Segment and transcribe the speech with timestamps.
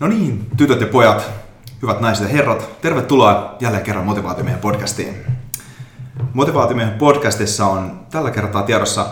[0.00, 1.30] No niin, tytöt ja pojat,
[1.82, 5.16] hyvät naiset ja herrat, tervetuloa jälleen kerran Motivaatiomiehen podcastiin.
[6.34, 9.06] Motivaatiomiehen podcastissa on tällä kertaa tiedossa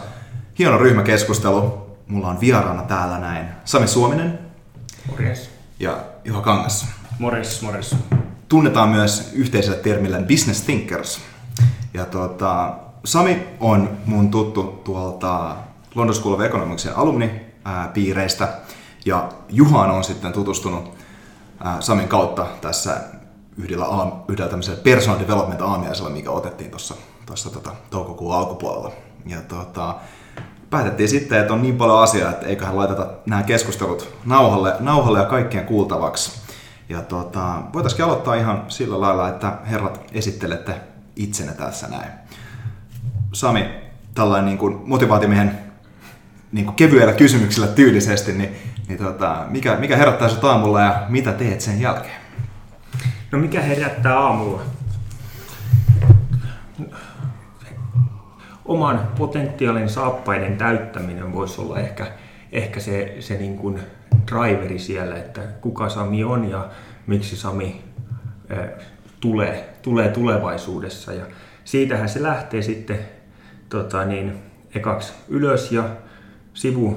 [0.59, 1.87] hieno ryhmäkeskustelu.
[2.07, 4.38] Mulla on vieraana täällä näin Sami Suominen
[5.11, 5.51] Morjes.
[5.80, 6.87] ja Juha Kangas.
[7.18, 7.96] Morjes, morjes.
[8.48, 11.21] Tunnetaan myös yhteisellä termillä business thinkers.
[11.95, 12.75] Ja tuota,
[13.05, 15.57] Sami on mun tuttu tuolta
[15.95, 18.48] London School of Economicsin alumni-piireistä.
[19.07, 20.95] Ja Juhaan on sitten tutustunut
[21.80, 23.00] Samin kautta tässä
[23.58, 23.86] yhdellä,
[24.29, 26.94] yhdellä tämmöisellä personal development aamiaisella, mikä otettiin tuossa
[27.26, 28.93] tuossa tota, toukokuun alkupuolella.
[29.26, 29.95] Ja tota,
[30.71, 35.25] päätettiin sitten, että on niin paljon asiaa, että eiköhän laiteta nämä keskustelut nauhalle, nauhalle ja
[35.25, 36.41] kaikkien kuultavaksi.
[36.89, 40.75] Ja tota, voitaisiin aloittaa ihan sillä lailla, että herrat esittelette
[41.17, 42.11] itsenne tässä näin.
[43.33, 43.70] Sami,
[44.14, 45.59] tällainen niin kuin motivaatimiehen
[46.53, 48.56] niin kuin kevyellä kysymyksellä tyylisesti, niin,
[48.89, 52.20] niin tota, mikä, mikä herättää sinut aamulla ja mitä teet sen jälkeen?
[53.33, 54.62] No mikä herättää aamulla?
[58.64, 62.07] Oman potentiaalin saappaiden täyttäminen voisi olla ehkä,
[62.53, 63.81] ehkä se, se niin kuin
[64.33, 66.69] driveri siellä, että kuka Sami on ja
[67.07, 67.83] miksi Sami
[68.53, 68.69] äh,
[69.20, 71.12] tulee, tulee tulevaisuudessa.
[71.12, 71.25] Ja
[71.64, 72.98] siitähän se lähtee sitten
[73.69, 74.42] tota niin,
[74.75, 75.84] ekaksi ylös ja
[76.55, 76.97] sivu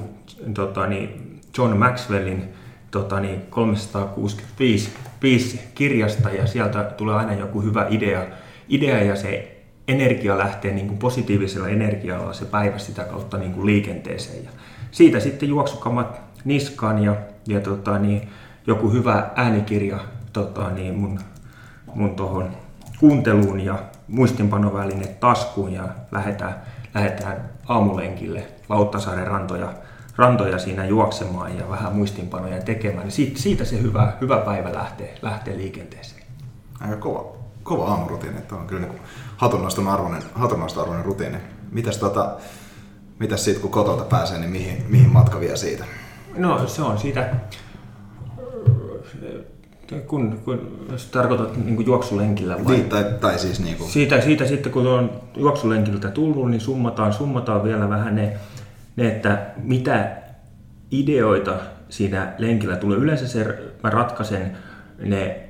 [0.54, 1.19] tota niin,
[1.58, 2.48] John Maxwellin
[2.90, 8.26] tota niin, 365 kirjasta ja sieltä tulee aina joku hyvä idea,
[8.68, 9.56] idea ja se
[9.88, 14.44] energia lähtee niin kuin positiivisella energialla se päivä sitä kautta niin kuin liikenteeseen.
[14.44, 14.50] Ja
[14.90, 17.16] siitä sitten juoksukamat niskaan ja,
[17.48, 18.28] ja tota niin,
[18.66, 19.98] joku hyvä äänikirja
[20.32, 21.20] tota niin, mun,
[21.94, 22.50] mun tohon
[23.00, 23.78] kuunteluun ja
[24.08, 26.54] muistinpanoväline taskuun ja lähdetään,
[26.94, 29.72] lähdetään aamulenkille Lauttasaaren rantoja,
[30.16, 33.04] rantoja siinä juoksemaan ja vähän muistinpanoja tekemään.
[33.04, 36.22] Niin siitä, siitä se hyvä, hyvä päivä lähtee, lähtee liikenteeseen.
[36.80, 39.00] Aika kova, kova aamurutiini, että on kyllä niin
[39.36, 41.38] hatunnoston arvoinen, hatunnoston arvoinen rutiini.
[41.72, 42.36] Mitäs, tota,
[43.18, 45.84] mitäs siitä kun kotota pääsee, niin mihin, mihin matka vie siitä?
[46.36, 47.30] No se on siitä,
[50.06, 52.74] kun, kun jos tarkoitat niin juoksulenkillä vai?
[52.74, 53.90] Niin, tai, tai siis niin kuin...
[53.90, 58.36] siitä, siitä sitten kun on juoksulenkiltä tullut, niin summataan, summataan vielä vähän ne,
[59.08, 60.16] että mitä
[60.90, 61.56] ideoita
[61.88, 62.98] siinä lenkillä tulee.
[62.98, 64.56] Yleensä se, mä ratkaisen
[64.98, 65.40] ne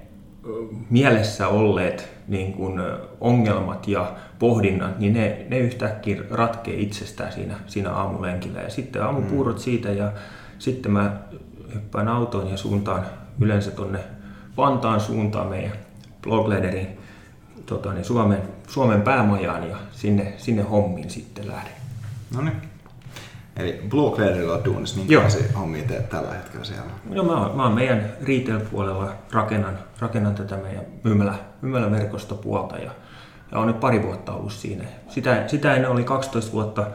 [0.90, 2.80] mielessä olleet niin kuin
[3.20, 8.60] ongelmat ja pohdinnat, niin ne, ne yhtäkkiä ratkee itsestään siinä, siinä aamulenkillä.
[8.60, 9.60] Ja sitten aamupuurot mm.
[9.60, 10.12] siitä ja
[10.58, 11.16] sitten mä
[11.74, 13.06] hyppään autoon ja suuntaan
[13.40, 13.98] yleensä tuonne
[14.56, 15.72] Vantaan suuntaan meidän
[16.22, 16.98] Bloglederin
[17.66, 21.72] tota, niin Suomen, Suomen päämajaan ja sinne, sinne hommiin sitten lähden.
[22.34, 22.69] No niin.
[23.60, 26.90] Eli Blue Clearilla on duunissa, minkälaisia hommia teet tällä hetkellä siellä?
[27.04, 32.90] No mä oon, mä oon meidän retail-puolella rakennan, rakennan tätä meidän myymälä, myymäläverkostopuolta ja,
[33.52, 34.84] ja on nyt pari vuotta ollut siinä.
[35.08, 36.86] Sitä, sitä ennen oli 12 vuotta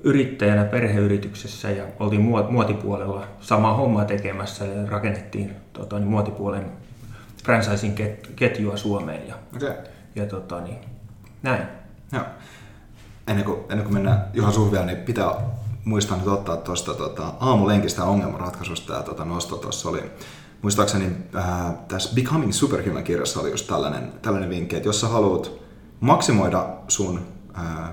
[0.00, 6.72] yrittäjänä perheyrityksessä ja oltiin muotipuolella samaa hommaa tekemässä ja rakennettiin tota, niin muotipuolen
[7.44, 7.96] franchising
[8.36, 9.74] ketjua Suomeen ja, okay.
[10.14, 10.78] ja tota, niin,
[11.42, 11.62] näin.
[12.12, 12.22] Joo.
[13.26, 15.34] Ennen kuin, ennen kuin mennään Juha sun vielä, niin pitää
[15.88, 20.02] muistaa nyt ottaa tuosta tota, aamulenkistä ongelmanratkaisusta ja tota, nosto tuossa oli
[20.62, 25.52] muistaakseni äh, tässä Becoming Superhuman kirjassa oli just tällainen, tällainen vinkki, että jos sä haluat
[26.00, 27.20] maksimoida sun
[27.58, 27.90] äh,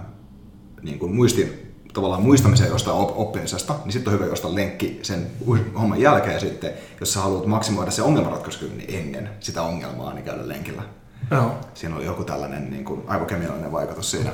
[0.81, 5.27] niin kuin muistin tavallaan muistamiseen jostain oppimisesta, niin sitten on hyvä jostain lenkki sen
[5.79, 10.47] homman jälkeen sitten, jos sä haluat maksimoida se ongelmanratkaisukyvyn niin ennen sitä ongelmaa, niin käydä
[10.47, 10.83] lenkillä.
[11.31, 11.51] Joo.
[11.73, 14.31] Siinä oli joku tällainen niin kuin, aivokemiallinen vaikutus siinä.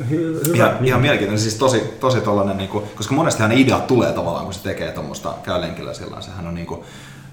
[0.00, 0.54] Hy- hyvä.
[0.54, 4.44] Ihan, ihan mielenkiintoinen, siis tosi, tosi tollainen, niin kuin, koska monestihan ne ideat tulee tavallaan,
[4.44, 6.80] kun se tekee tuommoista, käy lenkillä sillä sehän on niin kuin,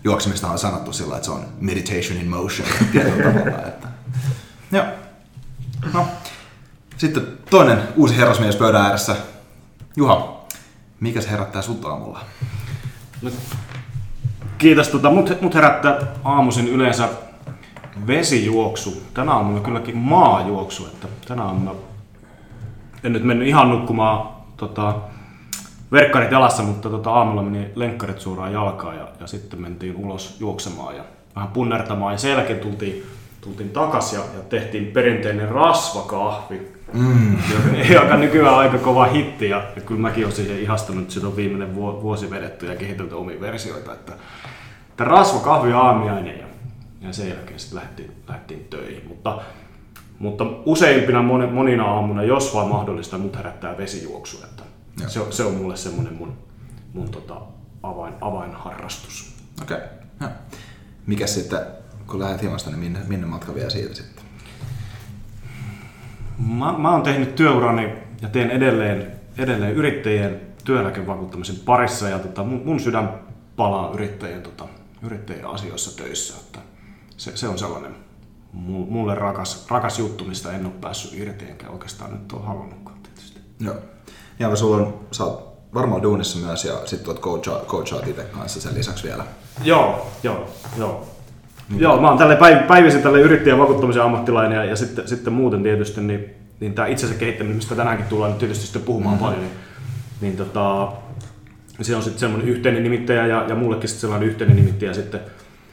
[0.03, 2.67] juoksemista on sanottu sillä että se on meditation in motion
[3.23, 3.87] tavalla, että.
[4.71, 4.85] Joo.
[5.93, 6.07] No.
[6.97, 9.15] Sitten toinen uusi herrasmies pöydän ääressä,
[9.97, 10.45] Juha,
[10.99, 12.19] mikä se herättää sut aamulla?
[13.21, 13.31] No,
[14.57, 14.87] kiitos.
[14.87, 17.09] Tota, mut, mut herättää aamuisin yleensä
[18.07, 19.03] vesijuoksu.
[19.13, 20.85] Tänä aamuna kylläkin maajuoksu.
[20.85, 21.75] Että tänä aamuna
[23.03, 24.95] en nyt mennyt ihan nukkumaan tota,
[25.91, 30.95] verkkarit jalassa, mutta tota, aamulla meni lenkkarit suoraan jalkaan ja, ja sitten mentiin ulos juoksemaan
[30.95, 31.03] ja
[31.35, 32.13] vähän punnertamaan.
[32.13, 33.03] Ja sen jälkeen tultiin,
[33.41, 37.37] tultiin takaisin ja, ja tehtiin perinteinen rasvakahvi Mm.
[37.93, 41.35] joka nykyään aika kova hitti ja, ja kyllä mäkin olen siihen ihastunut, että sitä on
[41.35, 43.93] viimeinen vuosi vedetty ja kehitelty omia versioita.
[43.93, 44.13] Että,
[44.89, 46.45] että rasva, kahvi aamiainen ja,
[47.01, 49.03] ja sen jälkeen sitten lähdettiin, lähdettiin töihin.
[49.07, 49.41] Mutta,
[50.19, 51.21] mutta useimpina
[51.51, 54.43] monina aamuna, jos vaan mahdollista, mut herättää vesijuoksu.
[54.43, 54.63] Että
[55.07, 56.33] se, se, on mulle semmoinen mun,
[56.93, 57.41] mun tota
[57.83, 59.35] avain, avainharrastus.
[59.61, 59.77] Okei.
[60.15, 60.29] Okay.
[61.05, 61.59] mikä sitten,
[62.07, 64.23] kun lähdet himasta, niin minne, minne matka vie siitä sitten?
[66.47, 72.61] Mä, mä oon tehnyt työurani ja teen edelleen, edelleen yrittäjien työeläkevakuuttamisen parissa ja tota, mun,
[72.65, 73.19] mun sydän
[73.55, 74.67] palaa yrittäjien, tota,
[75.01, 76.33] yrittäjien asioissa töissä.
[76.39, 76.59] Että
[77.17, 77.95] se, se on sellainen
[78.53, 83.39] mulle rakas, rakas juttu, mistä en ole päässyt irti, enkä oikeastaan nyt ole halunnutkaan tietysti.
[83.59, 83.75] Joo.
[84.39, 88.61] Ja sulla on, sä oot varmaan duunissa myös ja sitten oot coacha, coachaat itse kanssa
[88.61, 89.23] sen lisäksi vielä.
[89.63, 91.07] Joo, joo, joo.
[91.69, 91.81] Niin.
[91.81, 95.63] Joo, mä oon tälle päiv- päivisin tälle yrittäjän vakuuttamisen ammattilainen ja, ja sitten, sitten muuten
[95.63, 96.25] tietysti niin,
[96.59, 99.25] niin tämä itsensä kehittäminen, mistä tänäänkin tullaan nyt tietysti sitten puhumaan mm-hmm.
[99.25, 99.53] paljon, niin,
[100.21, 100.91] niin tota,
[101.81, 105.19] se on sitten semmoinen yhteinen nimittäjä ja, ja mullekin sitten sellainen yhteinen nimittäjä sitten,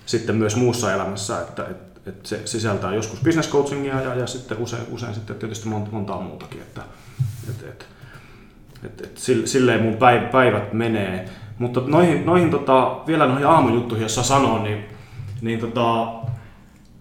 [0.07, 4.59] sitten myös muussa elämässä, että et, et se sisältää joskus business coachingia ja, ja sitten
[4.59, 6.83] usein, usein sitten tietysti monta, montaa muutakin, että
[7.51, 7.87] et, et,
[8.85, 9.97] et, et, silleen mun
[10.33, 11.29] päivät menee.
[11.59, 14.85] Mutta noihin, noihin tota, vielä noihin aamujuttuihin, jos sanoo, niin,
[15.41, 16.13] niin tota,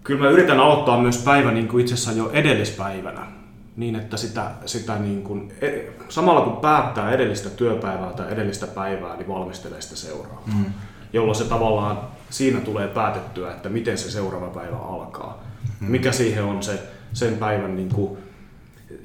[0.03, 3.27] kyllä mä yritän aloittaa myös päivän niin kuin itse asiassa jo edellispäivänä.
[3.75, 5.69] Niin, että sitä, sitä niin kuin, e,
[6.09, 10.43] samalla kun päättää edellistä työpäivää tai edellistä päivää, niin valmistelee sitä seuraavaa.
[10.55, 10.65] Mm.
[11.13, 11.99] Jolloin se tavallaan
[12.29, 15.43] siinä tulee päätettyä, että miten se seuraava päivä alkaa.
[15.79, 15.91] Mm.
[15.91, 16.79] Mikä siihen on se
[17.13, 18.17] sen päivän niin kuin,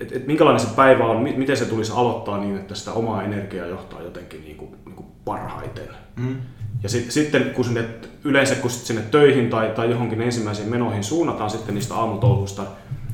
[0.00, 3.66] et, et minkälainen se päivä on, miten se tulisi aloittaa niin, että sitä omaa energiaa
[3.66, 5.88] johtaa jotenkin niin kuin, niin kuin parhaiten.
[6.16, 6.36] Mm.
[6.82, 7.84] Ja sit, sitten kun sinne,
[8.24, 12.62] yleensä kun sinne töihin tai, tai johonkin ensimmäisiin menoihin suunnataan sitten niistä aamutouhuista,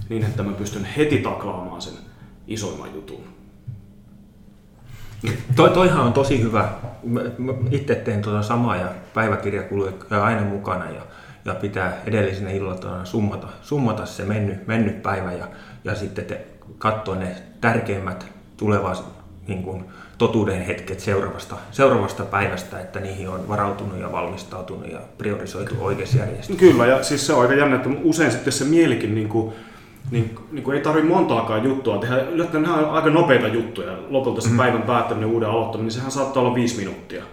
[0.09, 1.95] niin että mä pystyn heti taklaamaan sen
[2.47, 3.36] isoimman jutun.
[5.57, 6.69] Toi, toihan on tosi hyvä.
[7.05, 9.89] Mä, mä itse teen tuota samaa ja päiväkirja kuluu
[10.23, 11.03] aina mukana ja,
[11.45, 15.49] ja pitää edellisenä illalla summata, summata se mennyt, mennyt päivä ja,
[15.85, 16.47] ja sitten te,
[16.79, 18.27] katsoa ne tärkeimmät
[18.57, 19.05] tulevat
[19.49, 19.85] niin kuin,
[20.19, 26.73] totuuden hetket seuraavasta, seuraavasta päivästä, että niihin on varautunut ja valmistautunut ja priorisoitu oikeassa järjestyksessä.
[26.73, 29.55] Kyllä, ja siis se on aika jännä, että usein sitten se mielikin niin kuin,
[30.11, 32.17] niin, niin kuin ei tarvitse montaakaan juttua tehdä.
[32.17, 33.99] Yleensä nämä on aika nopeita juttuja.
[34.09, 34.57] Lopulta se mm.
[34.57, 37.25] päivän päättäminen, uuden aloittaminen, niin sehän saattaa olla viisi minuuttia.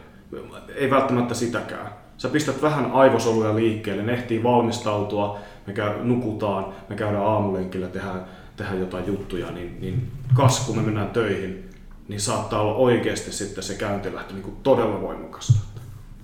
[0.76, 1.90] Ei välttämättä sitäkään.
[2.18, 8.26] Sä pistät vähän aivosoluja liikkeelle, ne ehtii valmistautua, me käy, nukutaan, me käydään aamulenkillä, tehdään
[8.56, 11.70] tehdä jotain juttuja, niin, niin kas kun me mennään töihin,
[12.08, 15.54] niin saattaa olla oikeasti sitten se käyntilähtö niin kuin todella voimakasta.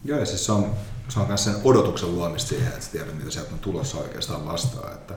[0.05, 0.65] Joo, ja siis se on,
[1.09, 4.45] se on myös sen odotuksen luomista siihen, että sä tiedät, mitä sieltä on tulossa oikeastaan
[4.45, 4.93] vastaan.
[4.93, 5.13] Että,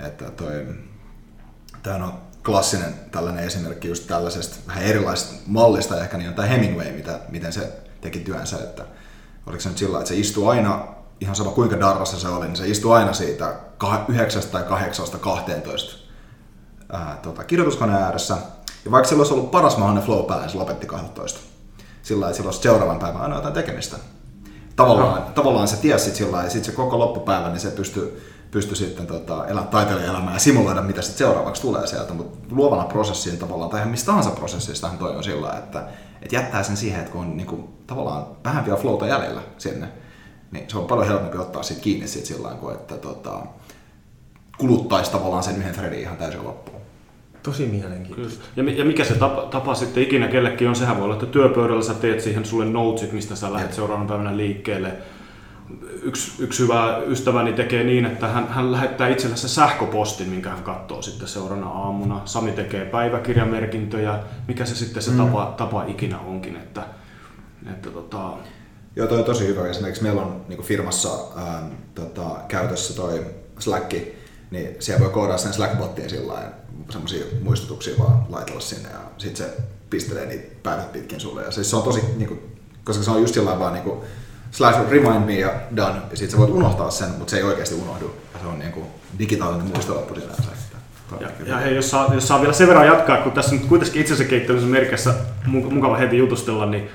[0.00, 0.66] että toi,
[1.82, 2.12] tämä on
[2.44, 7.52] klassinen tällainen esimerkki just tällaisesta vähän erilaisesta mallista ehkä, niin on tämä Hemingway, mitä, miten
[7.52, 8.84] se teki työnsä, että
[9.46, 10.86] oliko se nyt sillä että se istuu aina,
[11.20, 13.54] ihan sama kuinka darrassa se oli, niin se istuu aina siitä
[14.08, 15.98] 9 tai 8 12
[16.92, 18.36] ää, tota, kirjoituskoneen ääressä.
[18.84, 21.40] Ja vaikka sillä olisi ollut paras mahdollinen flow päällä, niin se lopetti 12.
[22.02, 23.96] Sillä että sillä olisi seuraavan päivän aina jotain tekemistä.
[24.76, 25.30] Tavallaan, no.
[25.34, 29.46] tavallaan se tiesi sillä ja sitten se koko loppupäivä, niin se pystyi pysty sitten tota,
[29.46, 32.14] elää taiteilijan elämää ja simuloida, mitä sitten seuraavaksi tulee sieltä.
[32.14, 35.84] Mutta luovana prosessiin tavallaan, tai mistä tahansa prosessistahan toi on sillä, että,
[36.22, 39.88] että jättää sen siihen, että kun on niin kuin, tavallaan vähän vielä flowta jäljellä sinne,
[40.50, 43.42] niin se on paljon helpompi ottaa siitä kiinni siitä sillä kuin, että tota,
[44.58, 46.78] kuluttaisi tavallaan sen yhden threadin ihan täysin loppuun.
[47.42, 48.44] Tosi mielenkiintoista.
[48.56, 51.82] Ja, ja mikä se tapa, tapa sitten ikinä kellekin on, sehän voi olla, että työpöydällä
[51.82, 54.92] sä teet siihen sulle notesit, mistä sä lähdet seuraavan päivänä liikkeelle.
[56.02, 61.02] Yksi, yksi hyvä ystäväni tekee niin, että hän, hän lähettää itsellensä sähköpostin, minkä hän katsoo
[61.02, 62.22] sitten seuraavana aamuna.
[62.24, 65.16] Sami tekee päiväkirjamerkintöjä, mikä se sitten se mm.
[65.16, 66.56] tapa, tapa ikinä onkin.
[66.56, 66.82] Että,
[67.72, 68.32] että tota...
[68.96, 69.68] Joo, toi on tosi hyvä.
[69.68, 73.26] Esimerkiksi meillä on niin firmassa ää, tota, käytössä toi
[73.58, 73.92] Slack,
[74.50, 76.52] niin siellä voi koodata sen Slack-bottiin sillä
[76.90, 79.56] semmoisia muistutuksia vaan laitella sinne ja sitten se
[79.90, 81.42] pistelee niitä päivät pitkin sulle.
[81.42, 84.00] Ja siis se on tosi, niin kuin, koska se on just jollain vaan niin kuin,
[84.58, 87.74] slash remind me ja done, ja sitten sä voit unohtaa sen, mutta se ei oikeasti
[87.74, 88.14] unohdu.
[88.34, 88.86] Ja se on niin kuin,
[89.18, 90.42] digitaalinen muistolappu sinänsä.
[91.20, 94.00] Ja, ja hei, jos, saa, jos saa vielä sen verran jatkaa, kun tässä nyt kuitenkin
[94.00, 95.14] itsensä kehittämisen merkissä
[95.46, 96.88] mukava heti jutustella, niin,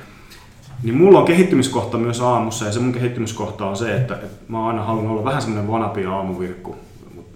[0.84, 4.68] niin mulla on kehittymiskohta myös aamussa, ja se mun kehittymiskohta on se, että, että mä
[4.68, 6.76] aina halunnut olla vähän semmoinen vanapi aamuvirkku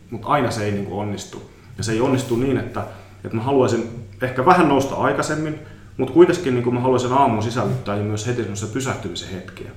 [0.10, 1.51] mutta aina se ei niin kuin onnistu.
[1.77, 2.86] Ja se ei onnistu niin, että,
[3.24, 5.60] että mä haluaisin ehkä vähän nousta aikaisemmin,
[5.98, 9.72] mutta kuitenkin niin kuin mä haluaisin aamun sisällyttää ja myös heti pysähtymisen hetkiä.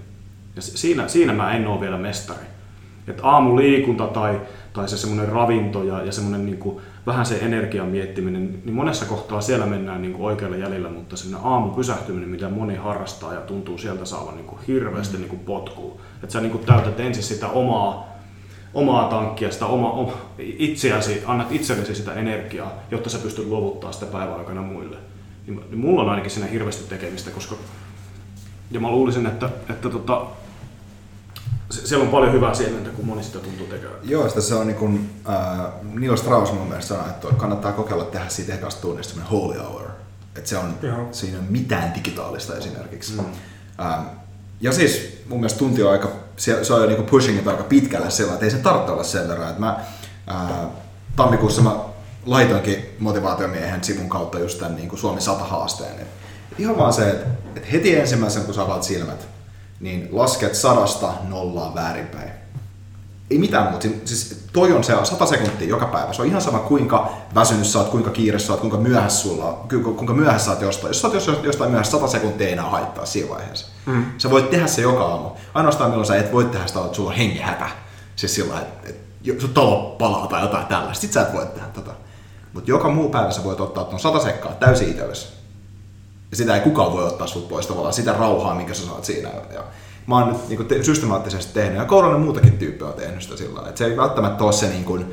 [0.56, 2.44] Ja siinä, siinä mä en ole vielä mestari.
[3.08, 4.40] Että aamuliikunta tai,
[4.72, 9.04] tai se semmoinen ravinto ja, ja semmoinen niin kuin, vähän se energian miettiminen, niin monessa
[9.04, 13.40] kohtaa siellä mennään niin kuin oikealla jäljellä, mutta sinne aamu pysähtyminen, mitä moni harrastaa ja
[13.40, 15.20] tuntuu sieltä saavan niin kuin hirveästi mm.
[15.20, 16.00] niin kuin potkuu.
[16.22, 18.10] Että sä niin kuin täytät ensin sitä omaa
[18.74, 24.06] omaa tankkia, sitä oma, oma, itseäsi, annat itsellesi sitä energiaa, jotta sä pystyt luovuttaa sitä
[24.06, 24.96] päivän aikana muille.
[25.46, 27.54] Niin, niin mulla on ainakin siinä hirveästi tekemistä, koska
[28.70, 30.26] ja mä luulisin, että, että tota,
[31.70, 33.96] se- siellä on paljon hyvää siementä, kun moni sitä tuntuu tekevän.
[34.02, 38.04] Joo, sitä se on niin kuin, äh, Neil Strauss mun mielestä sanoi, että kannattaa kokeilla
[38.04, 39.90] tehdä siitä ekasta tunnista semmoinen holy hour.
[40.36, 41.08] Että se on, Joo.
[41.12, 43.12] siinä ei ole mitään digitaalista esimerkiksi.
[43.12, 43.24] Mm.
[43.80, 44.02] Ähm,
[44.60, 47.62] ja siis mun mielestä tunti on aika, se, se on jo niin pushing it aika
[47.62, 49.48] pitkälle sillä, että ei se tarvitse olla sen verran.
[49.48, 49.76] Että mä,
[50.30, 50.50] äh,
[51.16, 51.76] tammikuussa mä
[52.26, 56.00] laitoinkin motivaatiomiehen sivun kautta just tämän niin kuin Suomi 100 haasteen.
[56.00, 56.08] Et
[56.60, 57.26] ihan vaan se, että,
[57.56, 59.28] että heti ensimmäisen kun sä avaat silmät,
[59.80, 62.30] niin lasket sadasta nollaan väärinpäin.
[63.30, 63.88] Ei mitään muuta.
[64.04, 66.12] Siis toi on se 100 sekuntia joka päivä.
[66.12, 69.44] Se on ihan sama kuinka väsynyt sä oot, kuinka kiire sä oot, kuinka myöhässä sulla
[69.44, 70.88] on, ku- ku- kuinka myöhässä sä oot jostain.
[70.90, 73.66] Jos sä oot jos- jostain myöhässä, 100 sekuntia ei enää haittaa siinä vaiheessa.
[73.86, 74.04] Mm.
[74.18, 75.28] Sä voit tehdä se joka aamu.
[75.54, 77.68] Ainoastaan milloin sä et voi tehdä sitä, että sulla on hengihätä.
[78.16, 81.00] Siis sillä että, että sun talo palaa tai jotain tällaista.
[81.02, 81.90] Sit sä et voi tehdä tota.
[82.52, 85.39] Mutta joka muu päivä sä voit ottaa tuon 100 sekkaa täysin itsellesi.
[86.32, 89.28] Sitä ei kukaan voi ottaa sut pois tavallaan, sitä rauhaa, minkä sä saat siinä.
[89.54, 89.64] Ja
[90.06, 93.68] mä oon nyt niin te- systemaattisesti tehnyt, ja kourallinen muutakin tyyppiä on tehnyt sitä sillä
[93.68, 95.06] että se ei välttämättä ole se niin kuin,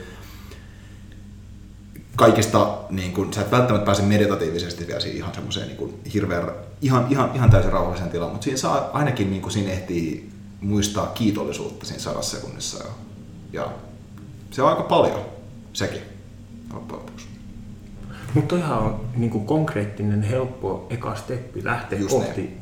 [2.16, 7.08] kaikista, niin kuin, sä et välttämättä pääse meditatiivisesti vielä siihen ihan semmoiseen niin hirveän, ihan,
[7.10, 10.30] ihan, ihan täysin rauhalliseen tilaan, mutta siinä saa ainakin niin kuin, siinä ehtii
[10.62, 12.84] muistaa kiitollisuutta siinä sadassa sekunnissa.
[12.84, 12.92] Ja,
[13.54, 13.72] ja
[14.52, 15.22] se on aika paljon,
[15.74, 16.02] sekin,
[16.74, 17.17] loppujen.
[18.38, 22.58] Mutta ihan on niin kuin konkreettinen, helppo eka steppi lähteä Just kohti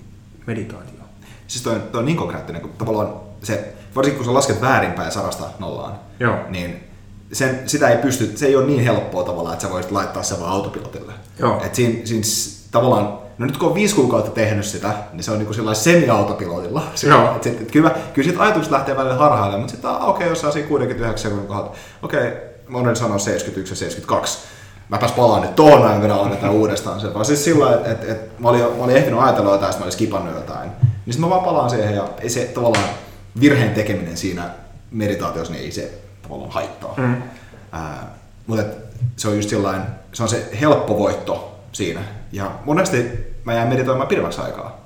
[0.46, 1.06] meditaatioa.
[1.48, 3.14] Siis toi, on- toi on niin konkreettinen, kun tavallaan
[3.44, 6.36] se, varsinkin kun sä lasket väärinpäin sadasta nollaan, Joo.
[6.50, 6.84] niin
[7.32, 10.40] sen, sitä ei pysty, se ei ole niin helppoa tavallaan, että sä voisit laittaa sen
[10.40, 11.14] vaan autopilotille.
[11.40, 11.62] Joo.
[11.66, 12.24] Et siinä, siinä
[12.72, 16.84] tavallaan, no nyt kun on viisi kuukautta tehnyt sitä, niin se on niin kuin semi-autopilotilla.
[17.10, 17.36] Joo.
[17.36, 20.42] Et sit, et kyllä, kyllä siitä ajatukset lähtee välillä harhailemaan, mutta sitten okei, okay, jos
[20.42, 24.40] saa siinä 69 sekunnin kohdalta, okei, okay, mä olen sanonut 71 ja 72,
[24.90, 27.14] mäpäs palaan nyt tuohon näin vielä aloitetaan uudestaan se.
[27.14, 29.84] Vaan siis sillä että et, et, mä, olin, mä olin ehtinyt ajatella jotain, että mä
[29.84, 30.70] olin skipannut jotain.
[30.70, 32.90] Niin sitten mä vaan palaan siihen ja ei se tavallaan
[33.40, 34.50] virheen tekeminen siinä
[34.92, 36.94] meditaatiossa, niin ei se tavallaan haittaa.
[36.98, 37.22] Mm.
[37.72, 38.16] Ää,
[38.48, 38.78] mutta et,
[39.16, 39.82] se on just sillain,
[40.14, 42.04] se on se helppo voitto siinä.
[42.32, 43.06] Ja monesti
[43.44, 44.86] mä jään meditoimaan pidemmäksi aikaa.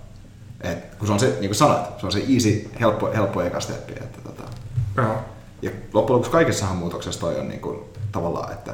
[0.61, 3.59] Et, kun se on se, niin kuin sanoit, se on se easy, helppo, helppo eka
[3.59, 3.93] steppi.
[3.93, 4.43] Että, tota,
[5.61, 7.79] ja loppujen lopuksi kaikessahan muutoksessa toi on niin kuin,
[8.11, 8.73] tavallaan, että,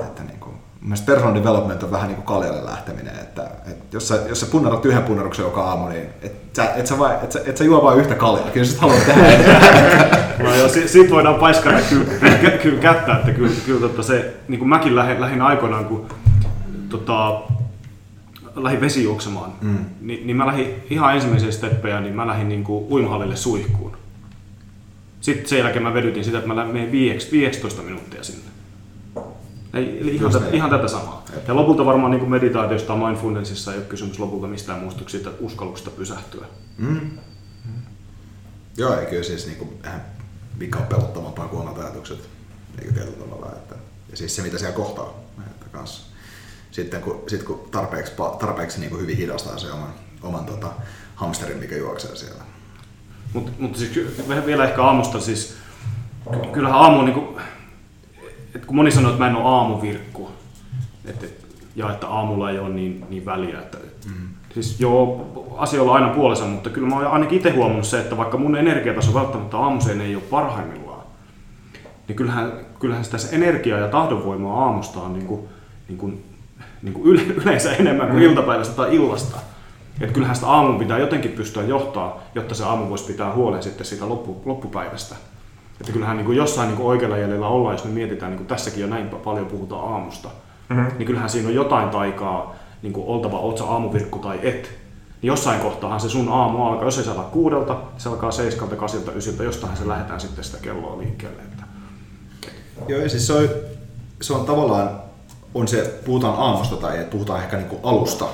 [0.00, 3.96] että niin kuin, mun mielestä personal development on vähän niin kuin kaljalle lähteminen, että, että
[3.96, 7.14] jos, sä, jos sä punnarat yhden punnaruksen joka aamu, niin et sä, et sä, vai,
[7.22, 9.24] et sä, et sä juo vain yhtä kaljaa, kyllä sä haluat tehdä.
[10.38, 12.04] No joo, si- siitä voidaan paiskata kyllä,
[12.42, 16.06] kä- kyllä kättä, että kyllä, kyllä tota se, niin kuin mäkin lähdin, lähdin aikoinaan, kun
[16.88, 17.40] tota,
[18.54, 19.78] lähdin vesijuoksemaan, mm.
[20.00, 23.96] niin, niin mä lähdin ihan ensimmäisiä steppejä, niin mä lähdin niin kuin uimahallille suihkuun.
[25.20, 28.53] Sitten sen jälkeen mä vedytin sitä, että mä menin 15 minuuttia sinne.
[29.74, 30.54] Ei, eli ihan, tätä, niin.
[30.54, 31.24] ihan tätä samaa.
[31.34, 31.48] Jep.
[31.48, 35.10] Ja lopulta varmaan niin kuin meditaatiosta ja mindfulnessissa ei ole kysymys lopulta mistään muusta kuin
[35.10, 36.46] siitä uskalluksesta pysähtyä.
[36.78, 37.10] Mm.
[38.76, 40.04] Joo, ei kyllä siis niin kuin, eihän
[40.58, 42.28] mikä on pelottavampaa kuin omat ajatukset,
[42.78, 43.52] eikö tietyllä tavalla.
[43.52, 43.74] Että,
[44.10, 45.14] ja siis se, mitä siellä kohtaa.
[45.46, 46.02] Että kanssa.
[46.70, 50.72] Sitten kun, sit kun tarpeeksi, tarpeeksi niin kuin hyvin hidastaa se oman, oman tota,
[51.14, 52.42] hamsterin, mikä juoksee siellä.
[53.32, 53.90] Mutta mut siis
[54.46, 55.56] vielä ehkä aamusta, siis
[56.32, 57.40] ky- kyllähän aamu on niinku,
[58.54, 60.30] et kun moni sanoo, että mä en ole aamuvirkku,
[61.04, 61.46] et, et,
[61.76, 64.28] ja että aamulla ei ole niin, niin väliä, että mm.
[64.54, 68.16] siis joo, asioilla on aina puolensa, mutta kyllä mä oon ainakin itse huomannut se, että
[68.16, 71.02] vaikka mun energiataso välttämättä aamuseen ei ole parhaimmillaan,
[72.08, 75.48] niin kyllähän, kyllähän sitä se energiaa ja tahdonvoimaa aamusta on niin kuin,
[75.88, 76.24] niin kuin,
[76.82, 79.36] niin kuin yle, yleensä enemmän kuin iltapäivästä tai illasta.
[80.00, 83.86] Et kyllähän sitä aamun pitää jotenkin pystyä johtaa, jotta se aamu voisi pitää huolen sitten
[83.86, 85.14] siitä loppu, loppupäivästä.
[85.80, 88.48] Että kyllähän niin kuin jossain niin kuin oikealla jäljellä ollaan, jos me mietitään, niin kuin
[88.48, 90.28] tässäkin jo näin paljon puhutaan aamusta,
[90.68, 90.86] mm-hmm.
[90.98, 94.70] niin kyllähän siinä on jotain taikaa niin kuin oltava, oot sä aamuvirkku tai et.
[95.22, 98.76] Niin jossain kohtaahan se sun aamu alkaa, jos ei se alkaa kuudelta, se alkaa seiskalta,
[98.76, 101.42] kasilta, ysiltä, jostainhan se lähdetään sitten sitä kelloa liikkeelle.
[101.42, 101.64] Että
[102.88, 103.48] Joo, ja siis se on,
[104.22, 105.00] se on tavallaan,
[105.54, 108.24] on se, puhutaan aamusta tai että puhutaan ehkä niin kuin alusta.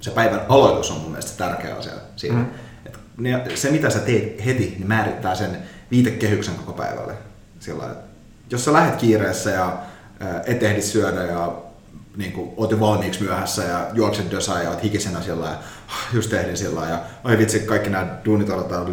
[0.00, 2.36] Se päivän aloitus on mun mielestä tärkeä asia siinä.
[2.36, 2.46] Mm.
[2.86, 5.58] Et ne, se, mitä sä teet heti, niin määrittää sen
[5.90, 7.14] viitekehyksen koko päivälle.
[7.60, 7.84] Sillä,
[8.50, 9.78] jos sä lähdet kiireessä ja
[10.46, 11.52] et ehdi syödä ja
[12.16, 16.08] niin kuin, oot jo valmiiksi myöhässä ja juokset dösää ja oot hikisenä sillä ja "Ah,
[16.14, 18.84] just ehdin sillä ja ai vitsi, kaikki nämä duunit aloittaa,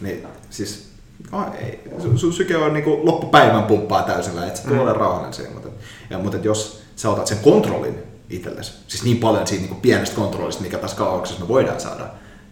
[0.00, 0.86] niin siis
[1.32, 1.80] Ah, ei.
[1.98, 5.00] Sun, sun syke on niinku loppupäivän pumppaa täysillä, että se tulee mm.
[5.00, 5.50] rauhallinen siinä.
[5.50, 5.68] Mutta,
[6.10, 7.98] ja, mutta et jos sä otat sen kontrollin
[8.30, 12.06] itsellesi, siis niin paljon siitä niinku pienestä kontrollista, mikä tässä kaauksessa me voidaan saada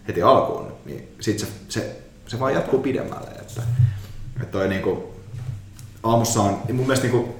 [0.07, 1.95] heti alkuun, niin sit se, se,
[2.27, 3.29] se vaan jatkuu pidemmälle.
[3.57, 3.81] Että,
[4.35, 5.15] että toi niinku,
[6.03, 7.35] aamussa on, mun mielestä niinku,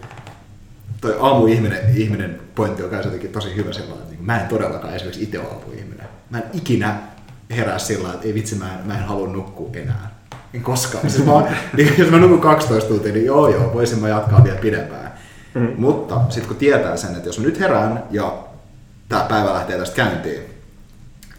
[1.02, 4.96] toi aamuihminen ihminen pointti on myös jotenkin tosi hyvä sellainen, että niinku, mä en todellakaan
[4.96, 6.08] esimerkiksi itse ole aamuihminen.
[6.30, 7.00] Mä en ikinä
[7.50, 10.16] herää sillä että ei vitsi, mä en, mä en halua nukkua enää.
[10.54, 11.10] En koskaan.
[11.10, 11.34] Siis mä,
[11.78, 15.14] niin, jos mä nukun 12 tuntia, niin joo joo, voisin mä jatkaa vielä pidempään.
[15.54, 15.74] Mm.
[15.78, 18.44] Mutta sitten kun tietää sen, että jos mä nyt herään ja
[19.10, 20.42] tämä päivä lähtee tästä käyntiin,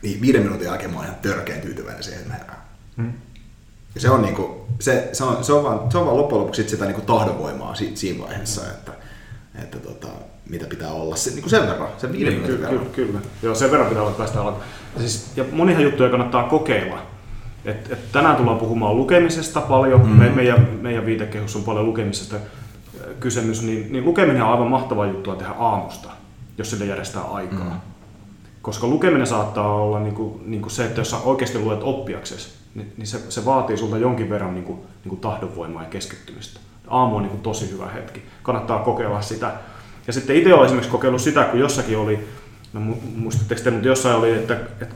[0.02, 2.59] niin viiden minuutin jälkeen mä oon ihan törkeän tyytyväinen siihen, että mä herään.
[2.97, 3.12] Mm.
[3.97, 6.62] Ja se on, niinku, se, se, on, se, on vaan, se on vaan loppujen lopuksi
[6.62, 8.93] sit sitä niinku tahdonvoimaa si, siinä vaiheessa, että,
[9.62, 10.09] että tota,
[10.50, 12.87] mitä pitää olla se, niinku sen verran, sen viiden Niin, kyllä, verran.
[12.87, 13.21] kyllä, kyllä.
[13.43, 14.65] Joo, sen verran pitää olla päästä alkuun.
[14.95, 16.99] Ja Siis, ja monihan juttuja kannattaa kokeilla.
[17.65, 20.00] Et, et tänään tullaan puhumaan lukemisesta paljon.
[20.07, 20.12] Mm.
[20.12, 22.37] Me, meidän, meidän viitekehys on paljon lukemisesta
[23.21, 23.62] kysymys.
[23.62, 26.09] Niin, niin lukeminen on aivan mahtava juttu tehdä aamusta,
[26.59, 27.65] jos sille järjestää aikaa.
[27.65, 27.81] Mm.
[28.62, 33.06] Koska lukeminen saattaa olla niinku, niinku se, että jos sä oikeasti luet oppiaksesi, niin, niin
[33.06, 36.61] se, se vaatii sulta jonkin verran niinku, niinku tahdonvoimaa ja keskittymistä.
[36.88, 38.23] Aamu on niinku tosi hyvä hetki.
[38.42, 39.52] Kannattaa kokeilla sitä.
[40.06, 42.28] Ja sitten itse olen esimerkiksi kokeillut sitä, kun jossakin oli,
[42.73, 44.95] no mu- muistatteko te, mutta jossain oli, että, että,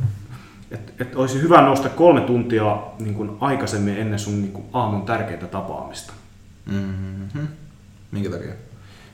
[0.71, 5.03] että, että olisi hyvä nousta kolme tuntia niin kuin aikaisemmin ennen sun niin kuin aamun
[5.03, 6.13] tärkeitä tapaamista.
[6.67, 7.49] Mm-hmm.
[8.11, 8.53] Minkä takia?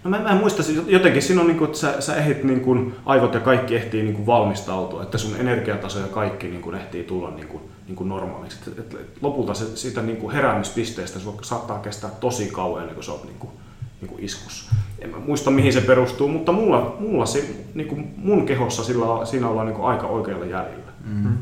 [0.04, 2.44] No mä, mä en muista, siis jotenkin siinä on niin kuin, että sä, sä ehdit
[2.44, 6.62] niin kuin, aivot ja kaikki ehtii niin kuin valmistautua, että sun energiataso ja kaikki niin
[6.62, 8.58] kuin ehtii tulla niin kuin, niin kuin normaaliksi.
[8.66, 12.94] Et, et, et lopulta se, siitä niin kuin heräämispisteestä se saattaa kestää tosi kauan ennen
[12.94, 13.50] kuin sä oot niin kuin,
[14.00, 14.74] niin kuin iskussa.
[14.98, 19.26] En mä muista mihin se perustuu, mutta mulla, mulla se, niin kuin mun kehossa sillä,
[19.26, 20.92] siinä ollaan niin kuin aika oikealla jäljellä.
[21.04, 21.38] Mm.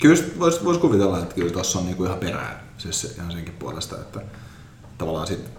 [0.00, 3.54] Kyllä voisi vois kuvitella, että kyllä tuossa on niinku ihan perää siis se, ihan senkin
[3.54, 4.20] puolesta, että
[4.98, 5.50] tavallaan sit,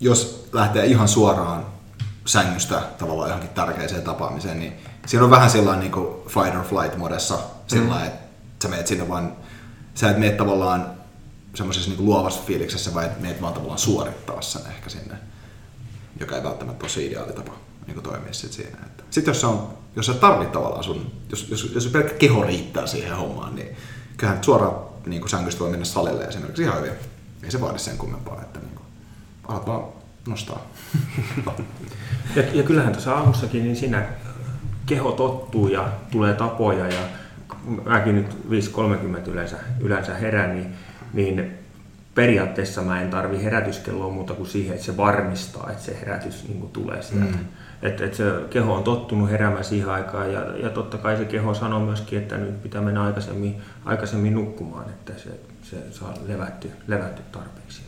[0.00, 1.66] jos lähtee ihan suoraan
[2.24, 4.72] sängystä tavallaan johonkin tärkeäseen tapaamiseen, niin
[5.06, 8.06] siinä on vähän sellainen niinku fight or flight modessa sillä mm.
[8.06, 8.25] että
[8.62, 9.36] sä meet sinne vaan,
[9.94, 10.90] sä et meet tavallaan
[11.54, 15.14] semmoisessa niinku luovassa fiiliksessä, vai et meet vaan tavallaan suorittaa sen ehkä sinne,
[16.20, 17.52] joka ei välttämättä ole se ideaali tapa
[17.86, 18.78] niin toimia sit siinä.
[19.10, 23.16] Sitten jos, on, jos sä tarvit tavallaan sun, jos, jos, jos pelkkä keho riittää siihen
[23.16, 23.76] hommaan, niin
[24.16, 24.74] kyllähän suoraan
[25.06, 26.92] niin kuin sängystä voi mennä salille esimerkiksi ihan hyvin.
[27.42, 28.86] Ei se vaadi sen kummempaa, että niin kuin,
[29.48, 29.84] alat vaan
[30.28, 30.66] nostaa.
[32.36, 34.08] Ja, ja kyllähän tuossa aamussakin, niin siinä
[34.86, 37.00] keho tottuu ja tulee tapoja ja
[37.84, 38.26] mäkin nyt
[39.24, 40.74] 5.30 yleensä, yleensä herään, niin,
[41.12, 41.54] niin
[42.14, 46.60] periaatteessa mä en tarvi herätyskelloa muuta kuin siihen, että se varmistaa, että se herätys niin
[46.60, 47.36] kuin tulee sieltä.
[47.36, 47.44] Mm.
[47.82, 51.54] Että et se keho on tottunut heräämään siihen aikaan ja, ja totta kai se keho
[51.54, 55.30] sanoo myöskin, että nyt pitää mennä aikaisemmin, aikaisemmin nukkumaan, että se,
[55.62, 57.82] se saa levätty, levätty tarpeeksi.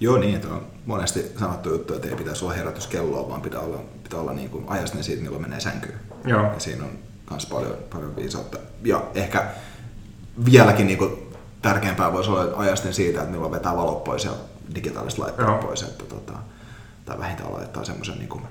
[0.00, 3.80] Joo niin, että on monesti sanottu juttu, että ei pitäisi olla herätyskelloa, vaan pitää olla,
[4.02, 5.98] pitää olla niin kuin ajasten siitä, milloin menee sänkyyn.
[6.24, 6.42] Joo.
[6.42, 6.90] Ja siinä on
[7.30, 8.58] myös paljon, paljon viisautta.
[8.84, 9.46] Ja ehkä
[10.44, 11.32] vieläkin niin kuin
[11.62, 14.32] tärkeämpää voisi olla ajasten siitä, että milloin vetää valot pois ja
[14.74, 15.58] digitaaliset laitteet Joo.
[15.58, 15.82] pois.
[15.82, 16.32] Että, tota,
[17.04, 18.42] tai vähintään laittaa semmoisen niin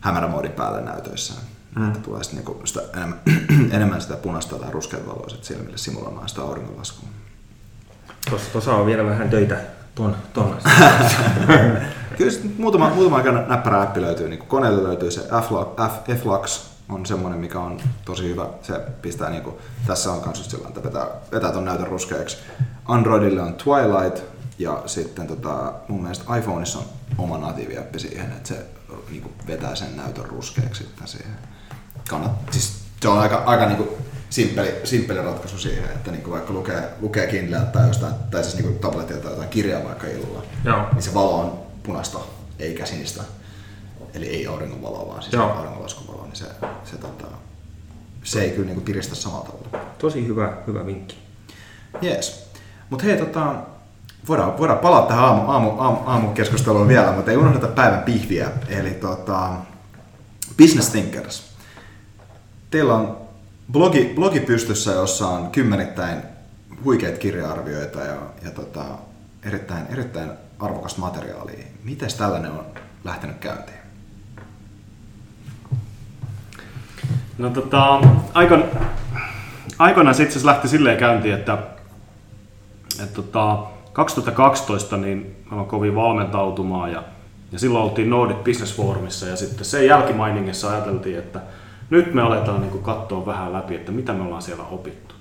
[0.00, 1.34] hämärämoodin päälle näytöissä.
[1.76, 1.86] Mm.
[1.86, 3.20] Että tulee sitten niin sitä enemmän,
[3.76, 7.08] enemmän sitä punaista tai ruskeat valoa sit silmille simuloimaan sitä auringonlaskua.
[8.30, 9.60] Tuossa, tuossa on vielä vähän töitä
[9.94, 10.58] tuon, tuon
[12.18, 14.28] Kyllä muutama, muutama aika näppärä appi löytyy.
[14.28, 15.28] Niin koneelle löytyy se
[16.22, 18.46] Flux on semmoinen, mikä on tosi hyvä.
[18.62, 22.36] Se pistää niinku, tässä on kans sillä, että vetää, vetää ton näytön ruskeaksi.
[22.84, 24.24] Androidille on Twilight
[24.58, 26.84] ja sitten tota, mun mielestä iPhoneissa on
[27.18, 28.66] oma natiiviappi siihen, että se
[29.10, 31.38] niinku, vetää sen näytön ruskeaksi sitten siihen.
[32.08, 33.98] Kannat, siis se on aika, aika niinku,
[34.30, 38.78] simppeli, simppeli ratkaisu siihen, että niinku vaikka lukee, lukee Kindleltä tai jostain, tai siis niinku
[38.78, 40.86] tabletilta tai jotain kirjaa vaikka illalla, Joo.
[40.92, 42.18] niin se valo on punaista
[42.58, 43.22] eikä sinistä.
[44.14, 45.48] Eli ei auringonvaloa, vaan siis Joo.
[46.34, 47.26] Niin se, se, tota,
[48.24, 49.88] se ei kyllä niinku piristä samalla tavalla.
[49.98, 51.18] Tosi hyvä, hyvä vinkki.
[52.00, 52.50] Jees.
[52.90, 53.54] Mutta hei, tota,
[54.28, 58.50] voidaan, voidaan palata tähän aamu, aamu, aamu, aamukeskusteluun vielä, mutta ei unohdeta päivän pihviä.
[58.68, 59.50] Eli tota,
[60.58, 61.44] Business Thinkers.
[62.70, 63.18] Teillä on
[63.72, 66.22] blogi, blogi pystyssä, jossa on kymmenittäin
[66.84, 68.84] huikeita kirja-arvioita ja, ja tota,
[69.42, 71.64] erittäin, erittäin arvokasta materiaalia.
[71.84, 72.66] Miten tällainen on
[73.04, 73.83] lähtenyt käyntiin?
[77.38, 78.00] No tota,
[78.34, 78.64] aikon,
[79.78, 81.58] aikoinaan se itse asiassa lähti silleen käyntiin, että,
[83.02, 83.58] että tota,
[83.92, 87.02] 2012 niin mä kovin valmentautumaan ja,
[87.52, 91.40] ja silloin oltiin Nordic Business Forumissa ja sitten sen jälkimainingissa ajateltiin, että
[91.90, 95.14] nyt me aletaan niin katsoa vähän läpi, että mitä me ollaan siellä opittu.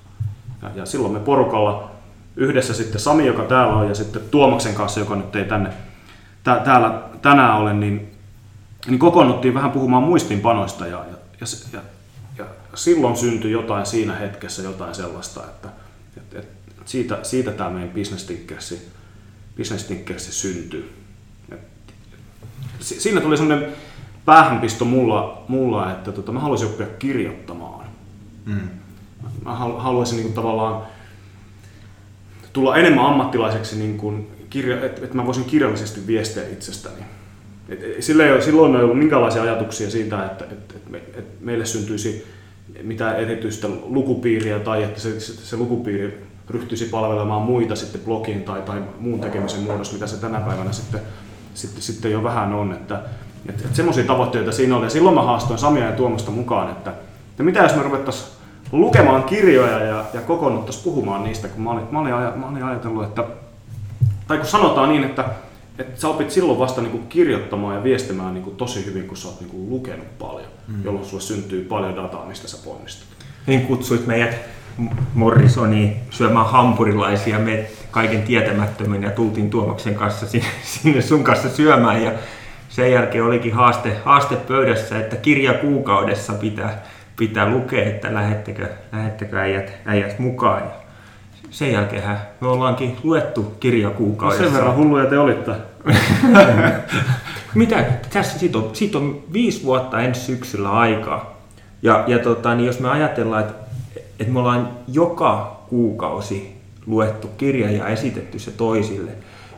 [0.62, 1.92] Ja, ja silloin me porukalla
[2.36, 5.70] yhdessä sitten Sami, joka täällä on, ja sitten Tuomaksen kanssa, joka nyt ei tänne
[6.44, 8.12] tää, täällä tänään ole, niin,
[8.88, 11.80] niin kokoonnuttiin vähän puhumaan muistinpanoista ja, ja, ja, ja
[12.76, 15.70] silloin syntyi jotain siinä hetkessä, jotain sellaista, että,
[16.18, 16.54] että, että
[16.86, 18.88] siitä, siitä tämä meidän business tinkersi,
[19.58, 19.88] business
[20.30, 20.94] syntyi.
[21.52, 21.60] Et,
[22.80, 23.72] si- siinä tuli semmoinen
[24.26, 27.86] päähänpisto mulla, mulla että tota, mä haluaisin oppia kirjoittamaan.
[28.46, 28.70] Mm.
[29.46, 30.82] Mä halu- haluaisin niin tavallaan
[32.54, 37.02] tulla enemmän ammattilaiseksi, niin kuin kirja, että, että mä voisin kirjallisesti viestiä itsestäni.
[37.70, 41.66] Et, sillä ei silloin ei ollut minkälaisia ajatuksia siitä, että, että, että, me, että meille
[41.66, 42.33] syntyisi
[42.82, 48.82] mitään erityistä lukupiiriä tai että se, se, lukupiiri ryhtyisi palvelemaan muita sitten blogin tai, tai
[49.00, 51.02] muun tekemisen muodossa, mitä se tänä päivänä sitten,
[51.54, 52.72] sitten, sitten jo vähän on.
[52.72, 53.02] Että,
[53.50, 54.86] että, että semmoisia tavoitteita siinä oli.
[54.86, 56.92] Ja silloin mä haastoin Samia ja Tuomasta mukaan, että,
[57.30, 58.30] että mitä jos me ruvettaisiin
[58.72, 63.04] lukemaan kirjoja ja, ja kokoonnuttaisiin puhumaan niistä, kun mä olin, mä olin, mä olin ajatellut,
[63.04, 63.24] että,
[64.28, 65.26] tai kun sanotaan niin, että,
[65.80, 69.18] että sä opit silloin vasta niin kuin kirjoittamaan ja viestimään niin kuin tosi hyvin, kun
[69.18, 70.84] sä oot niin kuin lukenut paljon, mm.
[70.84, 73.08] jolloin sulle syntyy paljon dataa, mistä sä ponnistut.
[73.48, 74.36] Niin kutsuit meidät
[75.14, 80.48] Morrisoni syömään hampurilaisia me kaiken tietämättömän ja tultiin Tuomaksen kanssa sinne,
[80.82, 82.12] sinne sun kanssa syömään ja
[82.70, 86.84] sen jälkeen olikin haaste, haaste pöydässä, että kirja kuukaudessa pitää,
[87.18, 90.83] pitää lukea, että lähettekö, lähettekö äijät, äijät mukaan.
[91.54, 94.44] Sen jälkeen me ollaankin luettu kirja kuukaudessa.
[94.44, 95.52] No sen verran hulluja te olitte.
[97.54, 97.86] Mitä?
[98.14, 101.38] Tässä siitä on, siitä on viisi vuotta ensi syksyllä aikaa.
[101.82, 103.54] Ja, ja tota, niin jos me ajatellaan, että,
[104.20, 109.12] että me ollaan joka kuukausi luettu kirja ja esitetty se toisille.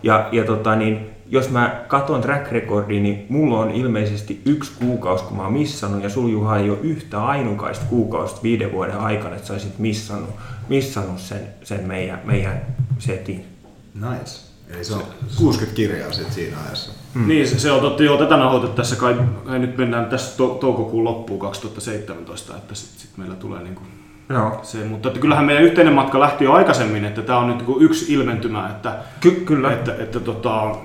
[0.04, 5.24] Ja, ja tota, niin, jos mä katson track recordia, niin mulla on ilmeisesti yksi kuukausi,
[5.24, 9.36] kun mä oon missannut, ja sul Juha ei ole yhtä ainukaista kuukausta viiden vuoden aikana,
[9.36, 10.30] että sä olisit missannut,
[10.70, 12.62] missannut sen, sen meidän, meidän
[13.00, 13.46] setin.
[13.94, 14.46] Nice.
[14.70, 15.04] Eli se on
[15.38, 16.92] 60 kirjaa sitten siinä ajassa.
[17.14, 17.28] Hmm.
[17.28, 20.48] Niin, se, se on totta jo tätä nauhoitettu tässä kai, kai nyt mennään tässä to,
[20.48, 23.88] toukokuun loppuun 2017, että sitten sit meillä tulee niin kuin
[24.30, 24.60] Joo.
[24.64, 27.82] se, mutta että kyllähän meidän yhteinen matka lähti jo aikaisemmin, että tämä on nyt niin
[27.82, 29.74] yksi ilmentymä, että, Ky- kyllä.
[29.74, 30.76] että, että tota,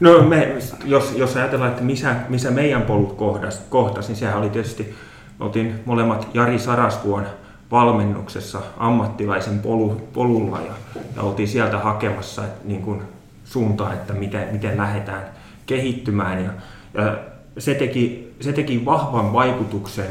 [0.00, 4.50] No me, jos, jos ajatellaan, että missä, missä meidän polut kohdas, kohtas, niin sehän oli
[4.50, 4.94] tietysti,
[5.40, 7.26] otin molemmat Jari Sarasvuon
[7.70, 10.72] valmennuksessa ammattilaisen polu, polulla ja,
[11.16, 13.02] ja oltiin sieltä hakemassa että, niin kuin
[13.44, 15.22] suuntaa, että miten, miten lähdetään
[15.66, 16.44] kehittymään.
[16.44, 16.50] Ja,
[16.94, 17.18] ja
[17.58, 20.06] se, teki, se teki vahvan vaikutuksen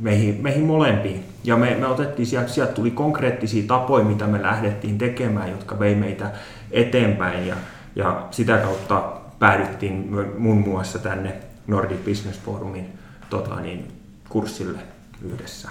[0.00, 1.24] meihin, meihin molempiin.
[1.44, 5.94] Ja me, me otettiin sieltä, sieltä tuli konkreettisia tapoja, mitä me lähdettiin tekemään, jotka vei
[5.94, 6.30] meitä
[6.70, 7.46] eteenpäin.
[7.46, 7.56] Ja,
[7.96, 11.34] ja sitä kautta päädyttiin muun muassa tänne
[11.66, 12.92] Nordic Business Forumin
[13.30, 13.92] tota, niin,
[14.28, 14.78] kurssille
[15.22, 15.68] yhdessä.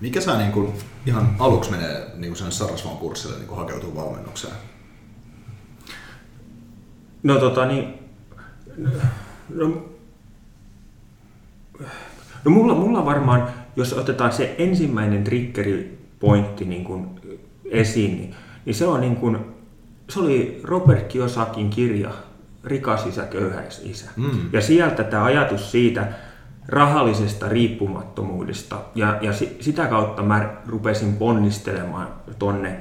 [0.00, 0.72] Mikä saa niin kuin,
[1.06, 4.54] ihan aluksi menee niin sen Sarasvan kurssille niin hakeutuu valmennukseen?
[7.22, 7.94] No tota niin,
[9.48, 9.88] no,
[12.44, 17.20] no mulla, mulla varmaan, jos otetaan se ensimmäinen triggeripointti niin kuin
[17.64, 19.55] esiin, niin, niin se on niin kuin,
[20.08, 22.10] se oli Robert Kiyosakin kirja
[22.64, 24.10] Rikas isä, köyhä isä.
[24.16, 24.30] Mm.
[24.52, 26.08] Ja sieltä tämä ajatus siitä
[26.68, 32.76] rahallisesta riippumattomuudesta ja, ja sitä kautta mä rupesin ponnistelemaan tonne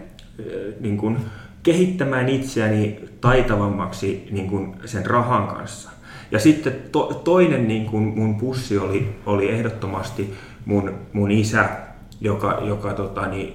[0.79, 1.17] niin kuin,
[1.63, 5.89] kehittämään itseäni taitavammaksi niin kuin sen rahan kanssa.
[6.31, 10.33] Ja sitten to, toinen niin kuin mun pussi oli, oli ehdottomasti
[10.65, 11.69] mun, mun isä,
[12.21, 13.53] joka, joka, tota, niin,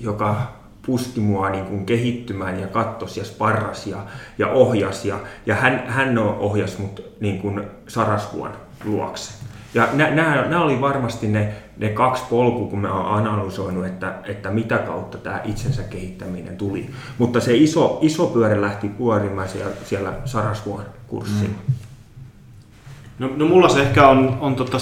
[0.00, 0.52] joka
[0.86, 3.98] puski mua niin kuin kehittymään ja kattos ja sparras ja,
[4.38, 5.04] ja ohjas.
[5.04, 8.52] Ja, ja hän, hän ohjasi mut niin kuin Sarasvuon
[8.84, 9.32] luokse.
[9.74, 14.78] Ja nämä oli varmasti ne, ne kaksi polkua, kun mä oon analysoinut, että, että mitä
[14.78, 16.90] kautta tämä itsensä kehittäminen tuli.
[17.18, 21.58] Mutta se iso, iso pyörä lähti pyörimään siellä, siellä Sarasvuon kurssilla.
[21.68, 21.74] Mm.
[23.18, 24.78] No, no mulla se ehkä on, on tota,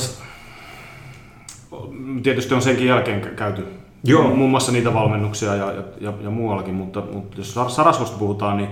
[2.23, 4.35] tietysti on senkin jälkeen käyty Joo.
[4.35, 8.71] muun muassa niitä valmennuksia ja, ja, ja muuallakin, mutta, mutta jos Sarasvosta puhutaan, niin,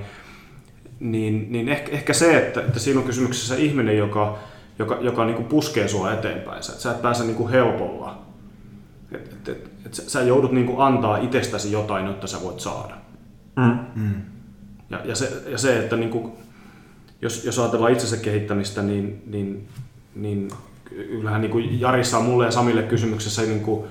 [1.01, 4.39] niin, niin ehkä, ehkä se, että, että siinä on kysymyksessä ihminen, joka,
[4.79, 6.63] joka, joka niin kuin puskee sua eteenpäin.
[6.63, 8.19] Sä, sä et pääse niin kuin helpolla.
[9.13, 12.61] Et, et, et, et sä, sä joudut niin kuin antaa itsestäsi jotain, jotta sä voit
[12.61, 12.95] saada.
[13.57, 13.79] Mm.
[14.03, 14.15] Mm.
[14.91, 16.33] Ja, ja, se, ja se, että niin kuin,
[17.23, 19.69] jos, jos ajatellaan itsensä kehittämistä, niin, niin,
[20.15, 20.49] niin
[20.85, 23.85] kyllähän niin kuin Jarissa on mulle ja Samille kysymyksessä niin kuin,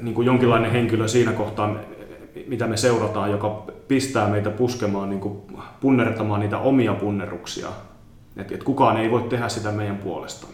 [0.00, 1.76] niin kuin jonkinlainen henkilö siinä kohtaa,
[2.46, 5.42] mitä me seurataan, joka pistää meitä puskemaan, niin kuin
[5.80, 7.68] punnertamaan niitä omia punneruksia
[8.36, 10.46] että et kukaan ei voi tehdä sitä meidän puolesta.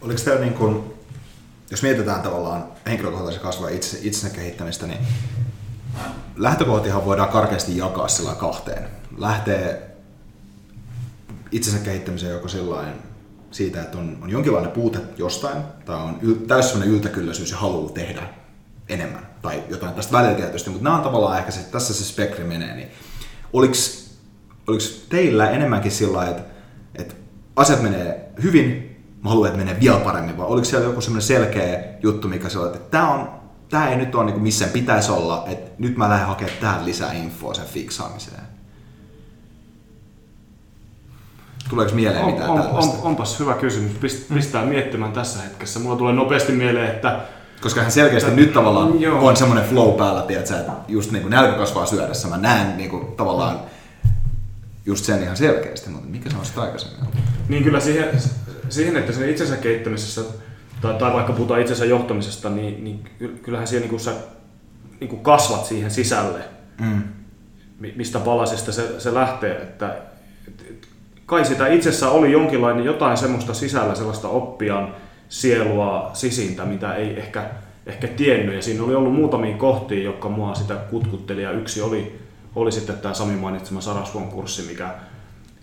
[0.00, 0.94] Oliko teillä niin kuin,
[1.70, 5.00] jos mietitään tavallaan henkilökohtaisen kasvua itse, itsensä kehittämistä, niin
[6.36, 8.88] lähtökohtihan voidaan karkeasti jakaa sillä kahteen.
[9.18, 9.90] Lähtee
[11.50, 12.92] itsensä kehittämiseen joko sillain
[13.54, 17.92] siitä, että on, on jonkinlainen puute jostain, tai on yl, täysin sellainen yltäkylläisyys ja haluaa
[17.92, 18.22] tehdä
[18.88, 22.44] enemmän, tai jotain tästä välillä tietysti, mutta nämä on tavallaan ehkä se, tässä se spektri
[22.44, 22.88] menee, niin
[23.52, 23.74] oliko
[25.08, 26.42] teillä enemmänkin sillä että,
[26.94, 27.14] että
[27.56, 31.84] asiat menee hyvin, mä haluan, että menee vielä paremmin, vai oliko siellä joku semmoinen selkeä
[32.02, 33.28] juttu, mikä sillä että tämä on,
[33.68, 37.12] tämä ei nyt ole niin missä pitäisi olla, että nyt mä lähden hakemaan tähän lisää
[37.12, 38.53] infoa sen fiksaamiseen.
[41.70, 42.92] Tuleeko mieleen on, mitään on, tällaista?
[42.92, 43.92] on, onpas hyvä kysymys.
[43.92, 45.80] Pist, pistää miettimään tässä hetkessä.
[45.80, 47.20] Mulla tulee nopeasti mieleen, että
[47.62, 49.26] Koska hän selkeästi nyt tavallaan Joo.
[49.26, 52.28] on semmoinen flow päällä, tiedätkö, että just niin kuin nälkä kasvaa syödessä.
[52.28, 53.60] Mä näen niin kuin, tavallaan
[54.86, 57.14] just sen ihan selkeästi, mutta mikä se on sitä aikaisemmin ollut?
[57.48, 58.08] Niin kyllä siihen,
[58.68, 60.20] siihen että sen itsensä kehittämisessä,
[60.80, 64.12] tai, tai vaikka puhutaan itsensä johtamisesta, niin, niin ky- kyllähän siihen niin kuin sä
[65.00, 66.38] niin kuin kasvat siihen sisälle,
[66.80, 67.02] Mm.
[67.80, 69.62] mi- mistä palasista se, se lähtee.
[69.62, 70.13] Että, et, et,
[71.26, 74.94] kai sitä itsessä oli jonkinlainen jotain semmoista sisällä, sellaista oppian
[75.28, 77.50] sielua, sisintä, mitä ei ehkä,
[77.86, 78.54] ehkä tiennyt.
[78.54, 81.42] Ja siinä oli ollut muutamia kohtia, jotka mua sitä kutkutteli.
[81.42, 82.20] Ja yksi oli,
[82.54, 84.94] oli sitten tämä Sami mainitsema Sarasvuon kurssi, mikä,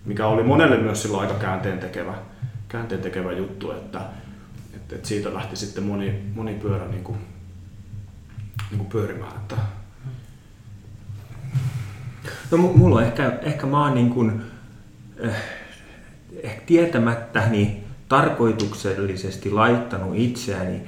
[0.05, 2.13] mikä oli monelle myös silloin aika käänteen tekevä,
[2.67, 4.01] käänteen tekevä juttu, että,
[4.75, 7.17] että, että siitä lähti sitten moni, moni pyörä niin kuin,
[8.69, 9.35] niin kuin pyörimään.
[9.35, 9.55] Että,
[12.51, 14.50] No mu- mulla on ehkä, ehkä mä oon niin kuin,
[16.43, 20.81] ehkä tietämättäni tarkoituksellisesti laittanut itseäni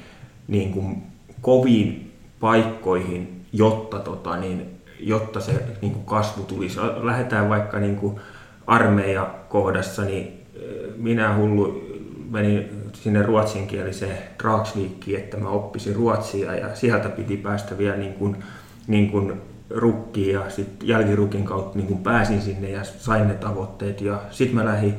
[0.48, 1.04] niin kuin
[1.42, 6.80] koviin paikkoihin, jotta, tota, niin, jotta se niin kuin kasvu tulisi.
[7.04, 8.20] Lähdetään vaikka niin kuin
[8.68, 10.62] armeijakohdassa, niin eh,
[10.96, 11.84] minä hullu
[12.32, 18.44] menin sinne ruotsinkieliseen Dragsvikiin, että mä oppisin ruotsia ja sieltä piti päästä vielä niin kuin,
[18.88, 19.42] niin kuin
[19.74, 24.66] rukkiin ja sitten jälkirukin kautta niin pääsin sinne ja sain ne tavoitteet ja sitten mä
[24.66, 24.94] lähdin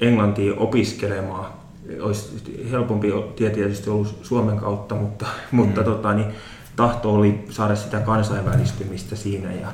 [0.00, 1.46] Englantiin opiskelemaan.
[2.00, 5.56] Olisi helpompi tie tietysti ollut Suomen kautta, mutta, mm.
[5.56, 6.26] mutta tota, niin,
[6.76, 9.68] tahto oli saada sitä kansainvälistymistä siinä ja,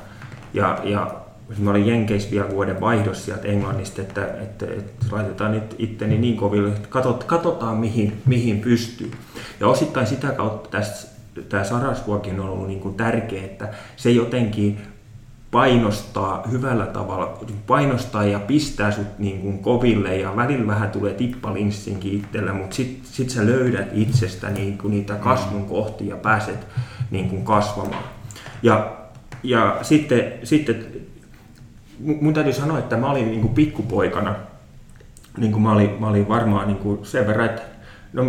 [0.55, 1.15] ja, ja
[1.59, 6.37] mä olin Jenkeissä vielä vuoden vaihdossa sieltä Englannista, että, että, että laitetaan nyt itteni niin
[6.37, 6.89] koville, että
[7.27, 9.11] katsotaan mihin, mihin pystyy.
[9.61, 11.12] Ja osittain sitä kautta tässä
[11.49, 14.81] tämä Sarasvuokin on ollut niin kuin tärkeä, että se jotenkin
[15.53, 22.13] painostaa hyvällä tavalla, painostaa ja pistää sut niin kuin koville ja välillä vähän tulee tippalinssinkin
[22.13, 26.67] itsellä, mutta sitten sit sä löydät itsestä niin kuin niitä kasvun kohtia ja pääset
[27.11, 28.05] niin kuin kasvamaan.
[28.63, 28.97] Ja,
[29.43, 30.87] ja sitten, sitten
[31.99, 34.35] mun täytyy sanoa, että mä olin niin kuin pikkupoikana,
[35.37, 37.63] niin kuin mä, olin, mä olin varmaan niin kuin sen verran, että
[38.13, 38.25] no,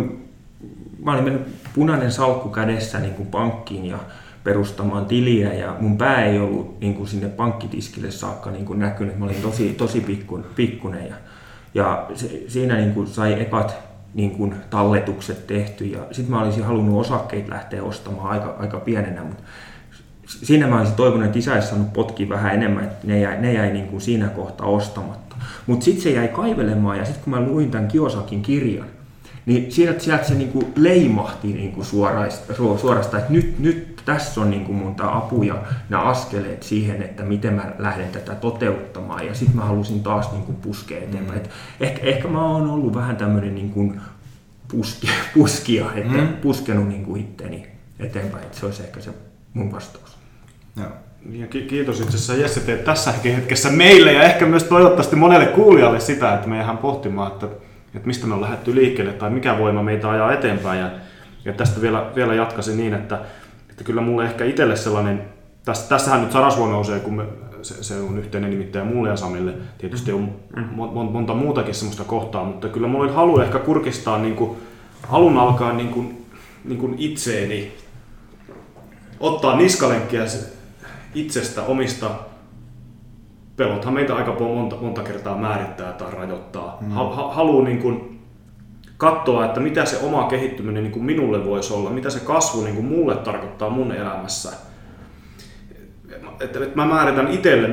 [1.04, 3.98] mä olin mennyt punainen salkku kädessä niin kuin pankkiin ja
[4.44, 9.18] perustamaan tiliä ja mun pää ei ollut niin kuin sinne pankkitiskille saakka niin kuin näkynyt.
[9.18, 11.14] Mä olin tosi, tosi pikkun, pikkunen ja,
[11.74, 13.76] ja se, siinä niin kuin sai ekat
[14.14, 19.24] niin kuin talletukset tehty ja sitten mä olisin halunnut osakkeita lähteä ostamaan aika, aika pienenä,
[19.24, 19.42] mutta
[20.26, 23.52] siinä mä olisin toivonut, että isä olisi saanut potkia vähän enemmän, että ne jäi, ne
[23.52, 25.36] jäi niin kuin siinä kohtaa ostamatta.
[25.66, 28.86] Mutta sitten se jäi kaivelemaan ja sitten kun mä luin tämän Kiosakin kirjan,
[29.46, 34.72] niin sieltä, sieltä se niinku leimahti niinku suoraista, suorastaan, että nyt, nyt tässä on niinku
[34.72, 35.54] mun tää apu ja
[35.88, 39.26] nämä askeleet siihen, että miten mä lähden tätä toteuttamaan.
[39.26, 41.40] Ja sitten mä halusin taas niinku puskea eteenpäin.
[41.40, 41.48] Mm.
[41.80, 43.92] ehkä, ehkä mä oon ollut vähän tämmöinen niinku
[44.68, 46.28] puski, puskia, että mm.
[46.28, 47.66] puskenut niinku itteni
[47.98, 48.44] eteenpäin.
[48.44, 49.10] Että se olisi ehkä se
[49.54, 50.18] mun vastaus.
[50.76, 50.88] Joo.
[51.30, 55.46] Ja ki- kiitos itse asiassa Jesse, teet tässä hetkessä meille ja ehkä myös toivottavasti monelle
[55.46, 57.46] kuulijalle sitä, että me jäähän pohtimaan, että,
[57.94, 60.80] että mistä me on lähdetty liikkeelle tai mikä voima meitä ajaa eteenpäin.
[60.80, 60.90] Ja,
[61.44, 63.20] ja tästä vielä, vielä jatkaisin niin, että,
[63.70, 65.22] että kyllä mulle ehkä itselle sellainen,
[65.64, 67.24] tästä, tässähän nyt Sarasvuo nousee, kun me,
[67.62, 69.54] se, se on yhteinen nimittäjä mulle ja Samille.
[69.78, 70.34] Tietysti on
[70.70, 74.56] mon, monta muutakin semmoista kohtaa, mutta kyllä mulla oli halu ehkä kurkistaa niin kuin,
[75.08, 76.26] alun alkaen niin kuin,
[76.64, 77.72] niin kuin itseeni,
[79.20, 80.24] ottaa niskalenkkiä
[81.14, 82.10] itsestä, omista
[83.56, 86.78] pelothan meitä aika monta, monta kertaa määrittää tai rajoittaa.
[86.80, 86.90] Mm.
[87.30, 88.20] Haluaa niin kuin
[88.96, 92.74] katsoa, että mitä se oma kehittyminen niin kuin minulle voisi olla, mitä se kasvu niin
[92.74, 94.52] kuin mulle tarkoittaa mun elämässä.
[96.40, 97.68] Että, että mä määritän itselle,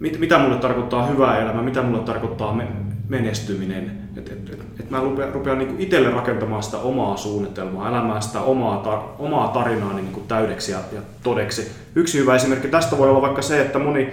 [0.00, 2.66] mit, mitä mulle tarkoittaa hyvä elämä, mitä mulle tarkoittaa me,
[3.08, 4.04] menestyminen.
[4.16, 8.40] Että et, et, et mä rupean, rupean niin itselle rakentamaan sitä omaa suunnitelmaa, elämään sitä
[8.40, 11.72] omaa, tar, omaa tarinaa niin kuin täydeksi ja, ja todeksi.
[11.94, 14.12] Yksi hyvä esimerkki tästä voi olla vaikka se, että moni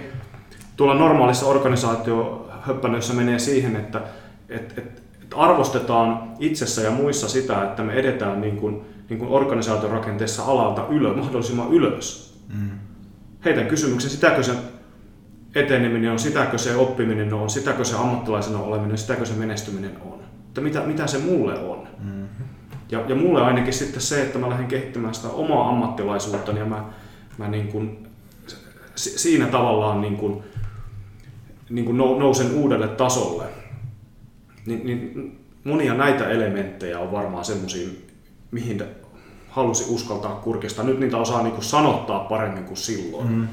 [0.82, 4.00] tuolla normaalissa organisaatiohöppänöissä menee siihen, että
[4.48, 9.30] et, et, et arvostetaan itsessä ja muissa sitä, että me edetään niin kuin, niin kuin
[9.30, 12.38] organisaatiorakenteessa alalta ylös, mahdollisimman ylös.
[12.54, 12.70] Mm.
[13.44, 14.52] Heitän kysymyksen, sitäkö se
[15.54, 20.18] eteneminen on, sitäkö se oppiminen on, sitäkö se ammattilaisena oleminen, sitäkö se menestyminen on.
[20.48, 21.88] Että mitä, mitä se mulle on.
[21.98, 22.44] Mm-hmm.
[22.90, 26.84] Ja, ja mulle ainakin sitten se, että mä lähden kehittämään sitä omaa ammattilaisuutta, ja mä,
[27.38, 28.06] mä niin kuin,
[28.94, 30.42] siinä tavallaan niin kuin,
[31.72, 33.44] niin kuin nousen uudelle tasolle.
[34.66, 37.88] Niin, niin monia näitä elementtejä on varmaan semmoisia,
[38.50, 38.82] mihin
[39.48, 40.84] halusi uskaltaa kurkistaa.
[40.84, 43.28] Nyt niitä osaa niin kuin sanottaa paremmin kuin silloin.
[43.28, 43.48] Mm.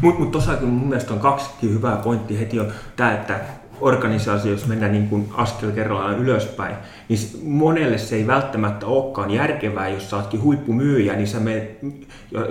[0.00, 3.40] Mutta mut kyllä mun mielestä on kaksikin hyvää pointtia heti on tämä, että
[3.80, 6.76] organisaatio, jos mennään niin kuin askel kerrallaan ylöspäin,
[7.08, 11.78] niin monelle se ei välttämättä olekaan järkevää, jos sä ootkin huippumyyjä, niin sä menet,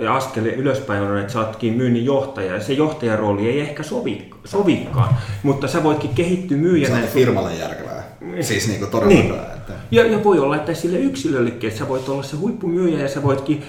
[0.00, 4.30] ja askel ylöspäin on, että sä ootkin myynnin johtaja, ja se johtajarooli ei ehkä sovi,
[4.44, 6.96] sovikaan, mutta sä voitkin kehittyä myyjänä.
[6.96, 8.02] Se on firmalle järkevää.
[8.40, 9.28] Siis niin kuin todella niin.
[9.28, 9.54] hyvää.
[9.54, 9.72] Että...
[9.90, 13.22] Ja, ja voi olla, että sille yksilöllekin, että sä voit olla se huippumyyjä ja sä
[13.22, 13.62] voitkin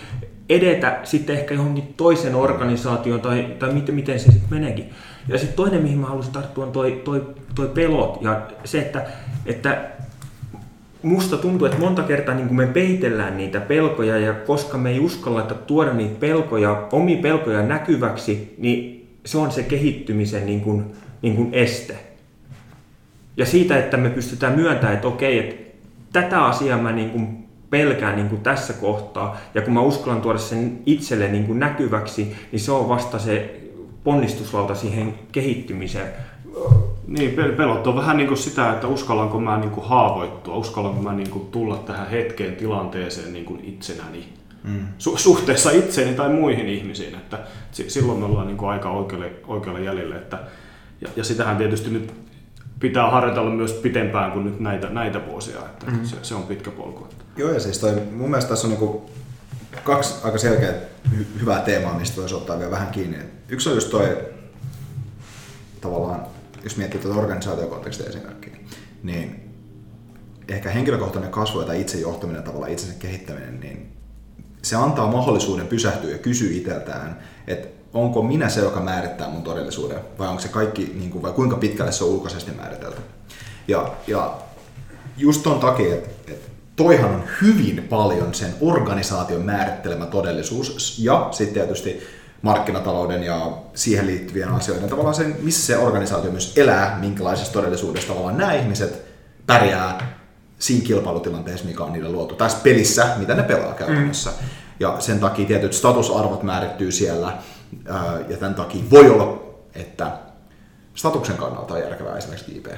[0.49, 4.89] edetä sitten ehkä johonkin toisen organisaatioon tai, tai miten, miten se sitten meneekin.
[5.27, 9.05] Ja sitten toinen, mihin mä haluaisin tarttua, on toi, toi, toi pelot ja se, että,
[9.45, 9.85] että
[11.01, 15.41] musta tuntuu, että monta kertaa niin me peitellään niitä pelkoja ja koska me ei uskalla
[15.41, 20.85] että tuoda niitä pelkoja, omia pelkoja näkyväksi, niin se on se kehittymisen niin kuin,
[21.21, 21.97] niin kuin este.
[23.37, 25.55] Ja siitä, että me pystytään myöntämään, että okei, että
[26.13, 30.39] tätä asiaa mä niin kuin pelkään niin kuin tässä kohtaa, ja kun mä uskallan tuoda
[30.39, 33.59] sen itselle niin kuin näkyväksi, niin se on vasta se
[34.03, 36.07] ponnistusvalta siihen kehittymiseen.
[37.09, 41.13] Niin, pelot on vähän niin kuin sitä, että uskallanko mä niin kuin haavoittua, uskallanko mä
[41.13, 44.33] niin kuin tulla tähän hetkeen tilanteeseen niin kuin itsenäni.
[44.63, 44.87] Mm.
[44.99, 47.39] Su- suhteessa itseeni tai muihin ihmisiin, että
[47.71, 50.15] silloin me ollaan niin kuin aika oikealle, oikealle jäljelle.
[50.15, 50.39] Että,
[51.01, 52.13] ja, ja sitähän tietysti nyt
[52.79, 56.05] pitää harjoitella myös pitempään kuin nyt näitä, näitä vuosia, että mm.
[56.05, 57.07] se, se on pitkä polku.
[57.37, 59.09] Joo, ja siis toi, mun mielestä tässä on niinku
[59.83, 60.73] kaksi aika selkeää
[61.09, 63.17] hy- hyvää teemaa, mistä voisi ottaa vielä vähän kiinni.
[63.49, 64.17] Yksi on just toi,
[65.81, 66.25] tavallaan,
[66.63, 68.57] jos miettii tuota organisaatiokontekstia esimerkkiä,
[69.03, 69.49] niin
[70.47, 73.93] ehkä henkilökohtainen kasvu tai itsejohtaminen, tavallaan itsensä kehittäminen, niin
[74.61, 79.99] se antaa mahdollisuuden pysähtyä ja kysyä itseltään, että onko minä se, joka määrittää mun todellisuuden,
[80.19, 83.01] vai onko se kaikki, niin kuin, vai kuinka pitkälle se on ulkoisesti määritelty.
[83.67, 84.37] Ja, ja
[85.17, 91.53] just ton takia, että, että toihan on hyvin paljon sen organisaation määrittelemä todellisuus ja sitten
[91.53, 92.01] tietysti
[92.41, 98.37] markkinatalouden ja siihen liittyvien asioiden tavallaan sen, missä se organisaatio myös elää, minkälaisessa todellisuudessa tavallaan
[98.37, 99.05] nämä ihmiset
[99.47, 100.19] pärjää
[100.59, 102.35] siinä kilpailutilanteessa, mikä on niille luotu.
[102.35, 104.29] Tässä pelissä, mitä ne pelaa käytännössä.
[104.29, 104.47] Mm.
[104.79, 107.37] Ja sen takia tietyt statusarvot määrittyy siellä.
[108.27, 110.11] Ja tämän takia voi olla, että
[110.95, 112.77] statuksen kannalta on järkevää esimerkiksi kiipeä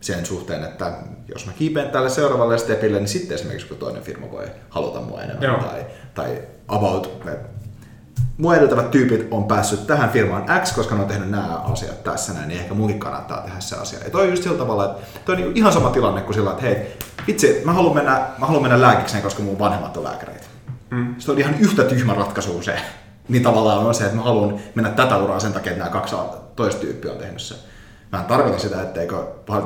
[0.00, 0.92] sen suhteen, että
[1.28, 5.22] jos mä kiipeen tälle seuraavalle stepille, niin sitten esimerkiksi kun toinen firma voi haluta mua
[5.22, 5.58] enemmän Joo.
[5.58, 7.20] tai, tai about
[8.38, 12.32] mua edeltävät tyypit on päässyt tähän firmaan X, koska ne on tehnyt nämä asiat tässä
[12.32, 13.98] näin, niin ehkä munkin kannattaa tehdä se asia.
[14.04, 16.50] Ja toi on just sillä tavalla, että toi on niin ihan sama tilanne kuin sillä,
[16.50, 20.46] että hei, itse mä haluan mennä, mä haluan mennä lääkikseen, koska mun vanhemmat on lääkäreitä.
[20.90, 21.14] Mm.
[21.18, 22.76] Se on ihan yhtä tyhmä ratkaisu se.
[23.28, 26.16] Niin tavallaan on se, että mä haluan mennä tätä uraa sen takia, että nämä kaksi
[26.56, 27.58] toista tyyppiä on tehnyt sen.
[28.12, 29.16] Mä en tarkoita sitä, etteikö,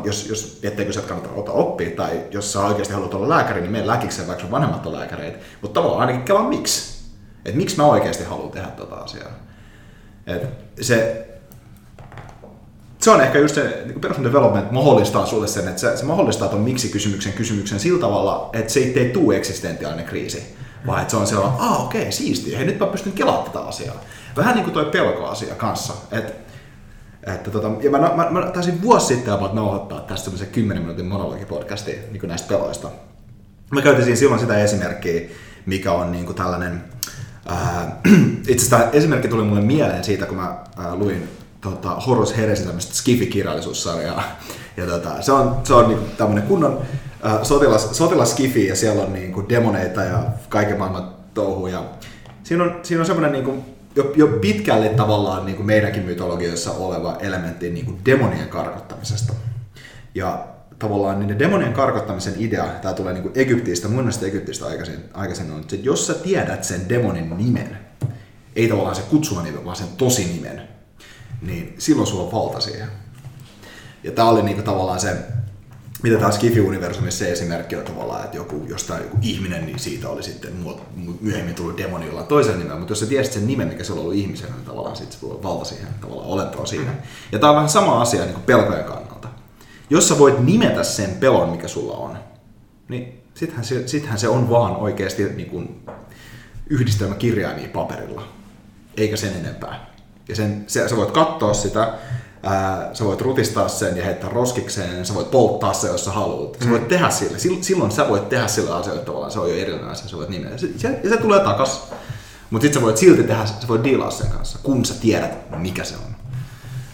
[0.04, 3.72] jos, jos, etteikö sä kannata ottaa oppia, tai jos sä oikeasti haluat olla lääkäri, niin
[3.72, 5.38] mene lääkikseen, vaikka sun vanhemmat on lääkäreitä.
[5.62, 6.99] Mutta tavallaan ainakin kelaa miksi.
[7.44, 9.30] Että miksi mä oikeasti haluan tehdä tota asiaa.
[10.26, 10.48] Et
[10.80, 11.26] se,
[12.98, 16.48] se on ehkä just se niin personal development mahdollistaa sulle sen, että se, se mahdollistaa
[16.48, 21.26] tuon miksi-kysymyksen kysymyksen sillä tavalla, että se ei tule eksistentiaalinen kriisi, vaan että se on
[21.26, 24.00] sellainen, ah okei, okay, siistiä, hei nyt mä pystyn kelaamaan tätä asiaa.
[24.36, 26.32] Vähän niin kuin toi pelkoasia kanssa, että
[27.26, 31.06] että tota, ja mä, mä, mä taisin vuosi sitten about nauhoittaa tästä semmoisen 10 minuutin
[31.06, 32.88] monologipodcastia niin näistä peloista.
[33.70, 35.20] Mä käytin silloin sitä esimerkkiä,
[35.66, 36.84] mikä on niin kuin tällainen,
[38.48, 41.28] itse asiassa esimerkki tuli mulle mieleen siitä, kun mä ää, luin
[41.60, 44.22] tota, Horus Heresi tämmöistä Skifi-kirjallisuussarjaa.
[44.76, 46.82] Ja tota, se on, se on niin tämmöinen kunnon
[47.22, 51.84] ää, sotilas, sotilas Skifi ja siellä on niin kuin demoneita ja kaiken maailman touhuja.
[52.42, 53.64] Siinä on, siinä on semmoinen niin kuin,
[53.96, 59.32] jo, jo pitkälle tavallaan niin kuin meidänkin mytologioissa oleva elementti niin kuin demonien karkottamisesta.
[60.14, 60.46] Ja
[60.80, 65.60] tavallaan niiden demonien karkottamisen idea, tämä tulee niin Egyptistä, mun mielestä Egyptistä aikaisin, aikaisin on,
[65.60, 67.78] että jos sä tiedät sen demonin nimen,
[68.56, 70.68] ei tavallaan se kutsuva nimen, vaan sen tosi nimen,
[71.42, 72.88] niin silloin sulla on valta siihen.
[74.04, 75.16] Ja tämä oli niin kuin tavallaan se
[76.02, 80.22] mitä taas Skifi-universumissa se esimerkki on tavallaan, että joku, jostain joku ihminen, niin siitä oli
[80.22, 80.52] sitten
[81.20, 83.98] myöhemmin tullut demoni jollain toisen nimen, mutta jos sä tiesit sen nimen, mikä se on
[83.98, 86.94] ollut ihmisenä, niin tavallaan sulla on valta siihen tavallaan olentoa siinä.
[87.32, 89.09] Ja tämä on vähän sama asia niin pelkojen kannalta.
[89.90, 92.18] Jos sä voit nimetä sen pelon, mikä sulla on,
[92.88, 95.82] niin sittenhän se, sittenhän se on vaan oikeasti niin kuin
[96.70, 98.22] yhdistelmä kirjaimia paperilla,
[98.96, 99.90] eikä sen enempää.
[100.28, 101.94] Ja sen, se, sä voit katsoa sitä,
[102.42, 106.56] Ää, sä voit rutistaa sen ja heittää roskikseen, sä voit polttaa se, jos sä haluat.
[106.64, 106.88] Sä voit mm.
[106.88, 107.38] tehdä sille.
[107.60, 110.50] Silloin sä voit tehdä sillä asioilla tavallaan, se on jo erillinen asia, sä voit nimeä.
[111.02, 111.88] Ja se tulee takas.
[112.50, 115.84] Mutta sitten sä voit silti tehdä, sä voit diilaa sen kanssa, kun sä tiedät, mikä
[115.84, 116.14] se on.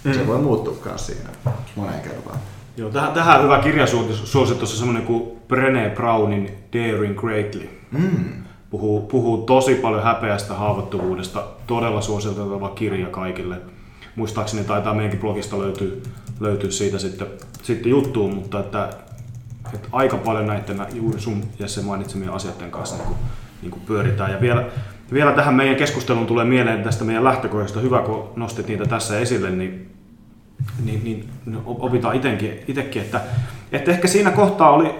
[0.04, 0.14] Mm.
[0.14, 1.30] Se voi muuttua myös siinä
[1.76, 2.38] moneen kertaan.
[2.76, 7.68] Joo, tähän, tähän hyvä kirjasuositus on semmoinen kuin Brené Brownin Daring Greatly.
[7.92, 8.44] Mm.
[8.70, 13.56] puhuu, puhuu tosi paljon häpeästä, haavoittuvuudesta, todella suositeltava kirja kaikille.
[14.16, 16.02] Muistaakseni taitaa meidänkin blogista löytyy,
[16.40, 17.26] löytyy siitä sitten,
[17.62, 18.88] sitten juttuun, mutta että,
[19.74, 23.18] että aika paljon näiden juuri sun Jesse mainitsemien asioiden kanssa niin kuin,
[23.62, 24.32] niin kuin pyöritään.
[24.32, 24.64] Ja vielä,
[25.12, 29.50] vielä tähän meidän keskusteluun tulee mieleen tästä meidän lähtökohdasta, hyvä kun nostit niitä tässä esille,
[29.50, 29.95] niin,
[30.84, 31.28] niin, niin
[31.64, 32.16] opitaan
[32.68, 33.20] itsekin, että,
[33.72, 34.94] että ehkä siinä kohtaa oli,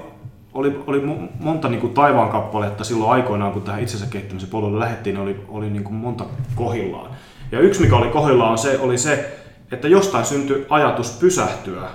[0.55, 1.03] oli, oli
[1.41, 5.71] monta niin taivaan kappaletta silloin aikoinaan, kun tähän itsensä kehittämisen polulle lähdettiin, niin oli, oli
[5.71, 7.11] niin kuin monta kohillaan.
[7.53, 9.39] Ja yksi, mikä oli kohillaan, on se, oli se,
[9.73, 11.89] että jostain syntyi ajatus pysähtyä.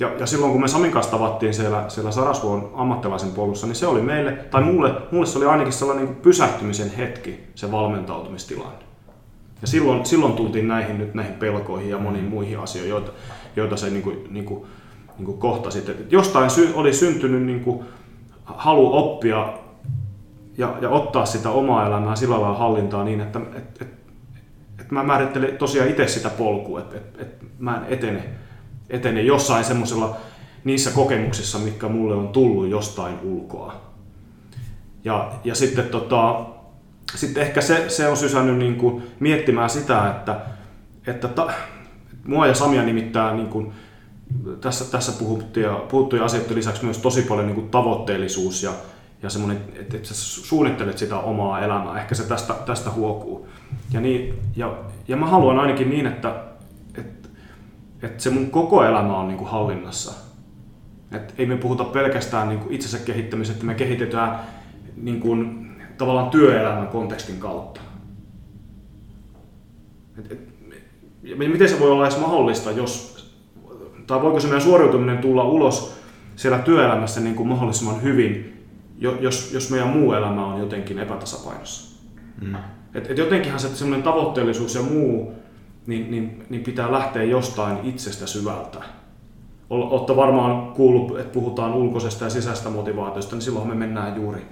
[0.00, 3.86] Ja, ja silloin kun me Samin kanssa tavattiin siellä, siellä Sarasvuon ammattilaisen polussa, niin se
[3.86, 8.89] oli meille, tai mulle, mulle se oli ainakin sellainen niin pysähtymisen hetki, se valmentautumistilanne.
[9.60, 13.12] Ja silloin, silloin tultiin näihin, nyt näihin pelkoihin ja moniin muihin asioihin, joita,
[13.56, 14.66] joita se niin kuin, niin kuin
[15.20, 15.88] niin kuin kohtasit.
[15.88, 17.84] Että jostain sy- oli syntynyt niin kuin
[18.44, 19.52] halu oppia
[20.58, 23.88] ja, ja ottaa sitä omaa elämää sillä lailla hallintaa niin, että et, et,
[24.80, 28.24] et mä määrittelen tosiaan itse sitä polkua, että et, et mä en etene,
[28.90, 30.16] etene jossain semmoisella
[30.64, 33.74] niissä kokemuksissa, mitkä mulle on tullut jostain ulkoa.
[35.04, 36.46] Ja, ja sitten, tota,
[37.16, 40.40] sitten ehkä se, se on sysännyt niin kuin miettimään sitä, että,
[41.06, 41.52] että ta,
[42.24, 43.72] mua ja Samia nimittää niin kuin
[44.60, 48.72] tässä, tässä puhuttuja, puhuttuja asioiden lisäksi myös tosi paljon niin kuin tavoitteellisuus ja,
[49.22, 52.00] ja semmoinen, että, että sä suunnittelet sitä omaa elämää.
[52.00, 53.48] Ehkä se tästä, tästä huokuu.
[53.92, 54.74] Ja, niin, ja,
[55.08, 56.34] ja mä haluan ainakin niin, että,
[56.98, 57.28] että,
[58.02, 60.12] että se mun koko elämä on niin kuin hallinnassa.
[61.12, 64.40] Että ei me puhuta pelkästään niin kuin itsensä kehittämisestä, että me kehitetään
[64.96, 65.59] niin kuin,
[66.00, 67.80] tavallaan työelämän kontekstin kautta.
[70.18, 70.38] Et, et,
[71.38, 73.20] miten se voi olla edes mahdollista, jos
[74.06, 75.94] tai voiko se meidän suoriutuminen tulla ulos
[76.36, 78.62] siellä työelämässä niin kuin mahdollisimman hyvin,
[78.98, 82.00] jos, jos meidän muu elämä on jotenkin epätasapainossa.
[82.40, 82.54] Mm.
[82.94, 85.32] Et, et jotenkinhan se semmoinen tavoitteellisuus ja muu,
[85.86, 88.78] niin, niin, niin pitää lähteä jostain itsestä syvältä.
[89.70, 94.46] Olette varmaan kuullut, että puhutaan ulkoisesta ja sisäistä motivaatiosta, niin silloin me mennään juuri,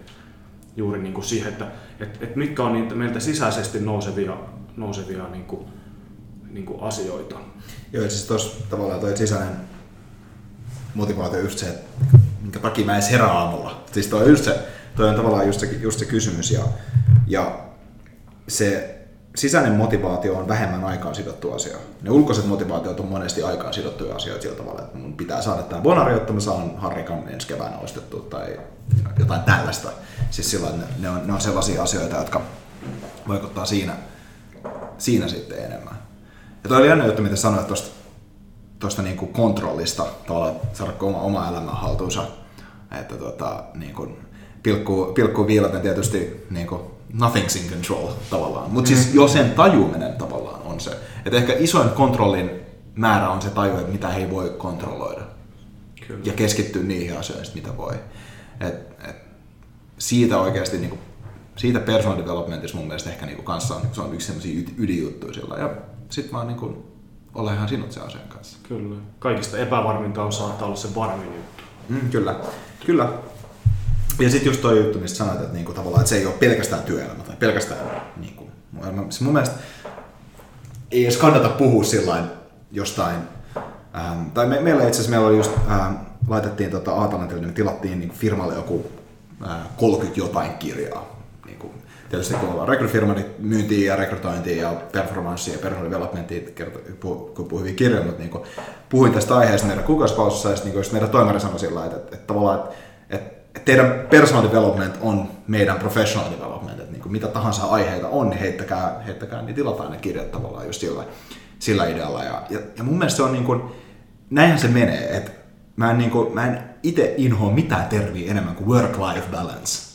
[0.79, 1.67] juuri niin kuin siihen, että
[2.01, 4.37] et, et mitkä on niitä meiltä sisäisesti nousevia,
[4.77, 5.67] nousevia niin kuin,
[6.51, 7.37] niin kuin asioita.
[7.93, 9.57] Joo, siis tuossa tavallaan toi sisäinen
[10.95, 13.85] motivaatio just se, että minkä takia mä edes herää aamulla.
[13.93, 14.59] Siis toi on, just se,
[14.97, 16.63] toi on tavallaan just se, just se kysymys ja,
[17.27, 17.61] ja
[18.49, 18.98] se
[19.39, 21.77] sisäinen motivaatio on vähemmän aikaan sidottu asia.
[22.03, 25.83] Ne ulkoiset motivaatiot on monesti aikaan sidottuja asioita sillä tavalla, että mun pitää saada tämä
[25.83, 28.61] bonari, jotta mä saan Harrikan ensi keväänä ostettua tai
[29.19, 29.89] jotain tällaista.
[30.31, 32.43] Siis silloin ne, ne, on, ne on sellaisia asioita, jotka
[33.29, 33.97] vaikuttaa siinä,
[34.99, 35.95] siinä sitten enemmän.
[36.63, 37.99] Ja toi oli jännä juttu, mitä sanoit tuosta
[38.79, 42.27] tosta niinku kontrollista, tavallaan saada oma, oma elämä haltuunsa.
[43.01, 44.09] Että tota, niinku,
[44.63, 48.71] pilkku, pilkku viilaten tietysti niinku, nothing's in control tavallaan.
[48.71, 50.91] Mutta siis jo sen tajuminen tavallaan on se.
[51.25, 52.51] Että ehkä isoin kontrollin
[52.95, 55.21] määrä on se taju, että mitä ei voi kontrolloida.
[56.07, 56.21] Kyllä.
[56.25, 57.95] Ja keskittyä niihin asioihin, mitä voi.
[58.61, 58.75] Et,
[59.09, 59.17] et,
[59.99, 60.99] siitä oikeasti niinku,
[61.57, 65.57] siitä personal developmentissa mun mielestä ehkä niinku kanssa on, se on yksi sellaisia ydinjuttuja sillä.
[65.57, 65.71] Ja
[66.11, 66.77] sitten vaan niin kuin,
[67.35, 68.59] olla ihan sinut sen asian kanssa.
[68.69, 68.97] Kyllä.
[69.19, 71.63] Kaikista epävarminta on saattaa olla se varmin juttu.
[71.89, 72.35] Mm, kyllä.
[72.87, 73.13] Kyllä.
[74.19, 76.83] Ja sitten just toi juttu, mistä sanoit, että, niinku, tavallaan, että se ei ole pelkästään
[76.83, 78.49] työelämä tai pelkästään niinku,
[79.09, 79.57] siis mun mielestä
[80.91, 82.25] ei edes kannata puhua sillain
[82.73, 83.17] jostain,
[83.97, 85.95] ähm, tai me, meillä itse asiassa meillä oli just, ähm,
[86.29, 88.87] laitettiin tota Aatalantille, niin tilattiin niin firmalle joku
[89.47, 91.19] äh, 30 jotain kirjaa.
[92.09, 96.55] Tietysti kun ollaan rekryfirma, niin myyntiin ja rekrytointiin ja performanssiin ja personal developmentiin,
[97.01, 98.45] kun puhuin hyvin kirjoja, mutta niin
[98.89, 102.27] puhuin tästä aiheesta meidän kuukausipaussissa ja sitten niin meidän toimari sanoi sillä että, että, että
[102.27, 102.75] tavallaan, että,
[103.17, 108.31] että teidän personal development on meidän professional development, että niin kuin mitä tahansa aiheita on,
[108.31, 111.05] niin heittäkää, heittäkää niin tilataan ne kirjat tavallaan just sillä,
[111.59, 112.25] sillä idealla.
[112.25, 113.63] Ja, ja, ja mun mielestä se on niin kuin,
[114.31, 115.31] näinhän se menee, että
[115.77, 119.89] mä en, niin kuin, mä en itse inhoa mitään termiä enemmän kuin work-life balance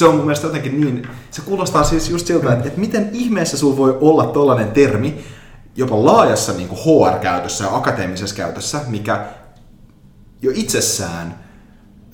[0.00, 3.56] se on mun mielestä jotenkin niin, se kuulostaa siis just siltä, että, että miten ihmeessä
[3.56, 5.24] sulla voi olla tollainen termi,
[5.76, 9.26] jopa laajassa niin HR-käytössä ja akateemisessa käytössä, mikä
[10.42, 11.38] jo itsessään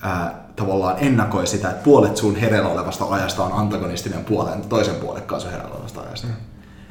[0.01, 5.23] ää, tavallaan ennakoi sitä, että puolet sun hereillä olevasta ajasta on antagonistinen puolen toisen puolen
[5.23, 6.27] kanssa hereillä olevasta ajasta.
[6.27, 6.33] Mm.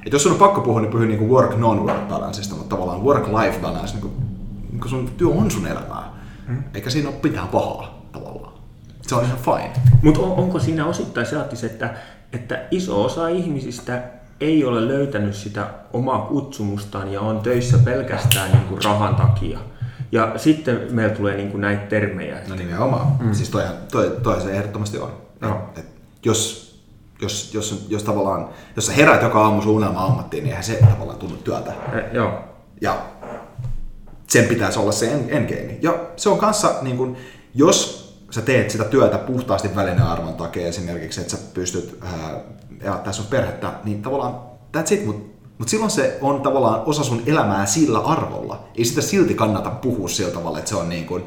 [0.07, 3.61] Et jos sun on pakko puhua, niin puhuu niin work non-work balanceista, mutta tavallaan work-life
[3.61, 4.13] balance, niin kuin,
[4.71, 6.13] niin kuin sun työ on sun elämää.
[6.49, 6.65] Mm.
[6.75, 8.57] Eikä siinä ole mitään pahaa tavallaan
[9.07, 9.73] se on ihan fine.
[10.03, 11.95] Mutta on, onko siinä osittain se että,
[12.33, 14.03] että iso osa ihmisistä
[14.41, 19.59] ei ole löytänyt sitä omaa kutsumustaan ja on töissä pelkästään niin kuin rahan takia.
[20.13, 22.39] Ja sitten meillä tulee niin kuin näitä termejä.
[22.49, 23.07] No nimenomaan.
[23.21, 23.35] Mm.
[23.35, 25.13] Siis toi, toi, toi se ehdottomasti on.
[25.41, 25.61] No.
[25.77, 25.87] Et,
[26.25, 26.67] jos,
[27.23, 30.79] jos, jos, jos tavallaan, jos sä heräät joka aamu sun unelma ammattiin, niin eihän se
[30.91, 31.73] tavallaan tunnu työltä.
[31.93, 32.45] Eh, joo.
[32.81, 32.99] Ja
[34.27, 35.79] sen pitäisi olla se en- endgame.
[35.83, 37.17] Ja se on kanssa, niin kun,
[37.55, 42.41] jos sä teet sitä työtä puhtaasti välinearvon takia esimerkiksi, että sä pystyt ää,
[42.81, 44.41] elättää sun perhettä, niin tavallaan
[44.77, 48.65] that's it, mutta mut silloin se on tavallaan osa sun elämää sillä arvolla.
[48.75, 51.25] Ei sitä silti kannata puhua sillä tavalla, että se on niin kuin,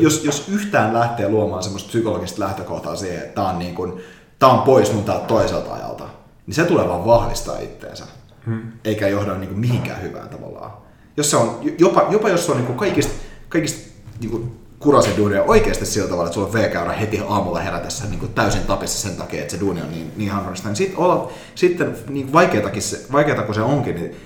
[0.00, 3.92] jos, jos yhtään lähtee luomaan semmoista psykologista lähtökohtaa siihen, että tää on, niin kuin,
[4.38, 6.08] tää on pois mun täältä toiselta ajalta,
[6.46, 8.04] niin se tulee vaan vahvistaa itteensä.
[8.46, 8.72] Hmm.
[8.84, 10.72] Eikä johda niin kuin mihinkään hyvään tavallaan.
[11.16, 13.12] Jos se on, jopa, jopa jos se on niin kuin kaikista,
[13.48, 18.04] kaikista niin kuin kurasen duunia oikeasti sillä tavalla, että sulla on V-käyrä heti aamulla herätessä
[18.06, 20.92] niin kuin täysin tapissa sen takia, että se duuni on niin, niin hankalista, niin sit
[20.96, 24.16] olla, sitten niin vaikeatakin se, vaikeata kuin se onkin, niin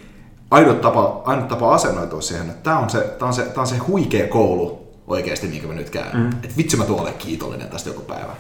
[0.51, 3.67] ainut tapa, ainut tapa asennoitua siihen, että tämä on se, tää on se, tää on
[3.67, 6.17] se huikea koulu oikeasti, minkä mä nyt käyn.
[6.17, 6.31] Mm.
[6.31, 8.33] Että vitsi mä tuon olen kiitollinen tästä joku päivä.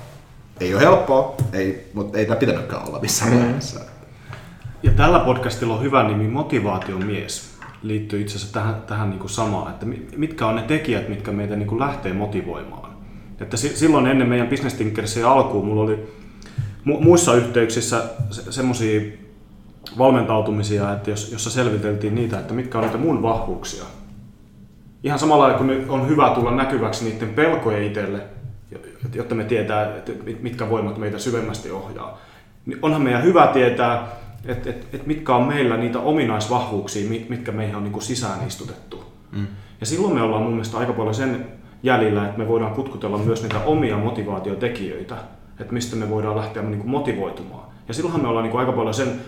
[0.60, 3.38] Ei ole helppoa, ei, mutta ei tämä pitänytkään olla missään mm.
[3.38, 3.80] vaiheessa.
[4.82, 7.55] Ja tällä podcastilla on hyvä nimi Motivaation mies.
[7.82, 11.56] Liittyy itse asiassa tähän, tähän niin kuin samaan, että mitkä on ne tekijät, mitkä meitä
[11.56, 12.96] niin kuin lähtee motivoimaan.
[13.40, 16.08] Että silloin ennen meidän Business Tinkersia alkuun mulla oli
[16.86, 19.00] mu- muissa yhteyksissä se, semmoisia
[19.98, 23.84] valmentautumisia, että jos, jossa selviteltiin niitä, että mitkä on niitä mun vahvuuksia.
[25.02, 28.20] Ihan samalla kun on hyvä tulla näkyväksi niiden pelkojen itselle,
[29.14, 32.18] jotta me tietää, että mitkä voimat meitä syvemmästi ohjaa.
[32.66, 34.08] Niin onhan meidän hyvä tietää,
[34.46, 39.04] että et, et mitkä on meillä niitä ominaisvahvuuksia, mitkä meihin on niin kuin sisään istutettu.
[39.32, 39.46] Mm.
[39.80, 41.46] Ja silloin me ollaan mun mielestä aika paljon sen
[41.82, 45.16] jäljellä, että me voidaan kutkutella myös niitä omia motivaatiotekijöitä,
[45.60, 47.68] että mistä me voidaan lähteä niin kuin motivoitumaan.
[47.88, 49.20] Ja silloinhan me ollaan niin kuin aika paljon sen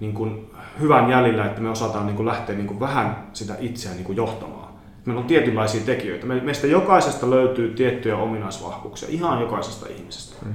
[0.00, 0.50] niin kuin
[0.80, 4.16] hyvän jäljellä, että me osataan niin kuin lähteä niin kuin vähän sitä itseään niin kuin
[4.16, 4.74] johtamaan.
[5.04, 6.26] Meillä on tietynlaisia tekijöitä.
[6.26, 10.46] Meistä jokaisesta löytyy tiettyjä ominaisvahvuuksia, ihan jokaisesta ihmisestä.
[10.46, 10.54] Mm.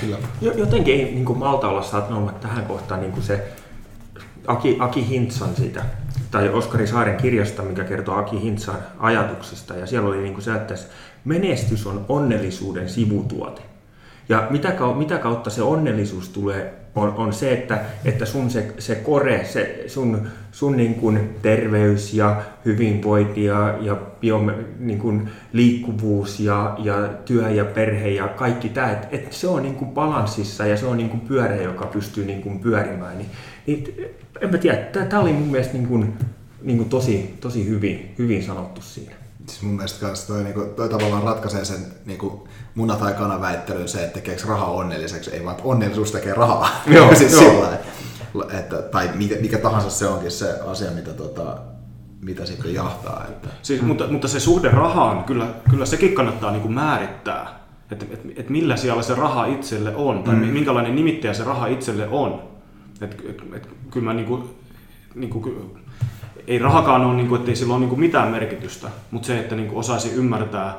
[0.00, 0.18] Kyllä.
[0.40, 3.52] Jotenkin ei niin kuin malta olla sanomatta tähän kohtaan niin kuin se
[4.46, 5.84] Aki, Aki Hintsan siitä,
[6.30, 9.76] tai Oskari Saaren kirjasta, mikä kertoo Aki Hintsan ajatuksista.
[9.76, 10.74] Ja siellä oli niin kuin se, että
[11.24, 13.62] menestys on onnellisuuden sivutuote.
[14.28, 18.94] Ja mitä, mitä kautta se onnellisuus tulee, on, on se, että, että sun se, se
[18.94, 24.40] kore, se sun, sun niin kuin terveys ja hyvinvointi ja, ja bio,
[24.78, 29.62] niin kuin liikkuvuus ja, ja työ ja perhe ja kaikki tämä, että, että se on
[29.62, 33.18] niin kuin balanssissa ja se on niin kuin pyörä, joka pystyy niin kuin pyörimään.
[33.18, 33.30] Niin,
[33.66, 33.94] niin,
[34.40, 36.12] en mä tiedä, tämä oli mun mielestä niin kuin,
[36.62, 39.23] niin kuin tosi, tosi hyvin, hyvin sanottu siinä.
[39.46, 43.88] Siis mun mielestä kans toi, niinku, toi tavallaan ratkaisee sen niinku, muna tai kana väittelyn
[43.88, 46.68] se, että tekeekö raha onnelliseksi, ei vaan onnellisuus tekee rahaa.
[46.94, 47.42] Joo, siis joo.
[47.42, 47.78] Sillä,
[48.58, 51.58] että, tai mikä, mikä tahansa se onkin se asia, mitä, tota,
[52.20, 53.24] mitä sitten jahtaa.
[53.28, 53.48] Että.
[53.62, 53.88] Siis, hmm.
[53.88, 58.76] mutta, mutta se suhde rahaan, kyllä, kyllä sekin kannattaa niinku määrittää, että et, et millä
[58.76, 60.46] siellä se raha itselle on, tai hmm.
[60.46, 62.42] minkälainen nimittäjä se raha itselle on.
[63.00, 64.50] Et, et, et, kyllä mä niinku,
[65.14, 65.40] niinku,
[66.46, 69.56] ei rahakaan ole, niin kuin, ettei sillä ole niin kuin mitään merkitystä, mutta se, että
[69.56, 70.74] niin kuin osaisi ymmärtää,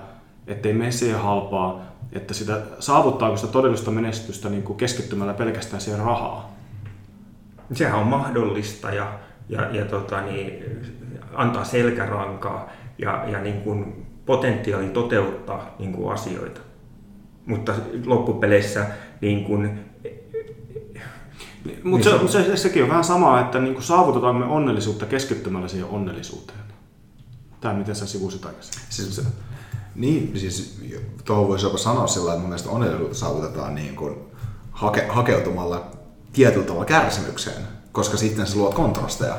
[0.48, 6.06] ettei mene siihen halpaa, että sitä, saavuttaako sitä todellista menestystä niin kuin keskittymällä pelkästään siihen
[6.06, 6.56] rahaa.
[7.74, 9.14] Sehän on mahdollista ja,
[9.50, 10.64] ja, ja tota, niin,
[11.34, 16.62] antaa selkärankaa ja, ja niin kuin potentiaali toteuttaa niin kuin asioita.
[17.46, 17.74] Mutta
[18.06, 18.86] loppupeleissä
[19.22, 19.80] niin kuin,
[21.84, 25.88] mutta niin se, se, sekin on vähän sama, että niin saavutetaan me onnellisuutta keskittymällä siihen
[25.88, 26.60] onnellisuuteen.
[27.62, 28.86] Tämä miten sä sivusit aikaisemmin.
[28.90, 29.22] Siis,
[29.96, 30.80] niin, siis
[31.26, 34.16] tuohon voisi jopa sanoa sillä että mun mielestä onnellisuutta saavutetaan niin kuin
[34.72, 35.92] hake, hakeutumalla
[36.34, 37.62] tietyllä tavalla kärsimykseen,
[37.92, 39.38] koska sitten sä luot kontrasteja.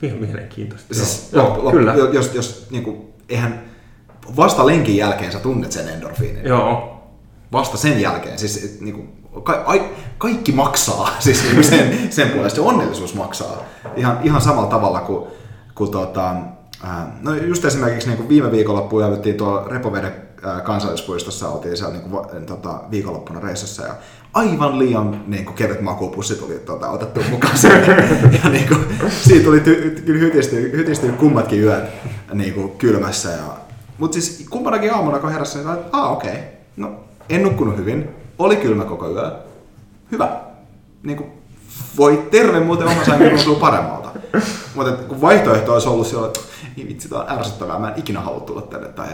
[0.00, 0.94] Mielenkiintoista.
[0.94, 1.94] Siis, joo, lop, lop, kyllä.
[1.94, 3.64] Jos, jos niin kuin, eihän
[4.36, 6.44] vasta lenkin jälkeen sä tunnet sen endorfiinin.
[6.44, 7.02] Joo.
[7.52, 8.38] Vasta sen jälkeen.
[8.38, 9.82] Siis, niin kuin, ka- ai,
[10.18, 13.62] kaikki maksaa, siis niinku sen, sen puolesta onnellisuus maksaa.
[13.96, 15.26] Ihan, ihan samalla tavalla kuin,
[15.74, 16.34] kuin tota,
[16.84, 20.26] ää, no just esimerkiksi niin kuin viime viikonloppuun jävyttiin tuolla Repoveden
[20.64, 23.94] kansallispuistossa, oltiin siellä niin kuin, tota, viikonloppuna reissussa ja
[24.34, 27.54] aivan liian niin kuin, kevyt makupussi tuli tota, otettu mukaan
[28.44, 28.80] ja niin kuin,
[29.10, 31.84] siitä tuli ty- kyllä hytistynyt, hytistynyt kummatkin yöt
[32.32, 33.30] niin kuin, kylmässä.
[33.30, 33.56] Ja,
[33.98, 36.42] mutta siis kumpanakin aamuna kun heräsin, että okei, okay.
[36.76, 36.90] no
[37.28, 38.08] en nukkunut hyvin,
[38.38, 39.32] oli kylmä koko yö.
[40.12, 40.36] Hyvä.
[41.02, 41.30] Niin kuin,
[41.96, 44.08] voi terve muuten oma sänky tuntuu paremmalta.
[44.74, 46.40] Mutta kun vaihtoehto olisi ollut silloin, että
[46.76, 49.08] niin vitsi, tämä on ärsyttävää, mä en ikinä halua tulla tänne tai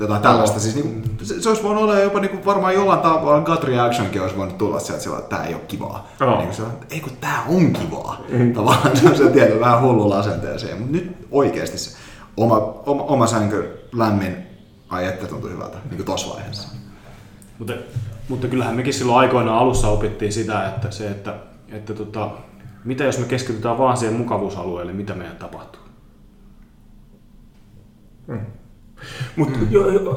[0.00, 0.60] jotain tällaista.
[0.60, 3.64] Siis, niin kuin, se, se, olisi voinut olla jopa niin kuin, varmaan jollain tavalla gut
[3.64, 6.08] reactionkin olisi voinut tulla sieltä sillä, että tämä ei ole kivaa.
[6.20, 6.38] Oh.
[6.38, 8.20] Niin kuin se, ei kun tämä on kivaa.
[8.28, 8.52] Mm.
[8.52, 10.78] Tavallaan se on se tietty vähän hullulla asenteeseen.
[10.78, 11.96] Mutta nyt oikeasti se
[12.36, 12.56] oma,
[12.86, 14.36] oma, oma sänky lämmin,
[14.88, 16.68] ai että tuntui hyvältä, niin kuin tuossa vaiheessa.
[17.58, 17.72] Mutta,
[18.30, 21.34] mutta kyllähän mekin silloin aikoinaan alussa opittiin sitä, että, se, että,
[21.68, 22.30] että tota,
[22.84, 25.82] mitä jos me keskitytään vaan siihen mukavuusalueelle, mitä meidän tapahtuu?
[28.26, 28.40] Mm.
[29.36, 29.66] Mutta mm.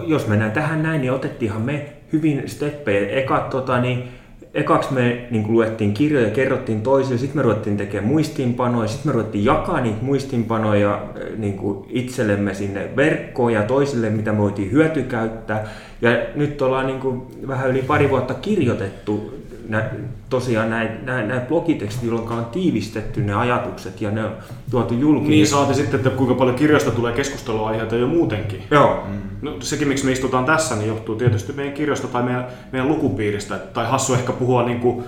[0.07, 3.09] jos mennään tähän näin, niin otettiinhan me hyvin steppejä.
[3.09, 4.11] Eka, tota, niin,
[4.53, 9.45] ekaksi me niin luettiin kirjoja, kerrottiin toisille, sitten me ruvettiin tekemään muistiinpanoja, sitten me ruvettiin
[9.45, 11.03] jakaa niitä muistiinpanoja
[11.37, 15.67] niin kuin itsellemme sinne verkkoon ja toisille, mitä me voitiin hyötykäyttää.
[16.01, 19.33] Ja nyt ollaan niin kuin vähän yli pari vuotta kirjoitettu
[19.73, 19.89] nä,
[20.29, 24.31] tosiaan näin, näin, näin blogitekstit, jolloin on tiivistetty ne ajatukset ja ne on
[24.71, 25.29] tuotu julki.
[25.29, 28.63] Niin saati sitten, että kuinka paljon kirjasta tulee keskusteluaiheita jo muutenkin.
[28.71, 29.03] Joo.
[29.07, 29.19] Mm.
[29.41, 33.57] No, sekin, miksi me istutaan tässä, niin johtuu tietysti meidän kirjasta tai meidän, meidän lukupiiristä.
[33.57, 35.03] Tai hassu ehkä puhua niin kuin,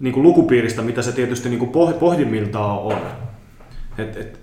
[0.00, 2.96] niin kuin lukupiiristä, mitä se tietysti niin kuin pohjimmiltaan on.
[3.98, 4.40] Et, et,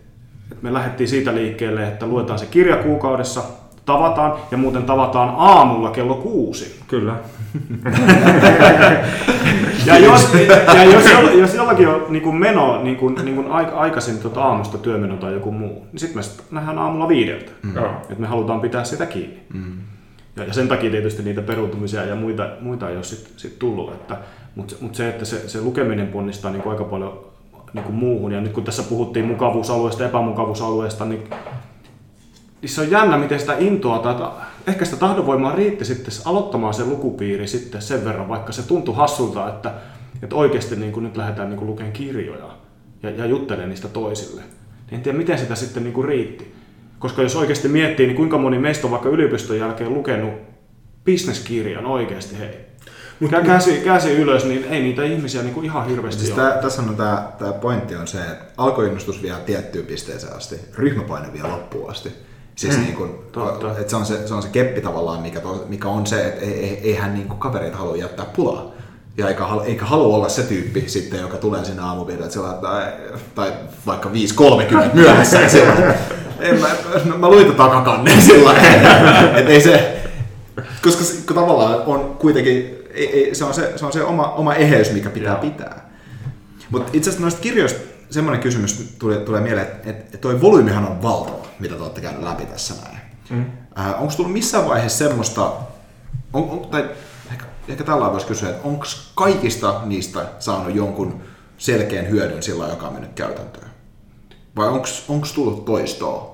[0.51, 3.43] et me lähdettiin siitä liikkeelle, että luetaan se kirja kuukaudessa,
[3.85, 6.79] tavataan ja muuten tavataan aamulla kello kuusi.
[6.87, 7.15] Kyllä.
[9.85, 10.33] ja jos,
[10.73, 11.05] ja jos,
[11.37, 15.33] jos jollakin on niin kuin meno niin kuin, niin kuin aikaisin tuota aamusta työmeno tai
[15.33, 17.51] joku muu, niin sitten me nähdään aamulla viideltä.
[17.61, 17.77] Mm.
[17.77, 19.39] Että me halutaan pitää sitä kiinni.
[19.53, 19.77] Mm.
[20.35, 23.93] Ja, ja sen takia tietysti niitä peruutumisia ja muita, muita ei ole sit, sit tullut.
[23.93, 24.17] Että,
[24.55, 27.19] mutta mut se, että se, se lukeminen ponnistaa niin kuin aika paljon
[27.73, 28.31] niin kuin muuhun.
[28.31, 31.23] Ja nyt kun tässä puhuttiin mukavuusalueesta ja epämukavuusalueesta, niin
[32.63, 34.15] niin se on jännä, miten sitä intoa tai
[34.67, 39.49] ehkä sitä tahdonvoimaa riitti sitten aloittamaan se lukupiiri sitten sen verran, vaikka se tuntui hassulta,
[39.49, 39.73] että,
[40.23, 42.49] että oikeasti niin kuin nyt lähdetään niin kuin lukemaan kirjoja
[43.03, 44.41] ja, ja juttelemaan niistä toisille.
[44.41, 46.53] Niin en tiedä, miten sitä sitten niin kuin riitti.
[46.99, 50.33] Koska jos oikeasti miettii, niin kuinka moni meistä on vaikka yliopiston jälkeen lukenut
[51.03, 52.73] bisneskirjan oikeasti, hei.
[53.19, 56.49] Mutta käsi, käsi ylös, niin ei niitä ihmisiä niin kuin ihan hirveästi siis ole.
[56.49, 61.33] Tää, tässä on tämä, tämä pointti on se, että alkoinnostus vie tiettyyn pisteeseen asti, ryhmäpaine
[61.33, 62.09] vie loppuun asti.
[62.55, 62.83] Siis mm.
[62.83, 63.11] niin kuin,
[63.79, 66.45] että se, on se, se on se keppi tavallaan, mikä, to, mikä on se, että
[66.45, 68.71] ei, eihän niin kuin kavereita halua jättää pulaa.
[69.17, 72.93] Ja eikä, eikä halua olla se tyyppi sitten, joka tulee sinne aamupiirille, että tai,
[73.35, 73.53] tai
[73.85, 74.13] vaikka 5.30
[74.93, 75.41] myöhässä.
[75.41, 75.95] Ja sillä,
[76.39, 76.67] en mä,
[77.05, 78.53] no, mä luin takakannen sillä
[79.35, 80.01] että ei se,
[80.83, 84.27] koska se, kun tavallaan on kuitenkin, ei, ei, se on se, se, on se oma,
[84.27, 85.41] oma eheys, mikä pitää Joo.
[85.41, 85.89] pitää.
[86.69, 91.01] Mutta itse asiassa noista kirjoista semmoinen kysymys tulee, tulee mieleen, että, että toi volyymihan on
[91.01, 92.97] valtava, mitä te olette käynyt läpi tässä näin.
[93.29, 93.45] Mm.
[93.79, 95.51] Äh, onko tullut missään vaiheessa semmoista,
[96.33, 96.89] on, on, tai
[97.31, 98.85] ehkä, ehkä tällä voisi kysyä, että onko
[99.15, 101.21] kaikista niistä saanut jonkun
[101.57, 103.67] selkeän hyödyn sillä, joka on mennyt käytäntöön?
[104.55, 104.67] Vai
[105.07, 106.33] onko tullut toistoa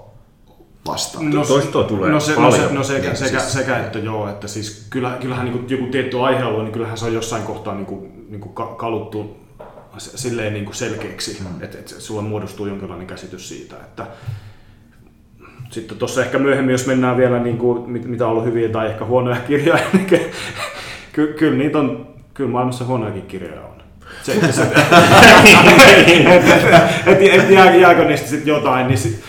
[0.87, 1.29] vastaan?
[1.29, 2.51] No, toistoa tulee no se, paljon.
[2.51, 5.69] No, se, no sekä, sekä, siis, sekä, että joo, että siis kyllä, kyllähän niin kuin
[5.69, 9.37] joku tietty aihealue, niin kyllähän se on jossain kohtaa niin kuin, niin kuin kaluttu
[9.99, 11.63] silleen niin kuin selkeäksi, mm.
[11.63, 14.07] että, että sulla muodostuu jonkinlainen käsitys siitä, että
[15.69, 19.05] sitten tuossa ehkä myöhemmin, jos mennään vielä, niin kuin, mitä on ollut hyviä tai ehkä
[19.05, 20.07] huonoja kirjoja, niin
[21.11, 23.79] ky, kyllä niitä on, kyllä maailmassa huonojakin kirjoja on.
[24.23, 26.27] Se, se, se, et,
[27.07, 29.23] et, et, et jääkö niistä sitten jotain, niin sit,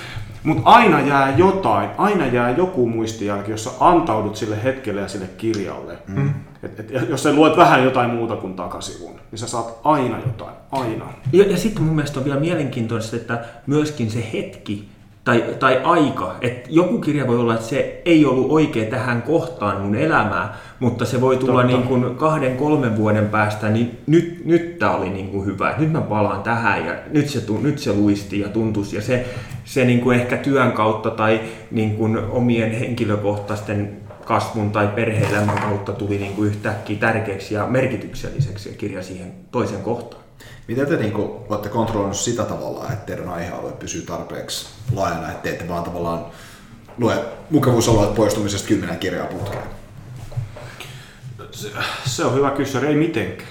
[0.45, 5.99] mutta aina jää jotain, aina jää joku muistijälki, jossa antaudut sille hetkelle ja sille kirjalle.
[6.07, 6.35] Mm.
[6.63, 10.55] Et, et, jos sä luet vähän jotain muuta kuin takasivun, niin sä saat aina jotain,
[10.73, 11.05] aina.
[11.33, 14.89] Ja, ja sitten mun mielestä on vielä mielenkiintoista, että myöskin se hetki,
[15.25, 16.37] tai, tai aika.
[16.41, 21.05] Että joku kirja voi olla, että se ei ollut oikein tähän kohtaan mun elämää, mutta
[21.05, 25.29] se voi tulla niin kuin kahden, kolmen vuoden päästä, niin nyt, nyt tämä oli niin
[25.29, 25.75] kuin hyvä.
[25.79, 28.97] Nyt mä palaan tähän ja nyt se, nyt se luisti ja tuntuisi.
[28.97, 29.27] Ja se,
[29.65, 31.41] se niin kuin ehkä työn kautta tai
[31.71, 38.69] niin kuin omien henkilökohtaisten kasvun tai perhe-elämän kautta tuli niin kuin yhtäkkiä tärkeäksi ja merkitykselliseksi
[38.69, 40.30] ja kirja siihen toisen kohtaan.
[40.69, 45.43] Miten te niin kuin, olette kontrolloinut sitä tavalla, että teidän aihealue pysyy tarpeeksi laajana, että
[45.43, 46.27] te ette vaan tavallaan
[46.99, 49.63] lue mukavuusalueet poistumisesta kymmenen kirjaa putkeen?
[51.51, 51.69] Se,
[52.07, 53.49] se on hyvä kysymys, ei mitenkään.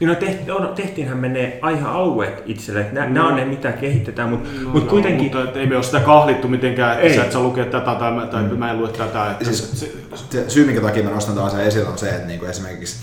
[0.00, 3.28] Niin no tehti, on, tehtiinhän me ne aihealueet itselle, että nämä no.
[3.28, 5.32] on ne mitä kehitetään, mutta no, mut kuitenkin...
[5.32, 7.16] No, mutta ei me ole sitä kahlittu mitenkään, että ei.
[7.16, 8.58] sä et sä lukea tätä tai, tai mm.
[8.58, 9.30] mä en lue tätä.
[9.30, 9.92] Että siis, se,
[10.30, 12.96] se, syy, minkä takia mä nostan tämän asian esille on se, että niinku esimerkiksi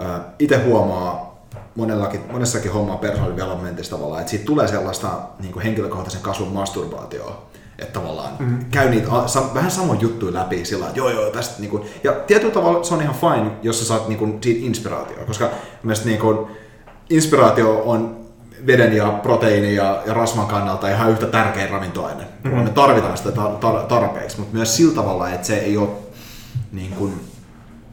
[0.00, 1.31] äh, itse huomaa
[1.74, 5.08] monellakin, monessakin hommaa personal developmentissa tavallaan, että siitä tulee sellaista
[5.40, 7.42] niin kuin henkilökohtaisen kasvun masturbaatioa,
[7.78, 8.64] että tavallaan mm-hmm.
[8.70, 12.12] käy niitä sa, vähän samoin juttuja läpi sillä että joo joo tästä niin kuin, ja
[12.12, 15.50] tietyllä tavalla se on ihan fine, jos sä saat niin kuin, siitä inspiraatioa, koska
[15.82, 16.46] mielestäni niin kuin,
[17.10, 18.22] inspiraatio on
[18.66, 22.24] veden ja proteiini ja, ja rasvan kannalta ihan yhtä tärkeä ravintoaine.
[22.44, 22.60] Mm-hmm.
[22.60, 25.88] Me tarvitaan sitä tar- tar- tarpeeksi, mutta myös sillä tavalla, että se ei ole
[26.72, 27.20] niin kuin,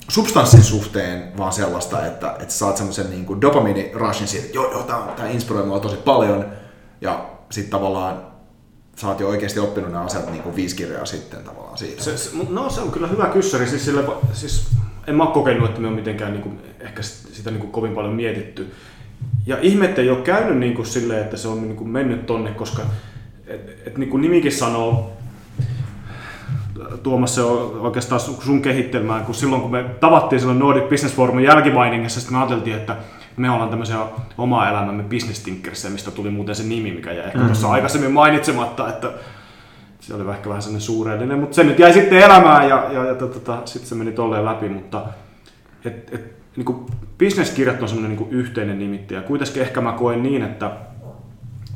[0.09, 4.83] substanssin suhteen vaan sellaista, että, että saat semmoisen niin kuin dopamini-rushin siitä, että joo, joo,
[4.83, 6.45] tämä, tämä inspiroi mua tosi paljon,
[7.01, 8.29] ja sitten tavallaan
[8.95, 12.03] sä oot jo oikeasti oppinut nämä asiat niin kuin viisi kirjaa sitten tavallaan siitä.
[12.03, 14.03] Se, se, no se on kyllä hyvä kyssäri, siis, sille,
[14.33, 14.67] siis
[15.07, 17.93] en mä ole kokenut, että me on mitenkään niin kuin, ehkä sitä niin kuin kovin
[17.93, 18.73] paljon mietitty.
[19.45, 22.81] Ja ihmettä ei ole käynyt niin silleen, että se on niin kuin mennyt tonne, koska
[23.47, 25.17] et, et niin kuin nimikin sanoo,
[27.03, 31.45] Tuomas se on oikeastaan sun kehittelmään, kun silloin kun me tavattiin silloin Nordic Business Forumin
[31.45, 32.95] jälkimainingissa, sitten me ajateltiin, että
[33.37, 33.97] me ollaan tämmöisiä
[34.37, 37.47] omaa elämämme business tinkersia, mistä tuli muuten se nimi, mikä jäi ehkä mm-hmm.
[37.47, 39.11] tuossa aikaisemmin mainitsematta, että
[39.99, 43.15] se oli ehkä vähän sellainen suurellinen, mutta se nyt jäi sitten elämään ja, ja, ja
[43.15, 45.05] tota, sitten se meni tolleen läpi, mutta
[45.85, 46.85] et, et, niin kuin
[47.17, 49.21] bisneskirjat on semmoinen niin yhteinen nimittäjä.
[49.21, 50.71] Kuitenkin ehkä mä koen niin, että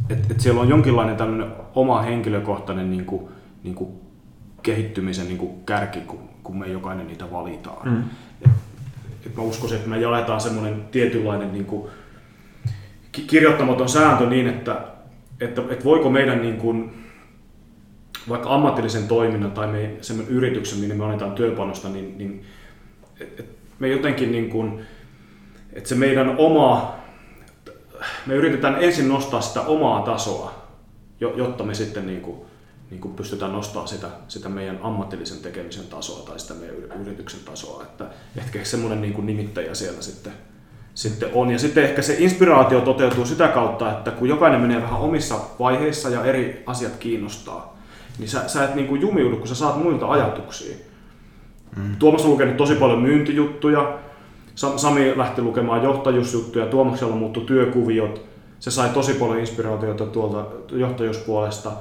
[0.10, 3.28] et, et siellä on jonkinlainen tämmöinen oma henkilökohtainen niin kuin,
[3.64, 4.03] niin kuin
[4.64, 7.90] kehittymisen niin kuin kärki, kun, kun me jokainen niitä valitaan.
[7.90, 8.04] Mm.
[8.46, 8.52] Et,
[9.26, 11.92] et mä uskoisin, että me jaletaan semmoinen tietynlainen niin kuin,
[13.28, 14.82] kirjoittamaton sääntö niin, että,
[15.42, 17.04] että, että voiko meidän niin kuin,
[18.30, 22.46] vaikka ammatillisen toiminnan tai me, semmoinen yrityksen, minne me annetaan työpanosta, niin, niin
[23.20, 23.50] et, et
[23.80, 24.86] me jotenkin niin kuin,
[25.74, 26.96] että se meidän oma,
[28.26, 30.54] me yritetään ensin nostaa sitä omaa tasoa,
[31.20, 32.38] jotta me sitten niin kuin,
[32.94, 37.84] niin kuin pystytään nostamaan sitä, sitä meidän ammatillisen tekemisen tasoa tai sitä meidän yrityksen tasoa.
[37.84, 38.06] Että
[38.38, 40.34] ehkä semmoinen niin kuin nimittäjä siellä sitten,
[40.94, 41.52] sitten on.
[41.52, 46.10] Ja sitten ehkä se inspiraatio toteutuu sitä kautta, että kun jokainen menee vähän omissa vaiheissa
[46.10, 47.78] ja eri asiat kiinnostaa,
[48.20, 50.76] niin sä, sä et niin kuin jumiudu, kun sä saat muilta ajatuksia.
[51.76, 51.96] Mm.
[51.96, 54.00] Tuomas on lukenut tosi paljon myyntijuttuja,
[54.56, 58.26] Sami lähti lukemaan johtajuusjuttuja, Tuomaksella muuttui työkuviot,
[58.60, 61.72] se sai tosi paljon inspiraatiota tuolta johtajuuspuolesta.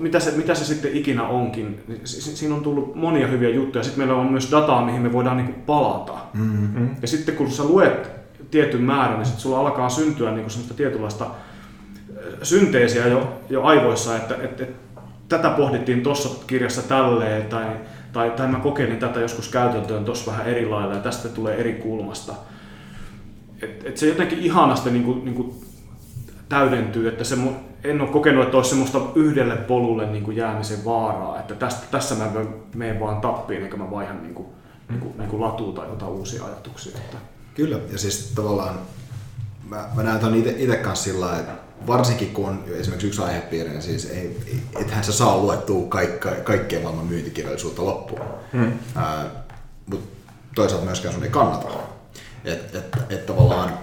[0.00, 3.84] Mitä se, mitä se sitten ikinä onkin, niin siinä on tullut monia hyviä juttuja.
[3.84, 6.12] Sitten meillä on myös dataa, mihin me voidaan niin palata.
[6.34, 6.88] Mm-hmm.
[7.02, 8.10] Ja sitten kun sä luet
[8.50, 11.26] tietyn määrän, niin sitten sulla alkaa syntyä niin semmoista tietynlaista
[12.42, 14.84] synteesiä jo, jo aivoissa, että, että, että
[15.28, 17.66] tätä pohdittiin tuossa kirjassa tälleen, tai,
[18.12, 21.72] tai, tai mä kokeilin tätä joskus käytäntöön tuossa vähän eri lailla, ja tästä tulee eri
[21.72, 22.34] kulmasta.
[23.62, 25.54] Et, et se jotenkin ihanasti niin kuin, niin kuin
[26.48, 27.36] täydentyy, että se,
[27.84, 32.14] en ole kokenut, että olisi semmoista yhdelle polulle niin kuin jäämisen vaaraa, että tästä, tässä
[32.14, 32.30] mä
[32.74, 34.48] menen vaan tappiin, eikä mä vaihan niin kuin,
[34.88, 36.98] niin kuin, niin kuin latua tai jotain uusia ajatuksia.
[36.98, 37.16] Että.
[37.54, 38.78] Kyllä, ja siis tavallaan
[39.68, 41.52] mä, mä näen ton itse kanssa sillä että
[41.86, 44.40] varsinkin kun on esimerkiksi yksi aihepiiri, niin siis ei,
[44.80, 48.20] ethän sä saa luettua kaikka, kaikkea maailman myyntikirjallisuutta loppuun.
[48.52, 48.72] Hmm.
[49.86, 50.06] Mutta
[50.54, 51.68] toisaalta myöskään sun ei kannata.
[52.44, 53.78] Että et, et tavallaan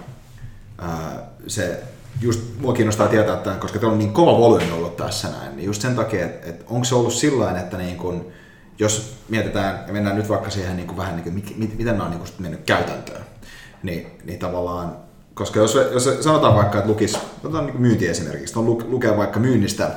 [0.78, 1.82] ää, se
[2.20, 5.66] just mua kiinnostaa tietää, että koska teillä on niin kova volyymi ollut tässä näin, niin
[5.66, 8.26] just sen takia, että, että onko se ollut sillä että niin kun,
[8.78, 12.04] jos mietitään ja mennään nyt vaikka siihen niin kuin vähän, niin kuin, miten, miten nämä
[12.04, 13.24] on niin kuin mennyt käytäntöön,
[13.82, 14.96] niin, niin tavallaan
[15.34, 19.90] koska jos, jos sanotaan vaikka, että lukisi, otetaan niin myynti esimerkiksi, on lukee vaikka myynnistä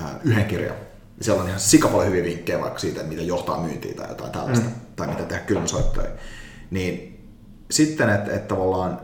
[0.00, 0.74] ää, yhden kirjan,
[1.16, 4.08] niin siellä on ihan sika paljon hyviä vinkkejä vaikka siitä, että miten johtaa myyntiin tai
[4.08, 4.74] jotain tällaista, mm.
[4.96, 6.08] tai miten tehdä kylmäsoittoja.
[6.70, 7.20] Niin
[7.70, 9.00] sitten, että, että tavallaan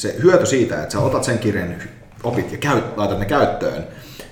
[0.00, 1.74] se hyöty siitä, että sä otat sen kirjan,
[2.22, 3.86] opit ja käyt, laitat ne käyttöön,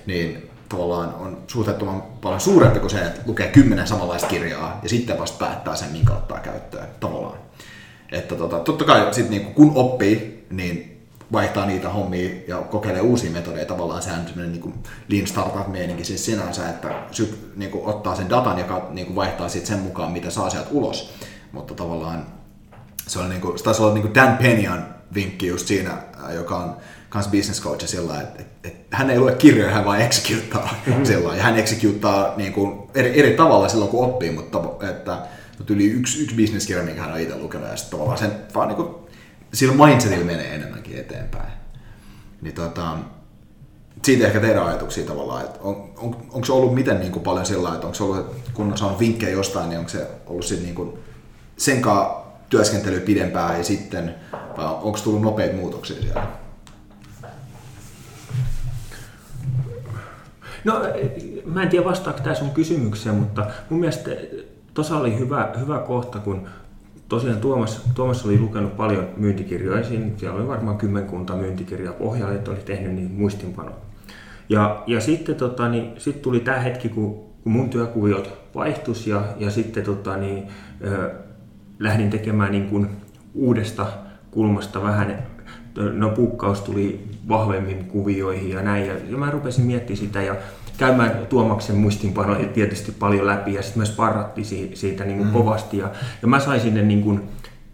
[0.05, 5.19] niin tavallaan on suhteettoman paljon suurempi kuin se, että lukee kymmenen samanlaista kirjaa ja sitten
[5.19, 7.37] vasta päättää sen, minkä ottaa käyttöön tavallaan.
[8.11, 13.31] Että tota, totta kai sit niinku, kun oppii, niin vaihtaa niitä hommia ja kokeilee uusia
[13.31, 13.65] metodeja.
[13.65, 18.59] Tavallaan sehän on semmoinen niin lean startup-meininki siis sinänsä, että syk, niin ottaa sen datan
[18.59, 21.13] ja niin kuin vaihtaa sit sen mukaan, mitä saa sieltä ulos.
[21.51, 22.25] Mutta tavallaan
[23.07, 25.97] se, on niin se taisi olla niin kuin Dan Penyan vinkki just siinä,
[26.33, 26.77] joka on
[27.09, 31.05] kans business coach sillä että, että, että hän ei lue kirjoja, hän vaan executaa mm-hmm.
[31.05, 35.17] sillä ja hän executaa niin kuin eri, eri tavalla silloin, kun oppii, mutta että
[35.57, 38.67] mutta yli yksi, yksi bisneskirja, minkä hän on itse lukenut, ja sitten tavallaan sen vaan
[38.67, 38.89] niin kuin,
[39.53, 41.51] sillä mindsetillä menee enemmänkin eteenpäin.
[42.41, 42.97] Niin tota,
[44.03, 47.45] siitä ehkä teidän ajatuksia tavallaan, että on, on, onko se ollut miten niin kuin paljon
[47.45, 50.65] sillä että onko se ollut, kun on saanut vinkkejä jostain, niin onko se ollut sitten
[50.65, 50.99] niin kuin
[51.57, 56.27] sen kanssa työskentely pidempään ja sitten, vai onko tullut nopeita muutoksia siellä?
[60.63, 60.81] No,
[61.45, 64.11] mä en tiedä vastaako tämä sun kysymykseen, mutta mun mielestä
[64.73, 66.47] tuossa oli hyvä, hyvä kohta, kun
[67.09, 69.83] tosiaan Tuomas, Tuomas oli lukenut paljon myyntikirjoja,
[70.17, 73.71] siellä oli varmaan kymmenkunta myyntikirjaa pohjalla, että oli tehnyt niin muistinpano.
[74.49, 79.23] Ja, ja sitten tota, niin, sit tuli tämä hetki, kun, kun mun työkuviot vaihtus ja,
[79.37, 80.47] ja sitten tota, niin,
[80.83, 81.11] ö,
[81.79, 82.89] lähdin tekemään niin kuin
[83.33, 83.87] uudesta
[84.31, 85.23] kulmasta vähän,
[85.93, 90.35] no pukkaus tuli vahvemmin kuvioihin ja näin, ja, mä rupesin miettimään sitä ja
[90.77, 95.33] käymään Tuomaksen muistinpanoja tietysti paljon läpi ja sitten myös parratti siitä niin kuin mm.
[95.33, 95.89] kovasti ja,
[96.21, 97.29] ja mä sain sinne niin kuin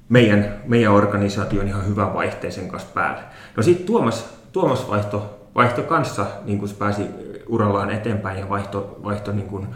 [0.09, 3.21] meidän, meidän organisaation ihan hyvän vaihteisen kanssa päälle.
[3.57, 7.03] No sitten Tuomas, Tuomas vaihto, vaihto kanssa, niin kuin se pääsi
[7.47, 9.67] urallaan eteenpäin ja vaihto, vaihto niin kuin,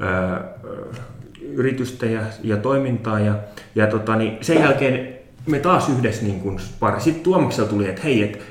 [0.00, 0.40] öö,
[1.42, 3.20] yritystä ja, ja toimintaa.
[3.20, 3.34] Ja,
[3.74, 5.08] ja tota, niin sen jälkeen
[5.46, 7.00] me taas yhdessä niin kuin pari.
[7.00, 8.42] Sitten Tuomaksella tuli, että hei, et,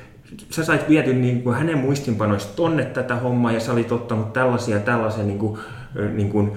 [0.50, 4.78] sä sait viety niin kuin hänen muistinpanoista tonne tätä hommaa ja sä olit ottanut tällaisia
[4.78, 5.58] tällaisen niin kuin,
[6.14, 6.52] niin kuin,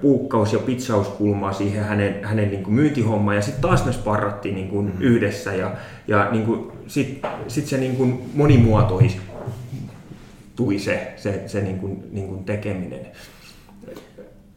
[0.00, 3.36] puukkaus- ja pitsauskulmaa siihen hänen, hänen niin kuin myyntihommaan.
[3.36, 5.00] Ja sitten taas me sparrattiin niin kuin mm.
[5.00, 5.72] yhdessä ja,
[6.08, 9.20] ja niin sitten sit se niin kuin monimuotoisi
[10.56, 13.06] tui se, se, se niin kuin, niin kuin tekeminen.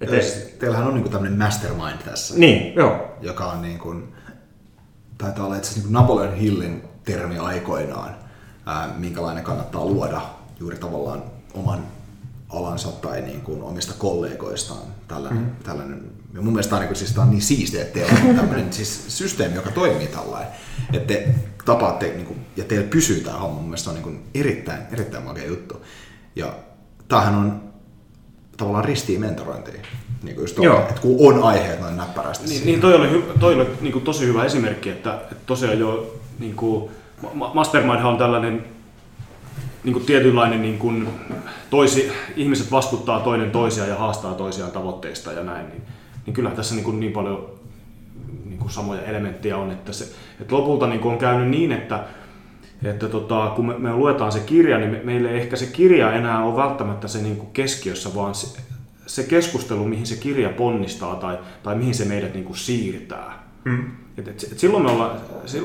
[0.01, 2.35] Et Teillähän on niin tämmöinen mastermind tässä.
[2.37, 3.17] Niin, joo.
[3.21, 4.13] Joka on niin kuin,
[5.17, 8.15] taitaa olla itse asiassa niin Napoleon Hillin termi aikoinaan,
[8.65, 10.21] ää, minkälainen kannattaa luoda
[10.59, 11.23] juuri tavallaan
[11.53, 11.83] oman
[12.49, 14.81] alansa tai niin kuin omista kollegoistaan.
[15.07, 15.55] Tällainen, mm.
[15.63, 18.35] tällainen, ja mun mielestä tämä on, niin, siis, tämä on niin siistiä, että teillä on
[18.35, 20.53] tämmöinen siis systeemi, joka toimii tällainen.
[20.93, 21.35] Että te
[21.65, 23.55] tapaatte niin kuin, ja teillä pysyy tämä homma.
[23.55, 25.85] Mun mielestä on niin kuin erittäin, erittäin makea juttu.
[26.35, 26.55] Ja
[27.07, 27.64] tämähän on
[28.57, 29.81] tavallaan ristiin mentorointiin.
[30.23, 32.49] Niin kuin just tuolla, että kun on aiheet noin näppärästi.
[32.49, 36.15] Niin, niin toi oli, toi oli niin kuin tosi hyvä esimerkki, että, että tosiaan jo
[36.39, 36.91] niin kuin,
[37.53, 38.65] Mastermind on tällainen
[39.83, 41.07] niin kuin tietynlainen niin kuin
[41.69, 45.81] toisi, ihmiset vastuuttaa toinen toisiaan ja haastaa toisiaan tavoitteista ja näin, niin,
[46.25, 47.49] niin kyllä tässä niin, kuin niin paljon
[48.45, 50.07] niin kuin samoja elementtejä on, että, se,
[50.41, 52.03] että lopulta niin kuin on käynyt niin, että,
[52.83, 56.43] että tota, kun me, me luetaan se kirja, niin me, meille ehkä se kirja enää
[56.43, 58.61] on välttämättä se niin kuin keskiössä, vaan se,
[59.05, 63.43] se keskustelu, mihin se kirja ponnistaa tai, tai mihin se meidät niin kuin siirtää.
[63.63, 63.91] Mm.
[64.17, 65.11] Et, et, et silloin, me ollaan,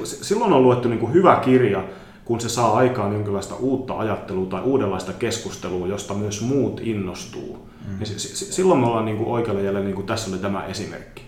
[0.05, 1.85] silloin on luettu niin kuin hyvä kirja,
[2.25, 7.69] kun se saa aikaan jonkinlaista uutta ajattelua tai uudenlaista keskustelua, josta myös muut innostuu.
[7.89, 7.99] Mm.
[7.99, 11.23] Niin silloin me ollaan niin kuin oikealla jäljellä, niin kuin tässä oli tämä esimerkki.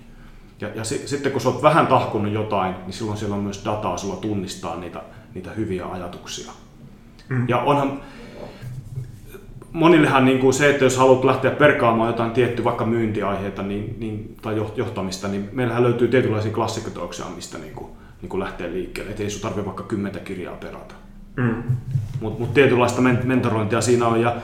[0.61, 3.63] Ja, ja si, sitten kun sä oot vähän tahkunut jotain, niin silloin siellä on myös
[3.65, 5.03] dataa sulla tunnistaa niitä,
[5.35, 6.53] niitä hyviä ajatuksia.
[7.29, 7.49] Mm.
[7.49, 8.01] Ja onhan,
[9.73, 14.37] monillehan niin kuin se, että jos haluat lähteä perkaamaan jotain tiettyä vaikka myyntiaiheita niin, niin,
[14.43, 17.91] tai johtamista, niin meillähän löytyy tietynlaisia klassikoteoksia, mistä niin kuin,
[18.23, 19.11] niin kuin lähtee liikkeelle.
[19.11, 20.95] Että ei sun tarvitse vaikka kymmentä kirjaa perata.
[21.37, 21.63] Mm.
[22.21, 24.21] Mutta mut tietynlaista mentorointia siinä on.
[24.21, 24.37] Ja,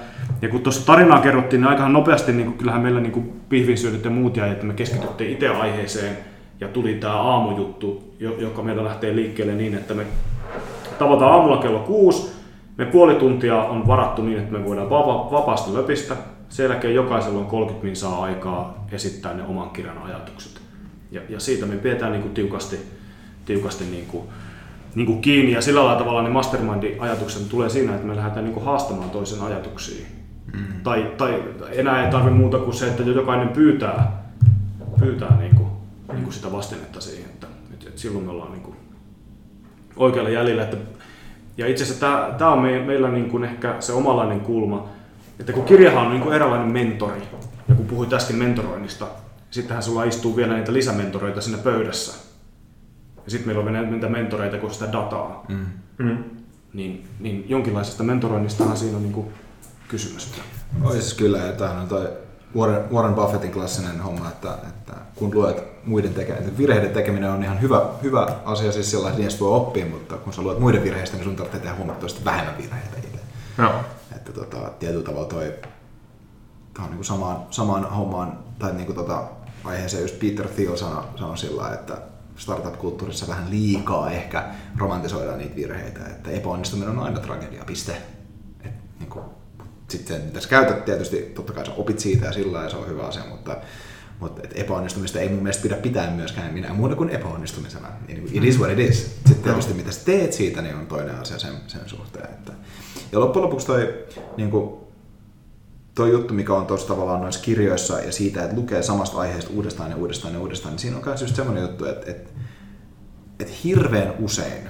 [0.43, 4.11] ja kun tuossa tarinaa kerrottiin, niin aika nopeasti niin kuin, kyllähän meillä niin pihvinsyödyt ja
[4.11, 6.17] muut jäi, että me keskityttiin itse aiheeseen
[6.61, 10.07] ja tuli tämä aamujuttu, joka meillä lähtee liikkeelle niin, että me
[10.99, 12.39] tavataan aamulla kello kuusi,
[12.79, 16.17] me puoli tuntia on varattu niin, että me voidaan vapa- vapaasti löpistä.
[16.49, 20.61] Sen jälkeen jokaisella on 30 minsaa aikaa esittää ne oman kirjan ajatukset.
[21.11, 22.79] Ja, ja siitä me pidetään niin kuin tiukasti,
[23.45, 24.25] tiukasti niin kuin,
[24.95, 25.53] niin kuin kiinni.
[25.53, 29.11] Ja sillä lailla tavalla ne mastermindin ajatukset tulee siinä, että me lähdetään niin kuin haastamaan
[29.11, 30.07] toisen ajatuksia.
[30.53, 30.81] Mm.
[30.83, 31.43] Tai, tai
[31.73, 34.23] enää ei tarvitse muuta kuin se, että jokainen pyytää,
[34.99, 35.69] pyytää niin kuin,
[36.13, 37.31] niin kuin sitä vastennetta siihen.
[37.31, 38.78] Että, että, että silloin me ollaan niin kuin
[39.99, 40.63] oikealla jäljellä.
[40.63, 40.77] Että
[41.57, 44.89] ja itse asiassa tämä, tämä on me, meillä niin kuin ehkä se omalainen kulma,
[45.41, 47.23] että kun kirjahan on niin kuin eräänlainen mentori,
[47.69, 49.07] ja kun puhuit äsken mentoroinnista,
[49.51, 52.29] sittenhän sulla istuu vielä niitä lisämentoreita siinä pöydässä.
[53.25, 55.45] Ja sitten meillä on niitä mentoreita kuin sitä dataa.
[55.49, 55.67] Mm.
[55.99, 56.25] Mm.
[56.73, 59.27] Niin, niin jonkinlaisesta mentoroinnistahan siinä on niin kuin
[59.89, 60.33] kysymys.
[60.85, 62.09] Oi siis kyllä, ja tämähän on toi
[62.57, 67.61] Warren, Warren Buffettin klassinen homma, että, että kun luet muiden tekeminen, virheiden tekeminen on ihan
[67.61, 71.17] hyvä, hyvä asia siis sillä että niistä voi oppia, mutta kun sä luet muiden virheistä,
[71.17, 73.21] niin sun tarvitsee tehdä huomattavasti vähemmän virheitä itse.
[73.57, 73.73] No.
[74.17, 75.55] Että tota, tietyllä tavalla toi,
[76.75, 79.25] tämä on niin kuin samaan, samaan hommaan, tai niin kuin tota,
[79.65, 81.99] aiheeseen just Peter Thiel sanoi, sanoi sillä että
[82.37, 84.45] startup-kulttuurissa vähän liikaa ehkä
[84.79, 87.97] romantisoidaan niitä virheitä, että epäonnistuminen on aina tragedia, piste.
[89.89, 92.89] Sitten mitä sä käytät tietysti, totta kai sä opit siitä ja sillä ja se on
[92.89, 93.57] hyvä asia, mutta,
[94.21, 97.89] mutta et epäonnistumista ei mun mielestä pidä pitää myöskään minä muuta kuin epäonnistumisena.
[98.09, 99.17] Niin it is what it is.
[99.27, 102.25] Sitten tietysti mitä sä teet siitä, niin on toinen asia sen, sen suhteen.
[102.25, 102.53] Että.
[103.13, 104.05] Ja loppujen lopuksi toi,
[104.37, 104.75] niin kuin,
[105.95, 109.91] toi juttu, mikä on tuossa tavallaan noissa kirjoissa ja siitä, että lukee samasta aiheesta uudestaan
[109.91, 112.31] ja uudestaan ja uudestaan, niin siinä on myös just semmoinen juttu, että, että,
[113.41, 114.69] että hirveän usein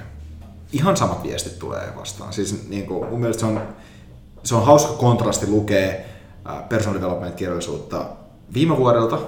[0.73, 2.33] ihan samat viestit tulee vastaan.
[2.33, 3.61] Siis niin kuin, mun mielestä se on
[4.49, 5.93] se on hauska kontrasti lukea
[6.69, 8.05] personal development-kirjallisuutta
[8.55, 9.19] viime vuodelta,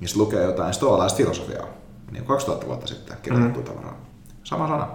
[0.00, 1.66] missä lukee jotain stoalaista filosofiaa,
[2.10, 3.66] niin 2000 vuotta sitten kirjoitettu mm.
[3.66, 3.96] tavaraa.
[4.44, 4.88] Sama sana,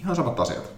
[0.00, 0.72] ihan samat asiat.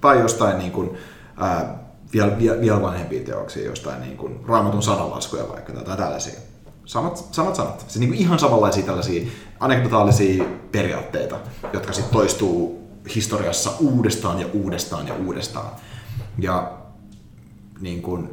[0.00, 0.90] Tai jostain niin kuin,
[1.36, 1.78] ää,
[2.12, 6.40] vielä, vielä, vielä vanhempia teoksia, jostain niin kuin raamatun sananlaskuja vaikka tai tällaisia.
[6.84, 7.80] Samat, samat sanat.
[7.80, 9.30] Siis niin kuin ihan samanlaisia tällaisia
[9.60, 11.36] anekdotaalisia periaatteita,
[11.72, 15.70] jotka sitten toistuu historiassa uudestaan ja uudestaan ja uudestaan.
[16.38, 16.79] Ja
[17.80, 18.28] niin kuin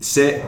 [0.00, 0.44] se,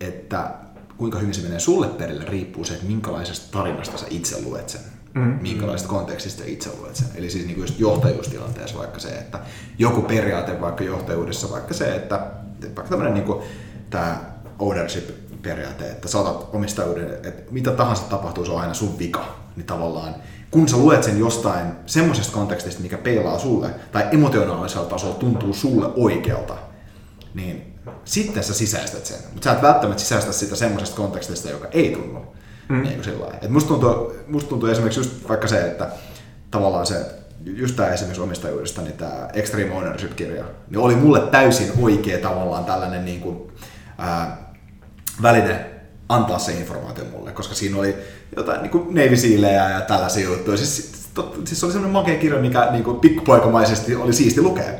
[0.00, 0.54] että
[0.96, 4.80] kuinka hyvin se menee sulle perille, riippuu se, että minkälaisesta tarinasta sä itse luet sen.
[5.14, 5.38] Mm.
[5.40, 7.08] minkälaista kontekstista itse luet sen.
[7.14, 9.38] Eli siis niin kuin just johtajuustilanteessa vaikka se, että
[9.78, 12.26] joku periaate vaikka johtajuudessa, vaikka se, että
[12.62, 13.42] vaikka tämmöinen niin kuin,
[13.90, 14.20] tämä
[14.58, 15.10] ownership
[15.42, 19.34] periaate, että saatat omistajuuden, että mitä tahansa tapahtuu, se on aina sun vika.
[19.56, 20.14] Niin tavallaan,
[20.50, 25.86] kun sä luet sen jostain semmoisesta kontekstista, mikä peilaa sulle, tai emotionaalisella tasolla tuntuu sulle
[25.96, 26.56] oikealta,
[27.34, 29.18] niin sitten sä sisäistät sen.
[29.32, 32.20] Mutta sä et välttämättä sisäistä sitä semmoisesta kontekstista, joka ei tunnu.
[32.68, 32.82] Mm.
[32.82, 35.88] Niin kuin Et musta, tuntuu, musta tuntuu esimerkiksi just vaikka se, että
[36.50, 37.06] tavallaan se,
[37.44, 43.04] just tämä esimerkiksi omistajuudesta, niin tämä Extreme Ownership-kirja, niin oli mulle täysin oikea tavallaan tällainen
[43.04, 43.52] niin kuin,
[43.98, 44.52] ää,
[45.22, 45.70] väline
[46.08, 47.96] antaa se informaatio mulle, koska siinä oli
[48.36, 50.56] jotain niin kuin Navy Sealejä ja tällaisia juttuja.
[50.56, 54.72] Siis, tot, siis oli semmoinen makea kirja, mikä niin kuin pikkupoikamaisesti oli siisti lukea.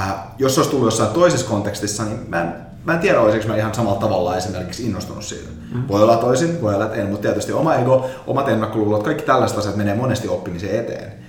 [0.00, 3.48] Äh, jos se olisi tullut jossain toisessa kontekstissa, niin mä en, mä en tiedä, olisiko
[3.48, 5.48] mä ihan samalla tavalla esimerkiksi innostunut siitä.
[5.72, 5.88] Mm.
[5.88, 9.58] Voi olla toisin, voi olla, että en, mutta tietysti oma ego, omat ennakkoluulot, kaikki tällaiset
[9.58, 11.27] asiat menee monesti oppimiseen eteen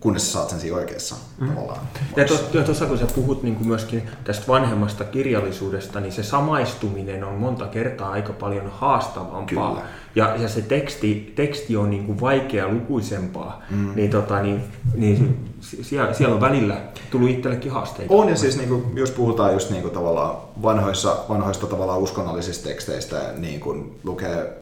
[0.00, 1.48] kunnes sä saat sen siinä oikeassa mm.
[1.48, 1.80] tavallaan.
[2.16, 2.24] Ja
[2.64, 7.66] tuossa kun sä puhut niin kuin myöskin tästä vanhemmasta kirjallisuudesta, niin se samaistuminen on monta
[7.66, 9.70] kertaa aika paljon haastavampaa.
[9.70, 9.86] Kyllä.
[10.14, 13.92] Ja, ja se teksti, teksti on niin kuin vaikea lukuisempaa, mm.
[13.94, 16.80] niin, tota, niin, niin siellä, siellä on välillä
[17.10, 18.14] tullut itsellekin haasteita.
[18.14, 22.68] On ja siis niin kuin, jos puhutaan just niin kuin tavallaan vanhoissa, vanhoista tavallaan uskonnollisista
[22.68, 24.58] teksteistä, niin kuin lukee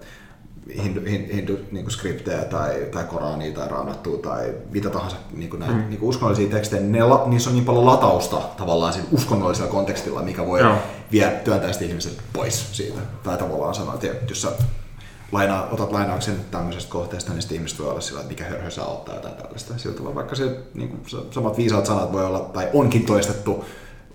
[0.83, 5.61] hindu, hindu niin kuin skriptejä tai, tai Korania tai Raamattua tai mitä tahansa niin kuin
[5.61, 5.89] näitä mm.
[5.89, 10.23] niin kuin uskonnollisia tekstejä, niin ne, niissä on niin paljon latausta tavallaan siinä uskonnollisella kontekstilla,
[10.23, 10.79] mikä voi no.
[11.13, 13.01] vie työntää ihmiset pois siitä.
[13.23, 14.49] Tai tavallaan sanoa, että jos sä
[15.33, 18.85] laina, otat lainauksen tämmöisestä kohteesta, niin sitten ihmiset voi olla sillä, että mikä hörhö sä
[18.85, 19.79] ottaa jotain tällaista.
[19.79, 21.01] Siltä vaikka se, niin kuin,
[21.31, 23.65] samat viisaat sanat voi olla, tai onkin toistettu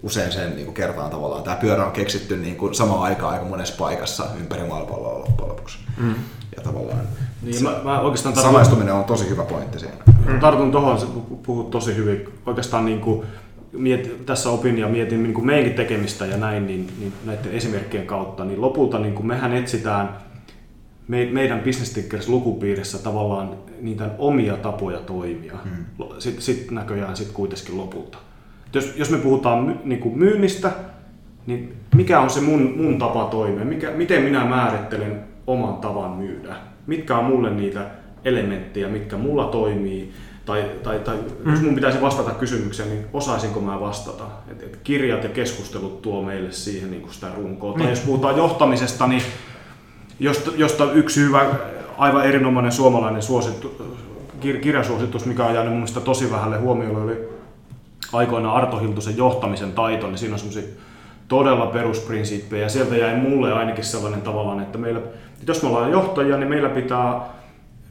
[0.04, 1.44] usein sen niin kuin kertaan tavallaan.
[1.44, 5.78] Tämä pyörä on keksitty niin kuin samaan aikaan aika monessa paikassa ympäri maapalloa loppujen lopuksi.
[5.98, 6.16] Mm
[6.58, 7.08] ja tavallaan
[7.42, 9.96] niin, mä, mä oikeastaan tartun, samaistuminen on tosi hyvä pointti siinä.
[10.28, 10.40] Mm.
[10.40, 11.06] Tartun tuohon, se
[11.44, 12.30] puhut tosi hyvin.
[12.46, 13.26] Oikeastaan niin kuin,
[13.72, 18.08] miet, tässä opin ja mietin niin kuin meidänkin tekemistä ja näin, niin, niin näiden esimerkkien
[18.08, 20.18] kautta, niin lopulta niin kuin mehän etsitään
[21.08, 25.54] me, meidän Business Thinkers lukupiirissä tavallaan niitä omia tapoja toimia.
[25.66, 26.06] Mm.
[26.20, 28.18] Sitten sit näköjään sit kuitenkin lopulta.
[28.74, 30.72] Jos, jos me puhutaan my, niin kuin myynnistä,
[31.48, 33.66] niin mikä on se mun, mun tapa toimia?
[33.66, 36.56] Mikä, miten minä määrittelen oman tavan myydä.
[36.88, 37.86] Mitkä on mulle niitä
[38.26, 40.12] elementtejä, mitkä mulla toimii,
[40.46, 41.52] tai, tai, tai mm.
[41.52, 44.24] jos mun pitäisi vastata kysymykseen, niin osaisinko mä vastata?
[44.52, 47.74] Et, et kirjat ja keskustelut tuo meille siihen niin kuin sitä runkoa.
[47.74, 47.82] Mm.
[47.82, 49.22] Tai jos puhutaan johtamisesta, niin
[50.20, 51.46] josta, josta yksi hyvä,
[51.98, 53.76] aivan erinomainen suomalainen suosittu,
[54.40, 57.31] kir, kirjasuositus, mikä on jäänyt mun mielestä tosi vähälle huomiolle, oli
[58.14, 60.74] aikoina Arto Hiltusen johtamisen taito, niin siinä on semmoisia
[61.28, 62.64] todella perusprinsiippejä.
[62.64, 65.02] Ja sieltä jäi mulle ainakin sellainen tavallaan, että meillä
[65.48, 67.22] jos me ollaan johtajia, niin meillä pitää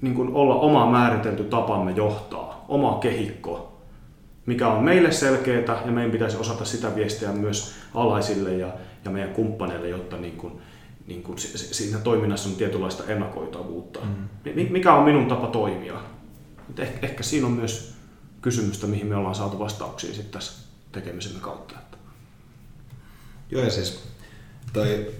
[0.00, 3.80] niin kuin olla oma määritelty tapamme johtaa, oma kehikko,
[4.46, 8.68] mikä on meille selkeää ja meidän pitäisi osata sitä viestiä myös alaisille ja,
[9.04, 10.52] ja meidän kumppaneille, jotta niin kuin,
[11.06, 14.00] niin kuin siinä toiminnassa on tietynlaista ennakoitavuutta.
[14.02, 14.62] Mm.
[14.70, 15.94] Mikä on minun tapa toimia?
[16.78, 17.89] Eh, ehkä siinä on myös
[18.40, 20.52] kysymystä, mihin me ollaan saatu vastauksia sitten tässä
[20.92, 21.74] tekemisemme kautta.
[23.50, 24.02] Joo, ja siis
[24.72, 25.14] toi,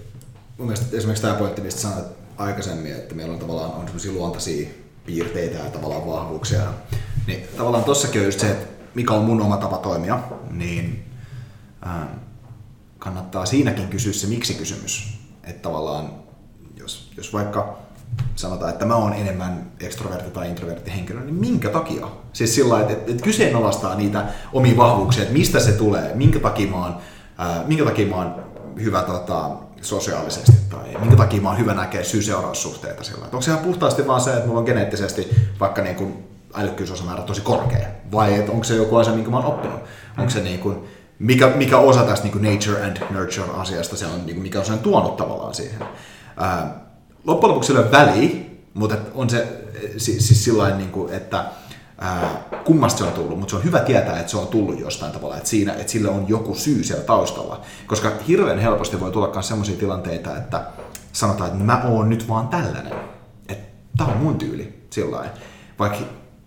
[0.57, 2.05] mun mielestä esimerkiksi tämä pointti, mistä sanoit,
[2.37, 4.69] aikaisemmin, että meillä on tavallaan on semmoisia luontaisia
[5.05, 6.73] piirteitä ja tavallaan vahvuuksia.
[7.27, 10.19] Niin tavallaan tossakin on just se, että mikä on mun oma tapa toimia,
[10.51, 11.05] niin
[11.81, 12.19] ää,
[12.99, 15.19] kannattaa siinäkin kysyä se miksi-kysymys.
[15.43, 16.13] Että tavallaan,
[16.77, 17.79] jos, jos vaikka
[18.35, 22.07] sanotaan, että mä oon enemmän ekstrovertti tai introvertti henkilö, niin minkä takia?
[22.33, 26.67] Siis sillä että, että, että kyseenalaistaa niitä omia vahvuuksia, että mistä se tulee, minkä takia
[26.67, 26.95] mä oon,
[27.37, 28.35] ää, minkä takia mä oon
[28.83, 29.49] hyvä tota,
[29.81, 33.25] sosiaalisesti tai minkä takia mä oon hyvä näkeä syy-seuraussuhteita sillä.
[33.25, 37.41] Onko se ihan puhtaasti vaan se, että mulla on geneettisesti vaikka niin kuin älykkyysosamäärä tosi
[37.41, 39.79] korkea vai että onko se joku asia, minkä mä oon oppinut?
[40.17, 40.77] Onko se niin kuin,
[41.19, 44.59] mikä, mikä osa tästä niin kuin nature and nurture asiasta se on, niin kuin, mikä
[44.59, 45.79] on sen tuonut tavallaan siihen.
[46.37, 46.90] Ää,
[47.23, 48.29] loppujen lopuksi sillä väliä,
[48.73, 49.47] mutta on se
[49.97, 51.45] siis, siis sillä niin kuin, että
[51.97, 55.11] ää, kummasta se on tullut, mutta se on hyvä tietää, että se on tullut jostain
[55.11, 57.61] tavalla, että, siinä, että sillä on joku syy siellä taustalla.
[57.87, 60.63] Koska hirveän helposti voi tulla myös sellaisia tilanteita, että
[61.13, 62.93] sanotaan, että mä oon nyt vaan tällainen.
[63.49, 63.67] Että
[63.97, 65.25] tää on mun tyyli sillä
[65.79, 65.99] Vaikka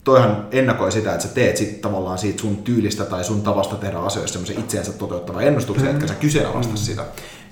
[0.05, 3.99] toihan ennakoi sitä, että sä teet sit tavallaan siitä sun tyylistä tai sun tavasta tehdä
[3.99, 6.01] asioista semmoisen itseensä toteuttava ennustuksen, mm-hmm.
[6.01, 6.85] etkä sä kyseenalaista mm-hmm.
[6.85, 7.05] sitä.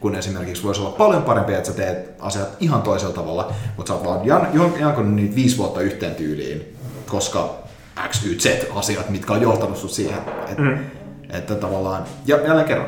[0.02, 3.94] Kun esimerkiksi voisi olla paljon parempi, että sä teet asiat ihan toisella tavalla, mutta sä
[3.94, 6.76] oot vaan jan, niitä viisi vuotta yhteen tyyliin,
[7.06, 7.54] koska
[8.08, 10.18] X, Y, Z-asiat, mitkä on johtanut sut siihen.
[10.48, 10.78] Et, mm.
[11.30, 12.86] Että tavallaan, ja jälleen kerran,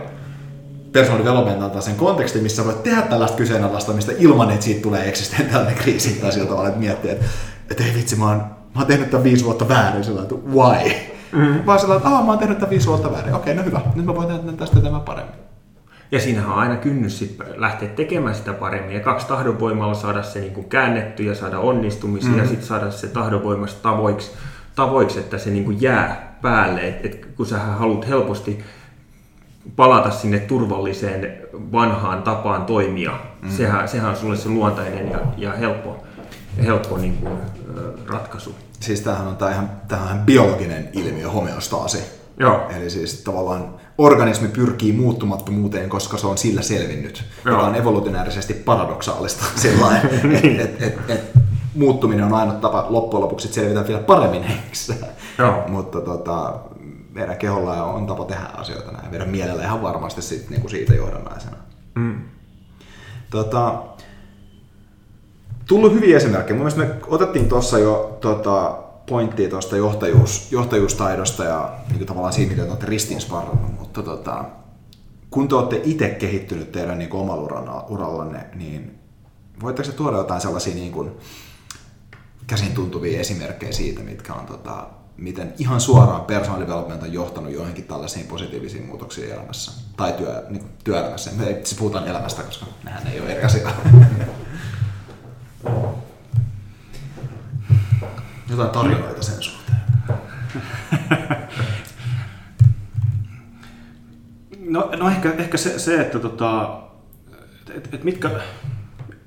[0.92, 5.74] personal development antaa sen kontekstin, missä voit tehdä tällaista kyseenalaistamista ilman, että siitä tulee eksistentiaalinen
[5.74, 7.24] kriisi tai sillä tavalla, että miettii, että,
[7.70, 8.36] että ei vitsi, mä oon,
[8.74, 10.92] mä oon tehnyt tämän viisi vuotta väärin, sillä että why?
[11.32, 11.66] Mm.
[11.66, 14.14] Vaan sillä että mä oon tehnyt tämän viisi vuotta väärin, okei, no hyvä, nyt mä
[14.14, 15.43] voin tehdä tästä tämän paremmin.
[16.10, 18.94] Ja siinähän on aina kynnys sit lähteä tekemään sitä paremmin.
[18.94, 22.38] Ja kaksi tahdonvoimalla saada se niin kuin käännetty ja saada onnistumisia mm.
[22.38, 24.32] ja sitten saada se tahdonvoimasta tavoiksi,
[24.74, 26.88] tavoiksi että se niin kuin jää päälle.
[26.88, 28.64] Et, et kun sä haluat helposti
[29.76, 33.50] palata sinne turvalliseen vanhaan tapaan toimia, mm.
[33.50, 36.04] sehän, sehän on sulle se luontainen ja, ja helppo,
[36.64, 37.38] helppo niin kuin,
[38.08, 38.54] ratkaisu.
[38.80, 41.98] Siis tämähän on, tämähän, tämähän biologinen ilmiö, homeostaasi.
[42.38, 42.70] Joo.
[42.76, 47.54] Eli siis tavallaan organismi pyrkii muuttumattomuuteen, koska se on sillä selvinnyt, Joo.
[47.54, 50.28] joka on evolutionäärisesti paradoksaalista sillä että
[50.62, 51.20] et, et, et,
[51.74, 54.94] muuttuminen on ainoa tapa loppujen lopuksi selvitä vielä paremmin hengissä.
[55.68, 56.60] Mutta tota,
[57.12, 59.10] meidän keholla on tapa tehdä asioita näin.
[59.10, 61.56] Meidän mielellä ihan varmasti sit, niin kuin siitä johdannaisena.
[61.94, 62.20] Mm.
[63.30, 63.82] Tota,
[65.68, 66.58] tullut hyviä esimerkkejä.
[66.58, 68.78] Mun me otettiin tuossa jo tota,
[69.08, 74.44] pointtia tuosta johtajuus, johtajuustaidosta ja niin kuin tavallaan siitä, miten olette ristiin sparrannut, mutta tota,
[75.30, 78.98] kun te olette itse kehittynyt teidän niin omalla urallanne, niin
[79.62, 81.10] voitteko se tuoda jotain sellaisia niin kuin,
[82.46, 84.86] käsin tuntuvia esimerkkejä siitä, mitkä on tota,
[85.16, 90.64] miten ihan suoraan personal development on johtanut joihinkin tällaisiin positiivisiin muutoksiin elämässä tai työ, niin
[90.84, 91.30] työelämässä.
[91.36, 93.74] Me ei siis puhutaan elämästä, koska nehän ei ole eri asioita.
[98.50, 99.78] Jotain tarinoita sen suhteen.
[104.74, 106.80] No, no ehkä, ehkä se, se, että tota,
[107.74, 108.30] et, et mitkä,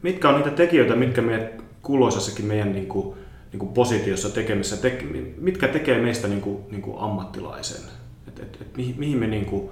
[0.02, 1.50] mitkä on niitä tekijöitä, mitkä meidän
[1.82, 3.18] kuuluisassakin meidän niin kuin,
[3.52, 5.04] niin kuin positiossa tekemisessä, te,
[5.38, 7.82] mitkä tekee meistä niin kuin, niin kuin ammattilaisen,
[8.28, 9.70] et, et, et, mihin, mihin me niin kuin,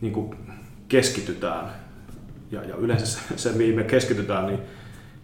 [0.00, 0.36] niin kuin
[0.88, 1.70] keskitytään
[2.50, 4.60] ja, ja yleensä se, se, mihin me keskitytään, niin,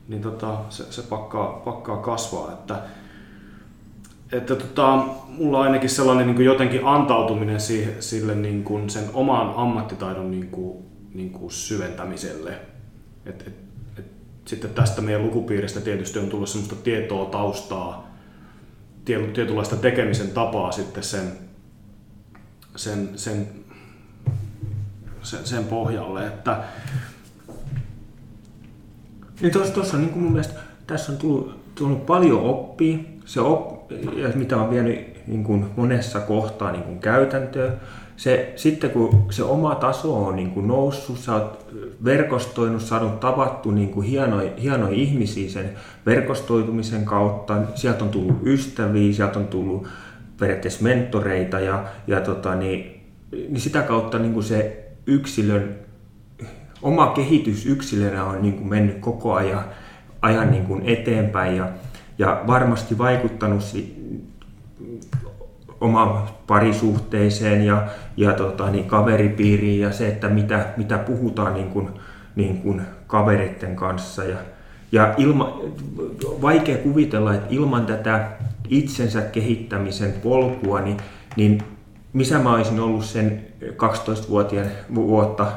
[0.09, 2.53] niin tota, se, se pakkaa, pakkaa kasvaa.
[2.53, 2.83] Että,
[4.33, 4.97] että tota,
[5.28, 10.31] mulla on ainakin sellainen niin kuin jotenkin antautuminen siihen, sille niin kuin sen oman ammattitaidon
[10.31, 12.59] niin kuin, niin kuin syventämiselle.
[13.26, 13.55] Et, et,
[13.99, 14.05] et,
[14.45, 18.11] sitten tästä meidän lukupiiristä tietysti on tullut sellaista tietoa, taustaa,
[19.05, 21.33] tietynlaista tekemisen tapaa sitten sen,
[22.76, 23.49] sen, sen,
[25.22, 26.26] sen, sen pohjalle.
[26.26, 26.64] Että,
[29.41, 33.80] niin tuossa on niin kuin mun mielestä, tässä on tullut, tullut paljon oppia, se op,
[34.16, 37.72] ja mitä on vienyt niin kuin monessa kohtaa niin kuin käytäntöön.
[38.16, 41.66] Se, sitten kun se oma taso on niin kuin noussut, sä oot
[42.05, 45.70] verkostoinut, saanut tavattu niin kuin hienoja, hienoja ihmisiä sen
[46.07, 47.57] verkostoitumisen kautta.
[47.74, 49.88] Sieltä on tullut ystäviä, sieltä on tullut
[50.38, 55.76] periaatteessa mentoreita ja, ja tota, niin, niin sitä kautta niin kuin se yksilön
[56.82, 59.64] oma kehitys yksilönä on niin kuin mennyt koko ajan,
[60.22, 61.68] ajan niin kuin eteenpäin ja,
[62.21, 63.62] ja varmasti vaikuttanut
[65.81, 71.89] omaan parisuhteeseen ja, ja tota, niin kaveripiiriin ja se, että mitä, mitä puhutaan niin kuin,
[72.37, 74.25] niin kuin kavereiden kanssa.
[74.25, 74.37] Ja,
[74.93, 75.61] ja ilma,
[76.43, 78.31] vaikea kuvitella, että ilman tätä
[78.68, 80.97] itsensä kehittämisen polkua, niin,
[81.37, 81.62] niin
[82.12, 85.53] missä mä olisin ollut sen 12-vuotiaan vuotta,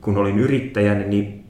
[0.00, 1.44] kun olin yrittäjänä, niin,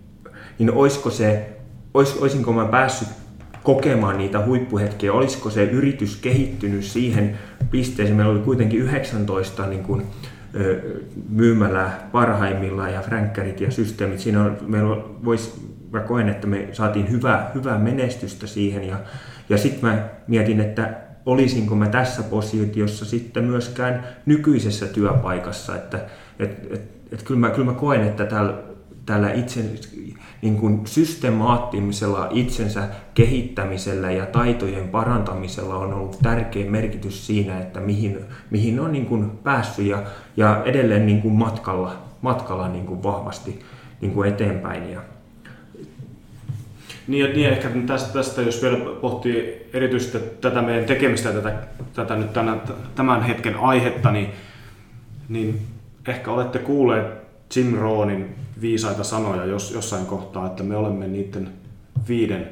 [0.59, 1.57] niin olisiko se,
[1.95, 3.20] olis, olisinko mä päässyt
[3.62, 7.38] kokemaan niitä huippuhetkiä, olisiko se yritys kehittynyt siihen
[7.70, 8.16] pisteeseen.
[8.16, 10.02] Meillä oli kuitenkin 19 niin kuin,
[11.28, 14.18] myymälää parhaimmillaan ja fränkkärit ja systeemit.
[14.18, 15.61] Siinä on, meillä vois,
[15.91, 18.96] mä koen, että me saatiin hyvää, hyvää menestystä siihen ja,
[19.49, 20.95] ja sitten mä mietin, että
[21.26, 26.00] olisinko mä tässä positiossa sitten myöskään nykyisessä työpaikassa, että
[26.38, 26.82] et, et,
[27.12, 28.54] et kyllä, mä, kyllä mä koen, että tällä,
[29.07, 29.64] tällä itse,
[30.42, 38.18] niin kuin systemaattisella itsensä kehittämisellä ja taitojen parantamisella on ollut tärkeä merkitys siinä, että mihin,
[38.50, 40.03] mihin on niin kuin päässyt ja,
[40.37, 43.61] ja edelleen niin kuin matkalla, matkalla niin kuin vahvasti
[44.00, 44.92] niin kuin eteenpäin.
[44.92, 45.00] Ja,
[47.08, 51.54] niin, niin ehkä tästä, tästä, jos vielä pohtii erityisesti tätä meidän tekemistä ja tätä,
[51.95, 52.62] tätä nyt tämän,
[52.95, 54.29] tämän hetken aihetta, niin,
[55.29, 55.61] niin
[56.08, 57.07] ehkä olette kuulleet
[57.57, 61.53] Jim Roonin viisaita sanoja jos, jossain kohtaa, että me olemme niiden
[62.08, 62.49] viiden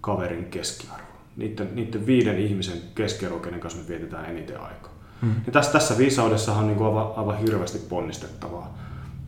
[0.00, 1.02] kaverin keskiarvo.
[1.36, 4.92] Niiden, niiden viiden ihmisen keskiarvo, kenen kanssa me vietetään eniten aikaa.
[5.22, 5.34] Hmm.
[5.46, 8.78] Ja tässä, tässä viisaudessa on niin kuin aivan, aivan hirveästi ponnistettavaa.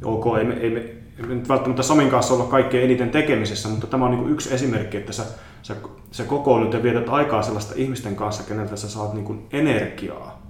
[0.05, 3.69] Ok, ei me, ei me, ei me nyt välttämättä Samin kanssa olla kaikkein eniten tekemisessä,
[3.69, 5.23] mutta tämä on niin kuin yksi esimerkki, että sä,
[5.63, 5.77] sä,
[6.11, 10.43] sä kokoonnut ja vietät aikaa sellaista ihmisten kanssa, keneltä sä saat niin kuin energiaa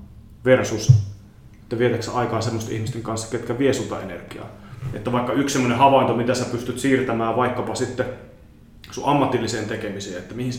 [0.45, 1.11] versus
[1.71, 4.47] että vietätkö aikaa sellaisten ihmisten kanssa, ketkä vie sulta energiaa.
[4.95, 8.07] Että vaikka yksi sellainen havainto, mitä sä pystyt siirtämään vaikkapa sitten
[8.91, 10.53] sun ammatilliseen tekemiseen, että mihin,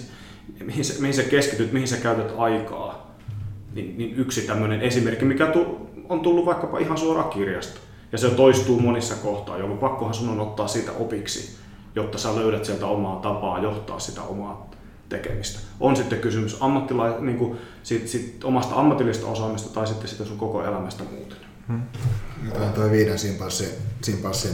[0.64, 3.16] mihin, sä, mihin sä keskityt, mihin sä käytät aikaa,
[3.74, 5.53] niin, niin yksi tämmöinen esimerkki, mikä
[6.10, 7.80] on tullut vaikkapa ihan suoraan kirjasta.
[8.12, 11.58] Ja se toistuu monissa kohtaa, jolloin pakkohan sun on ottaa siitä opiksi,
[11.95, 14.70] jotta sä löydät sieltä omaa tapaa johtaa sitä omaa
[15.10, 15.60] tekemistä.
[15.80, 20.38] On sitten kysymys ammattila- niin kuin, sit, sit omasta ammatillista osaamista tai sitten sitä sun
[20.38, 21.38] koko elämästä muuten.
[21.68, 21.82] Hmm.
[22.54, 23.70] Tämä on tuo viiden simpanssin,
[24.02, 24.52] simpanssin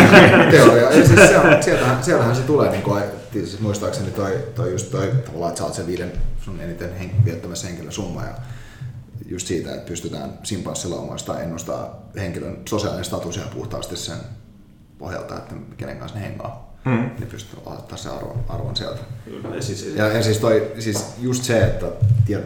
[0.50, 0.92] teoria.
[0.92, 4.90] Ja siis se on, sieltähän, sieltähän se tulee, niin kuin, siis muistaakseni toi, toi just
[4.90, 6.12] toi, tavallaan, että sä oot sen viiden
[6.44, 8.22] sun eniten hen, viettämässä henkilön summa.
[8.22, 8.34] Ja
[9.26, 14.18] just siitä, että pystytään simpanssilla ennustaa henkilön sosiaalinen status ihan puhtaasti sen
[14.98, 16.70] pohjalta, että kenen kanssa ne hengaa.
[16.84, 17.10] Hmm.
[17.18, 19.00] Niin pystyy ottaa se arvon, arvon sieltä.
[19.54, 21.86] Ja siis, ja, ja siis, toi, siis just se, että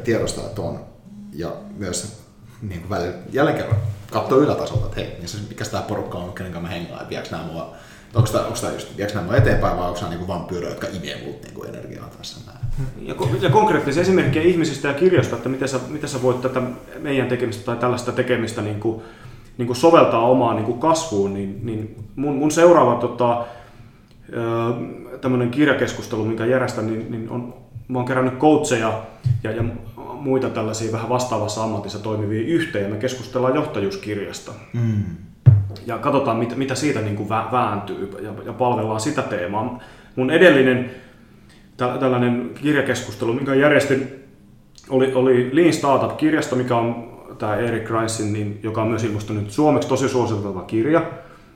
[0.04, 0.84] tiedostaa ton
[1.32, 2.24] ja myös
[2.62, 3.78] niin kuin välillä, jälleen kerran
[4.14, 5.18] katsoa ylätasolta, että hei,
[5.48, 7.74] mikä tämä porukka on, kenen kanssa mä hengaan, että viekö nämä mua,
[8.14, 10.86] onko tämä, onko tämä just, viekö nämä mua eteenpäin vai onko nämä niin vampyyrejä, jotka
[10.92, 12.58] imee multa niin kuin energiaa tässä näin.
[12.98, 16.62] Ja, ja konkreettisia esimerkkejä ihmisistä ja kirjoista, että miten sä, miten sä voit tätä
[16.98, 19.02] meidän tekemistä tai tällaista tekemistä niin kuin,
[19.58, 23.44] niin kuin soveltaa omaan niin kuin kasvuun, niin, niin mun, mun seuraava tota,
[25.20, 27.54] tämmöinen kirjakeskustelu, minkä järjestän, niin, niin on,
[27.88, 29.02] mä oon kerännyt coacheja
[29.42, 29.64] ja, ja
[30.24, 34.52] muita tällaisia vähän vastaavassa ammatissa toimivia yhteen ja me keskustellaan johtajuuskirjasta.
[34.72, 35.04] Mm.
[35.86, 39.80] Ja katsotaan, mitä, mitä siitä niin kuin vääntyy ja, ja palvellaan sitä teemaa.
[40.16, 40.90] Mun edellinen
[41.76, 44.24] tällainen kirjakeskustelu, minkä järjestin,
[44.88, 49.88] oli, oli Lean Startup-kirjasta, mikä on tämä Eric Ricein, niin, joka on myös ilmestynyt suomeksi
[49.88, 51.02] tosi suositeltava kirja.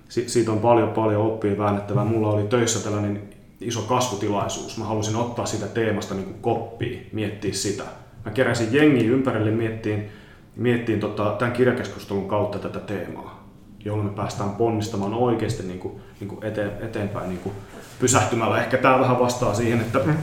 [0.09, 2.05] Si- siitä on paljon paljon oppia väännettävää.
[2.05, 3.23] Mulla oli töissä tällainen
[3.61, 4.79] iso kasvutilaisuus.
[4.79, 7.83] Mä halusin ottaa sitä teemasta niin koppia, miettiä sitä.
[8.25, 10.09] Mä keräsin jengi ympärille miettiin,
[10.57, 13.49] miettiin tota, tämän kirjakeskustelun kautta tätä teemaa,
[13.85, 17.55] jolloin me päästään ponnistamaan oikeasti niin kuin, niin kuin eteen, eteenpäin niin kuin
[18.01, 18.59] pysähtymällä.
[18.59, 20.17] Ehkä tämä vähän vastaa siihen, että mm.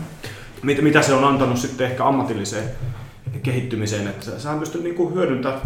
[0.64, 2.70] mit, mitä se on antanut sitten ehkä ammatilliseen
[3.44, 5.62] kehittymiseen, että sä pystyt niin kuin hyödyntämään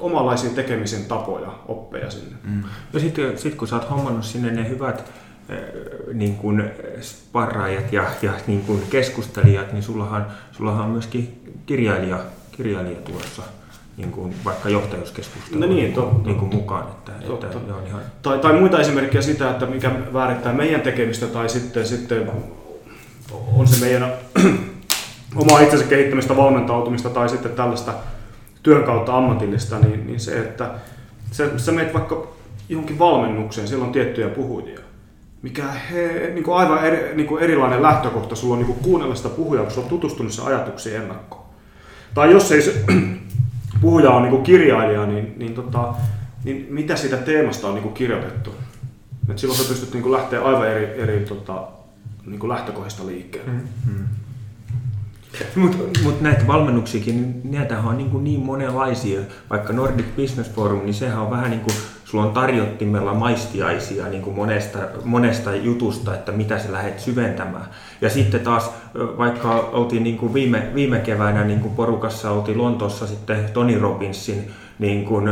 [0.00, 2.36] omanlaisia tekemisen tapoja, oppeja sinne.
[2.44, 2.62] Mm.
[2.92, 5.12] Ja sitten sit kun sä oot hommannut sinne ne hyvät
[6.12, 6.70] niin kuin
[7.00, 12.18] sparraajat ja, ja niin kuin keskustelijat, niin sullahan, sullahan on myöskin kirjailija,
[12.52, 13.42] kirjailija tuossa
[13.96, 16.28] niin kuin vaikka johtajuuskeskustelu no niin, totta.
[16.28, 16.88] Niin kuin mukaan.
[16.88, 17.46] Että, totta.
[17.46, 18.02] että on ihan...
[18.22, 22.30] tai, tai muita esimerkkejä sitä, että mikä väärittää meidän tekemistä tai sitten, sitten
[23.56, 24.12] on se meidän
[25.36, 27.94] omaa itsensä kehittämistä, valmentautumista tai sitten tällaista
[28.62, 30.70] työn kautta ammatillista, niin, niin se, että
[31.30, 32.26] sä, sä menet vaikka
[32.68, 34.85] johonkin valmennukseen, siellä on tiettyjä puhujia
[35.46, 39.14] mikä he, niin kuin aivan eri, niin kuin erilainen lähtökohta sulla on niin kuin kuunnella
[39.14, 41.44] sitä puhujaa, kun sulla on tutustunut se ajatuksiin ennakkoon.
[42.14, 42.84] Tai jos ei se
[43.80, 45.94] puhuja on niin kuin kirjailija, niin, niin, tota,
[46.44, 48.54] niin mitä siitä teemasta on niin kuin kirjoitettu?
[49.28, 51.68] Et silloin sä pystyt niin kuin lähteä aivan eri, eri tota,
[52.26, 53.50] niin kuin lähtökohdista liikkeelle.
[53.50, 54.06] Mm-hmm.
[55.56, 59.20] Mutta mut näitä valmennuksiakin, niin näitähän on niin, kuin niin monenlaisia.
[59.50, 61.76] Vaikka Nordic Business Forum, niin sehän on vähän niin kuin,
[62.16, 67.66] sulla on tarjottimella maistiaisia niin kuin monesta, monesta jutusta, että mitä sä lähdet syventämään.
[68.00, 73.06] Ja sitten taas, vaikka oltiin niin kuin viime, viime keväänä niin kuin porukassa, oltiin Lontoossa
[73.06, 75.28] sitten Tony Robbinsin niin kuin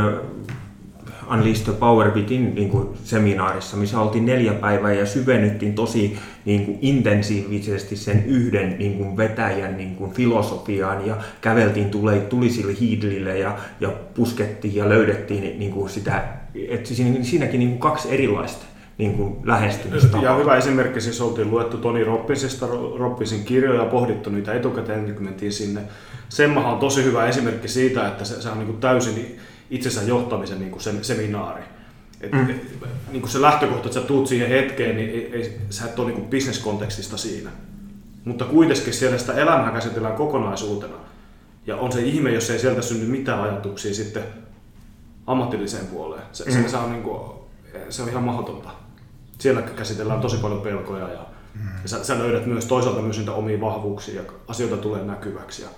[1.31, 6.65] Unleash the Power Within niin kuin seminaarissa, missä oltiin neljä päivää ja syvennyttiin tosi niin
[6.65, 11.91] kuin intensiivisesti sen yhden niin kuin vetäjän niin kuin filosofiaan ja käveltiin
[12.29, 16.23] tulisille hiidlille ja, ja puskettiin ja löydettiin niin kuin sitä,
[16.69, 18.65] että siinä, siinäkin niin kuin kaksi erilaista
[18.97, 20.23] niin kuin lähestymistapaa.
[20.23, 22.67] Ja hyvä esimerkki, siis oltiin luettu Toni Robbisista,
[22.97, 25.81] Robbisin kirjoja ja pohdittu niitä etukäteen, kun mentiin sinne.
[26.29, 29.37] Semmahan on tosi hyvä esimerkki siitä, että se, se on niin kuin täysin
[29.69, 31.63] itsensä johtamisen niin kuin se, seminaari.
[32.21, 32.49] Et, mm.
[32.49, 32.61] et,
[33.11, 36.11] niin kuin se lähtökohta, että sä tuut siihen hetkeen, niin ei, ei, sä et ole
[36.11, 37.49] niin bisneskontekstista siinä.
[38.25, 40.95] Mutta kuitenkin siellä sitä elämää käsitellään kokonaisuutena.
[41.67, 44.23] Ja on se ihme, jos ei sieltä synny mitään ajatuksia sitten
[45.27, 46.23] ammatilliseen puoleen.
[46.31, 46.67] Se, mm.
[46.67, 47.21] se, on, niin kuin,
[47.89, 48.69] se on ihan mahdotonta.
[49.39, 51.67] Siellä käsitellään tosi paljon pelkoja ja, mm.
[51.83, 55.69] ja sä, sä löydät myös toisaalta myös niitä omia vahvuuksia ja asioita tulee näkyväksi ja,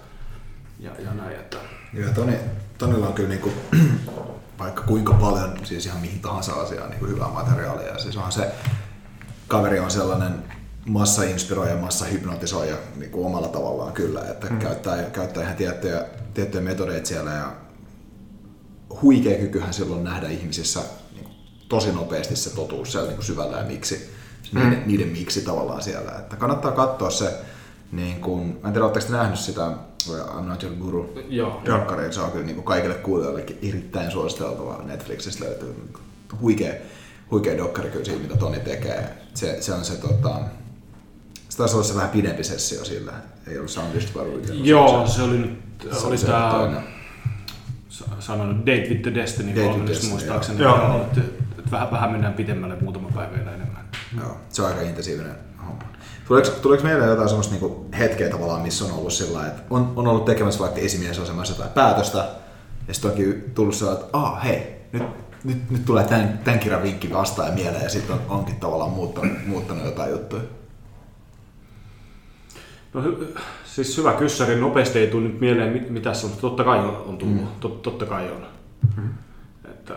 [0.79, 1.35] ja, ja näin.
[1.35, 1.57] Että...
[1.93, 2.33] Joo, Toni,
[2.77, 3.53] Tonilla on kyllä niin kuin,
[4.59, 7.87] vaikka kuinka paljon, siis ihan mihin tahansa asiaan niin kuin hyvää materiaalia.
[7.87, 8.51] Ja siis onhan se
[9.47, 10.43] kaveri on sellainen
[10.85, 14.59] massa inspiroija, massa hypnotisoija niin kuin omalla tavallaan kyllä, että mm.
[14.59, 17.51] käyttää, käyttää ihan tiettyjä, tiettyjä metodeita siellä ja
[19.01, 20.79] huikea kykyhän silloin nähdä ihmisissä
[21.15, 21.27] niin
[21.69, 24.09] tosi nopeasti se totuus siellä niin syvällä ja miksi,
[24.51, 24.59] mm.
[24.59, 26.11] niiden, niiden miksi tavallaan siellä.
[26.11, 27.33] Että kannattaa katsoa se,
[27.91, 29.71] niin kuin, en tiedä, oletteko nähnyt sitä
[30.09, 31.61] I'm Not Your Guru Joo.
[31.65, 34.81] Rakkari, se on kyllä niin kuin kaikille kuulijoillekin erittäin suositeltava.
[34.83, 35.75] Netflixistä löytyy
[36.41, 36.73] huikea,
[37.31, 39.17] huikea dokkari kyllä siitä, mitä Toni tekee.
[39.33, 40.39] Se, se on se tota,
[41.49, 43.13] se taisi olla se vähän pidempi sessio sillä,
[43.47, 44.09] ei ollut Soundist
[44.63, 45.59] Joo, se oli nyt,
[45.91, 46.83] se oli, oli tämä
[48.19, 50.63] sanonut Date with the Destiny Date with Destiny, muistaakseni.
[50.63, 50.77] joo.
[50.77, 51.01] Joo.
[51.01, 51.21] Että,
[51.57, 53.89] että vähän, vähän mennään pitemmälle muutama päivä vielä enemmän.
[54.19, 55.83] Joo, se on aika intensiivinen homma.
[56.27, 60.07] Tuleeko, tuleeko mieleen jotain semmoista niinku hetkeä tavallaan, missä on ollut sillä että on, on
[60.07, 62.27] ollut tekemässä vaikka esimiesasemassa jotain päätöstä,
[62.87, 65.03] ja sitten onkin tullut sellainen, että ah, hei, nyt,
[65.43, 68.91] nyt, nyt tulee tämän, tämän kirjan vinkki vastaan ja mieleen, ja sitten on, onkin tavallaan
[68.91, 70.41] muuttanut, muuttanut jotain juttuja.
[72.93, 76.31] No, hy- siis hyvä kyssäri, nopeasti ei tule nyt mieleen, mit, mitä se on.
[76.41, 77.47] Totta kai on, on tullut, mm.
[77.59, 78.45] Tot, totta kai on.
[78.97, 79.09] Mm.
[79.65, 79.93] Että,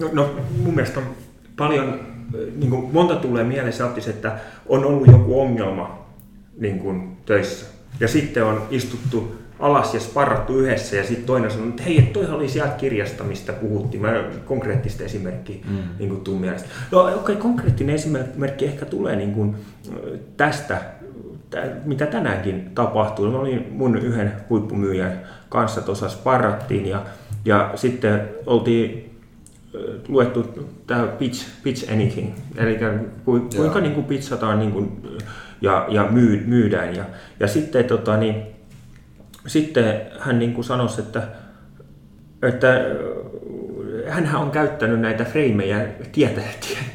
[0.00, 1.06] No, no mun mielestä on
[1.56, 2.00] paljon,
[2.56, 3.72] niin kuin monta tulee mieleen
[4.10, 4.38] että
[4.68, 5.98] on ollut joku ongelma
[6.58, 7.66] niin kuin töissä.
[8.00, 12.36] Ja sitten on istuttu alas ja sparrattu yhdessä ja sitten toinen sanoo, että hei, toihan
[12.36, 14.02] oli sieltä kirjasta, mistä puhuttiin.
[14.02, 15.78] Mä konkreettista esimerkkiä mm.
[15.98, 16.68] niin kuin tuu mielestä.
[16.90, 19.56] No okei, okay, konkreettinen esimerkki ehkä tulee niin kuin
[20.36, 20.80] tästä,
[21.50, 23.30] tä- mitä tänäänkin tapahtuu.
[23.30, 27.02] Mä olin mun yhden huippumyyjän kanssa tuossa sparrattiin ja,
[27.44, 29.14] ja sitten oltiin
[30.08, 32.78] luettu tämä pitch, pitch anything, eli
[33.24, 35.02] ku, kuinka niin kuin pitchataan niin kuin,
[35.60, 36.96] ja, ja myy, myydään.
[36.96, 37.04] Ja,
[37.40, 38.42] ja sitten, tota, niin,
[39.46, 41.22] sitten hän niin kuin sanoi, että,
[42.42, 42.84] että
[44.08, 46.40] hän on käyttänyt näitä freimejä tietä,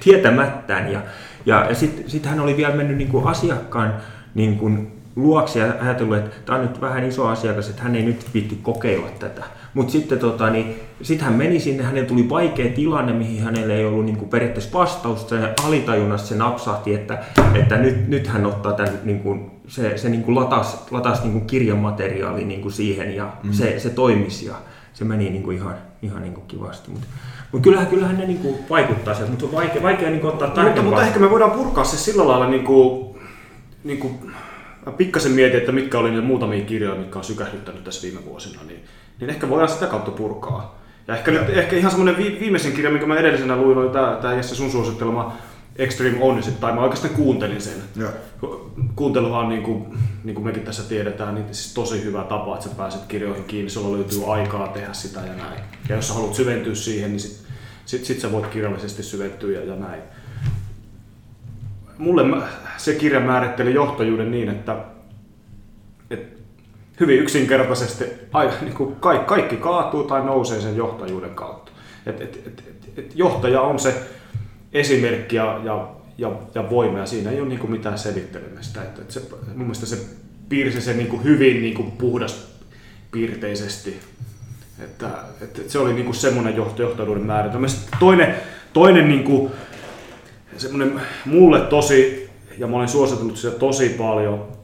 [0.04, 1.02] tietämättään ja,
[1.46, 3.94] ja, ja sitten sit hän oli vielä mennyt niin kuin asiakkaan
[4.36, 8.04] niin kuin luoksi ja ajatellut, että tämä on nyt vähän iso asiakas, että hän ei
[8.04, 9.44] nyt viitti kokeilla tätä.
[9.74, 13.86] Mutta sitten tota, niin, sit hän meni sinne, hänelle tuli vaikea tilanne, mihin hänelle ei
[13.86, 17.24] ollut niin kuin periaatteessa vastausta ja alitajunnassa se napsahti, että,
[17.54, 21.32] että nyt, nyt hän ottaa tämän, niin kuin, se, se niin kuin latasi, latasi niin
[21.32, 23.54] kuin kirjamateriaali niin kuin siihen ja mm.
[23.54, 24.56] se, se toimisi ja
[24.94, 26.92] se meni niin kuin ihan, ihan niin kuin kivasti.
[26.92, 27.08] Mutta
[27.52, 30.48] mut kyllähän, kyllähän ne niin kuin vaikuttaa sieltä, mutta on vaikea, vaikea niin kuin ottaa
[30.48, 30.92] mutta, tarkempaa.
[30.92, 33.16] mutta ehkä me voidaan purkaa se sillä lailla niin kuin,
[33.84, 34.14] niin kuin,
[34.86, 38.62] mä pikkasen mietin, että mitkä oli ne muutamia kirjoja, mitkä on sykähdyttänyt tässä viime vuosina,
[38.68, 38.80] niin,
[39.20, 40.80] niin ehkä voidaan sitä kautta purkaa.
[41.08, 44.18] Ja ehkä, nyt, ehkä ihan semmoinen vi, viimeisin kirja, minkä mä edellisenä luin, oli tämä,
[44.22, 45.38] tämä Jesse sun suosittelema
[45.76, 47.82] Extreme Ownership, tai mä oikeastaan kuuntelin sen.
[47.96, 48.12] Joo.
[48.96, 52.70] Kuunteluhan on, niin kuin, niin kuin mekin tässä tiedetään, niin siis tosi hyvä tapa, että
[52.70, 55.60] sä pääset kirjoihin kiinni, sulla löytyy aikaa tehdä sitä ja näin.
[55.90, 57.46] Ja jos sä haluat syventyä siihen, niin sit,
[57.86, 60.02] sit, sit sä voit kirjallisesti syventyä ja, ja näin.
[61.98, 62.24] Mulle
[62.78, 64.76] se kirja määritteli johtajuuden niin, että,
[66.10, 66.39] että
[67.00, 71.72] hyvin yksinkertaisesti ai, niin kuin kaikki, kaikki kaatuu tai nousee sen johtajuuden kautta.
[72.06, 73.96] Et, et, et, et, et johtaja on se
[74.74, 78.84] esimerkki ja, ja, ja, ja voima ja siinä ei ole niin kuin mitään selittelemistä.
[78.84, 79.98] Et, et se, mun mielestä se
[80.50, 82.48] piirsi sen niin kuin hyvin niin kuin puhdas
[83.12, 84.00] piirteisesti.
[84.84, 85.10] Että,
[85.42, 87.68] että se oli niin kuin semmoinen johto, johtajuuden määritelmä.
[88.00, 88.36] Toinen,
[88.74, 89.52] toinen niin kuin,
[90.58, 94.59] semmoinen mulle tosi, ja mä olen suositellut sitä tosi paljon,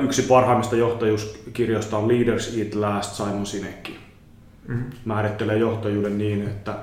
[0.00, 3.98] yksi parhaimmista johtajuuskirjoista on Leaders Eat Last Simon Sinekki.
[4.68, 4.84] Mm-hmm.
[5.04, 6.74] Määrittelee johtajuuden niin, että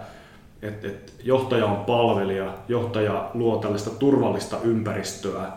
[0.61, 5.51] et, et johtaja on palvelija, johtaja luo tällaista turvallista ympäristöä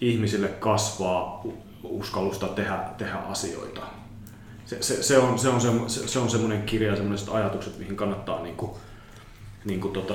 [0.00, 1.44] ihmisille kasvaa
[1.82, 3.80] uskallusta tehdä, tehdä asioita.
[4.64, 8.42] Se, se, se, on, se, on, se, se on semmoinen kirja, semmoiset ajatukset, mihin kannattaa
[8.42, 8.70] niin kuin,
[9.64, 10.14] niin kuin tota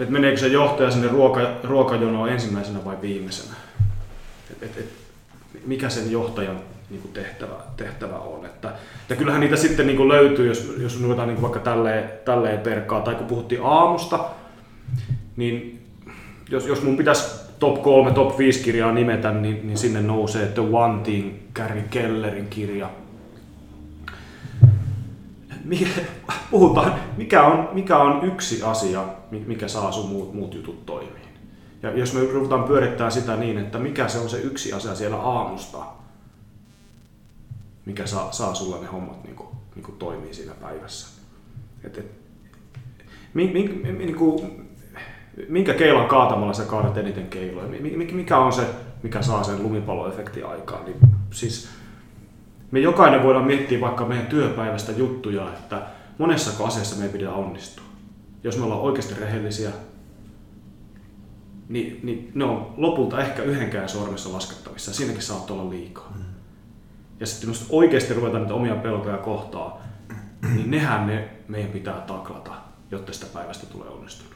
[0.00, 3.54] et meneekö se johtaja sinne ruoka, ruokajonoon ensimmäisenä vai viimeisenä?
[4.64, 4.88] Et, et,
[5.66, 6.60] mikä sen johtajan
[6.90, 8.46] niin kuin tehtävä, tehtävä on.
[8.46, 8.72] Että,
[9.08, 13.00] ja kyllähän niitä sitten niin kuin löytyy, jos, jos ruvetaan niin vaikka tälleen, tälleen perkaa,
[13.00, 14.24] tai kun puhuttiin aamusta,
[15.36, 15.82] niin
[16.50, 20.62] jos, jos mun pitäisi top 3, top 5 kirjaa nimetä, niin, niin sinne nousee The
[20.72, 22.90] One Thing, Gary Kellerin kirja,
[26.50, 31.33] puhutaan, mikä on, mikä on yksi asia, mi- mikä saa sun muut, muut jutut toimiin.
[31.84, 35.16] Ja jos me ruvetaan pyörittämään sitä niin, että mikä se on se yksi asia siellä
[35.16, 35.78] aamusta,
[37.86, 41.22] mikä saa, saa sulla ne hommat niin kuin, niin kuin toimii siinä päivässä.
[41.84, 42.06] Et, et,
[43.34, 44.68] mi, mi, mi, niin kuin,
[45.48, 47.68] minkä keilan kaatamalla sä kaadat eniten keiloja?
[47.68, 48.66] Mi- mi- Mikä on se,
[49.02, 50.84] mikä saa sen lumipalloefektin aikaan?
[50.84, 50.96] Niin,
[51.30, 51.68] siis,
[52.70, 55.82] me jokainen voidaan miettiä vaikka meidän työpäivästä juttuja, että
[56.18, 57.84] monessa asiassa meidän pitää onnistua.
[58.44, 59.70] Jos me ollaan oikeasti rehellisiä,
[61.68, 64.94] niin, niin ne on lopulta ehkä yhdenkään sormessa laskettavissa.
[64.94, 66.12] Siinäkin saattaa olla liikaa.
[66.16, 66.24] Mm.
[67.20, 69.82] Ja sitten jos oikeasti ruvetaan niitä omia pelkoja kohtaa,
[70.54, 72.52] niin nehän ne meidän pitää taklata,
[72.90, 74.34] jotta sitä päivästä tulee onnistunut.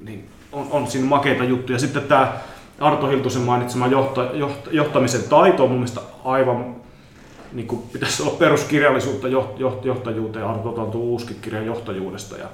[0.00, 1.78] Niin on, on siinä makeita juttuja.
[1.78, 2.40] Sitten tämä
[2.80, 6.76] Arto Hiltusen mainitsema johta, johta, johtamisen taito on mun mielestä aivan
[7.52, 10.44] niin kuin pitäisi olla peruskirjallisuutta joht, joht, johtajuuteen.
[10.44, 12.48] Arto on tullut uusi kirja johtajuudesta ja,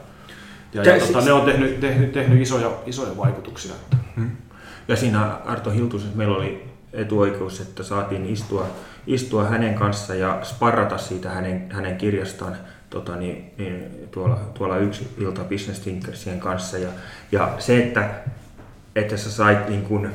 [0.75, 3.75] ja, ja siis- tota, ne on tehnyt, tehnyt, tehnyt isoja, isoja vaikutuksia.
[4.89, 8.67] Ja siinä Arto Hiltusessa meillä oli etuoikeus, että saatiin istua,
[9.07, 12.57] istua hänen kanssa ja sparrata siitä hänen, hänen kirjastaan
[12.91, 16.79] tota, niin, niin, tuolla, tuolla yksi ilta Business Thinkersien kanssa.
[16.79, 16.89] Ja,
[17.33, 18.11] ja se, että,
[18.97, 20.11] että sä sait niin kuin,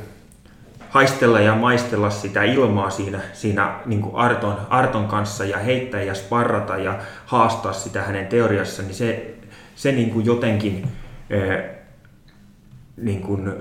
[0.90, 6.14] haistella ja maistella sitä ilmaa siinä, siinä niin kuin Arton, Arton kanssa ja heittää ja
[6.14, 9.34] sparrata ja haastaa sitä hänen teoriassa, niin se,
[9.80, 10.88] se niin kuin jotenkin
[12.96, 13.52] niin kuin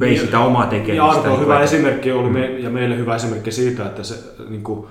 [0.00, 0.94] vei niin, sitä omaa tekemistä.
[0.94, 4.14] Ja Arto on hyvä esimerkki oli me, ja meille hyvä esimerkki siitä, että se,
[4.48, 4.86] niin kuin,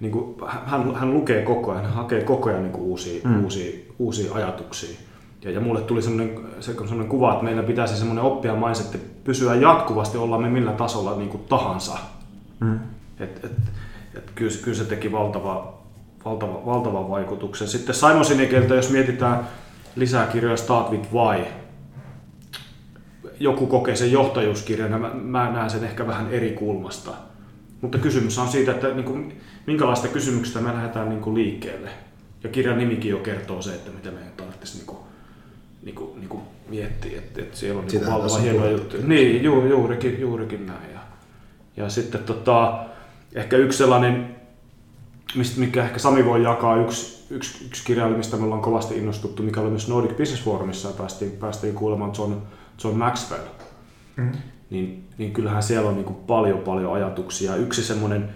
[0.00, 3.44] niin kuin, hän, hän lukee koko ajan, hän hakee koko ajan niin kuin uusia, mm.
[3.44, 4.98] uusia, uusia ajatuksia.
[5.44, 10.18] Ja, ja mulle tuli sellainen, sellainen kuva, että meillä pitäisi semmoinen oppia mindset pysyä jatkuvasti,
[10.18, 11.98] olla me millä tasolla niin kuin tahansa.
[12.60, 12.78] Mm.
[13.20, 13.52] Et, et,
[14.16, 15.74] et kyllä, kyllä, se teki valtava,
[16.24, 17.68] valtava, valtavan vaikutuksen.
[17.68, 19.48] Sitten Simon Sinekeltä, jos mietitään
[19.96, 21.44] lisää kirjoja Start with Why,
[23.40, 27.10] joku kokee sen johtajuuskirjana, mä, mä näen sen ehkä vähän eri kulmasta.
[27.80, 31.90] Mutta kysymys on siitä, että niin kuin, minkälaista kysymyksistä me lähdetään niin kuin liikkeelle.
[32.44, 34.98] Ja kirjan nimikin jo kertoo se, että mitä meidän tarvitsisi niin kuin,
[35.82, 39.06] niin kuin, niin kuin miettiä, että, että siellä on niin valtava hienoja juttuja.
[39.06, 40.92] Niin, ju, juurikin, juurikin näin.
[40.92, 41.00] Ja,
[41.76, 42.84] ja sitten tota,
[43.34, 44.36] ehkä yksi sellainen,
[45.34, 49.42] mistä, mikä ehkä Sami voi jakaa, yksi, yksi, yksi kirjailija, mistä me ollaan kovasti innostuttu,
[49.42, 52.34] mikä oli myös Nordic Business Forumissa ja päästiin, päästiin kuulemaan John,
[52.84, 53.42] John Maxwell.
[54.16, 54.32] Mm.
[54.70, 57.56] Niin, niin kyllähän siellä on niin kuin paljon paljon ajatuksia.
[57.56, 58.28] Yksi semmoinen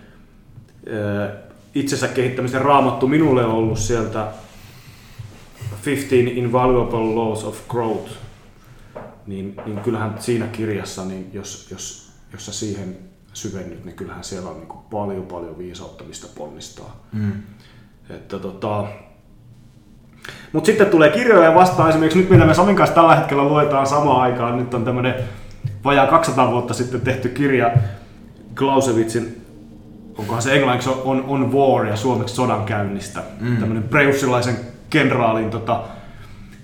[1.74, 4.32] itsensä kehittämisen raamattu minulle on ollut sieltä
[5.86, 8.12] 15 Invaluable Laws of Growth,
[9.26, 12.98] niin, niin kyllähän siinä kirjassa, niin jos, jos, jos sä siihen
[13.32, 17.06] syvennyt, niin kyllähän siellä on niin kuin paljon paljon viisautta, mistä ponnistaa.
[17.12, 17.32] Mm.
[18.12, 18.84] Että tota,
[20.52, 24.20] mutta sitten tulee kirjoja vastaan, esimerkiksi nyt mitä me Samin kanssa tällä hetkellä luetaan samaan
[24.20, 25.14] aikaan, nyt on tämmöinen
[25.84, 27.70] vajaa 200 vuotta sitten tehty kirja
[28.54, 29.44] Clausewitzin,
[30.18, 33.22] onkohan se englanniksi on, on War ja suomeksi sodan käynnistä.
[33.40, 33.56] Mm.
[33.56, 34.56] Tämmöinen preussilaisen
[34.90, 35.80] kenraalin tota,